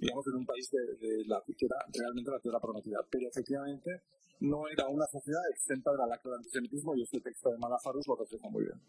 digamos, 0.00 0.26
en 0.28 0.34
un 0.36 0.46
país 0.46 0.70
de, 0.70 1.24
la 1.26 1.42
que 1.44 1.66
era 1.66 1.76
realmente 1.92 2.30
la 2.30 2.40
tierra 2.40 2.60
prometida. 2.60 2.98
Pero 3.10 3.28
efectivamente 3.28 3.90
no 4.40 4.68
era 4.68 4.86
una 4.88 5.06
sociedad 5.06 5.42
exenta 5.50 5.90
de 5.92 5.98
la 5.98 6.20
del 6.22 6.34
antisemitismo 6.34 6.94
y 6.94 7.02
este 7.02 7.20
texto 7.20 7.50
de 7.50 7.58
Malafarus 7.58 8.06
lo 8.06 8.16
refleja 8.16 8.48
muy 8.48 8.64
bien. 8.64 8.80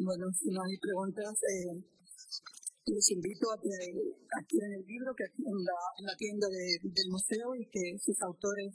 Bueno, 0.00 0.32
si 0.32 0.48
no 0.48 0.62
hay 0.62 0.78
preguntas, 0.78 1.34
eh, 1.42 1.84
les 2.86 3.10
invito 3.10 3.52
a 3.52 3.60
que 3.60 3.68
adquieran 4.40 4.72
el 4.72 4.86
libro 4.86 5.14
que 5.14 5.24
en 5.24 5.64
la, 5.64 5.78
en 5.98 6.06
la 6.06 6.16
tienda 6.16 6.48
de, 6.48 6.80
del 6.82 7.10
museo 7.10 7.54
y 7.54 7.66
que 7.66 7.98
sus 7.98 8.20
autores 8.22 8.74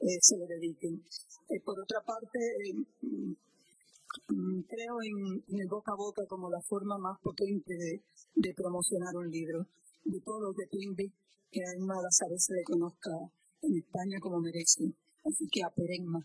eh, 0.00 0.18
se 0.20 0.36
lo 0.36 0.46
dediquen. 0.46 1.02
Eh, 1.48 1.60
por 1.64 1.80
otra 1.80 2.00
parte, 2.04 2.38
eh, 2.38 2.74
mm, 4.28 4.60
creo 4.68 5.02
en, 5.02 5.58
el 5.58 5.68
boca 5.68 5.92
a 5.92 5.96
boca 5.96 6.22
como 6.28 6.50
la 6.50 6.60
forma 6.60 6.98
más 6.98 7.18
potente 7.20 7.74
de, 7.74 8.54
promocionar 8.54 9.16
un 9.16 9.30
libro. 9.30 9.66
De 10.04 10.20
todo 10.20 10.40
lo 10.40 10.54
que 10.54 10.66
Timby, 10.66 11.12
que 11.50 11.60
a 11.60 11.74
Lazaré 11.78 12.38
se 12.38 12.54
le 12.54 12.62
conozca 12.62 13.10
en 13.62 13.78
España 13.78 14.18
como 14.20 14.40
merece. 14.40 14.92
Así 15.24 15.48
que 15.50 15.62
a 15.62 15.70
Peremma. 15.70 16.24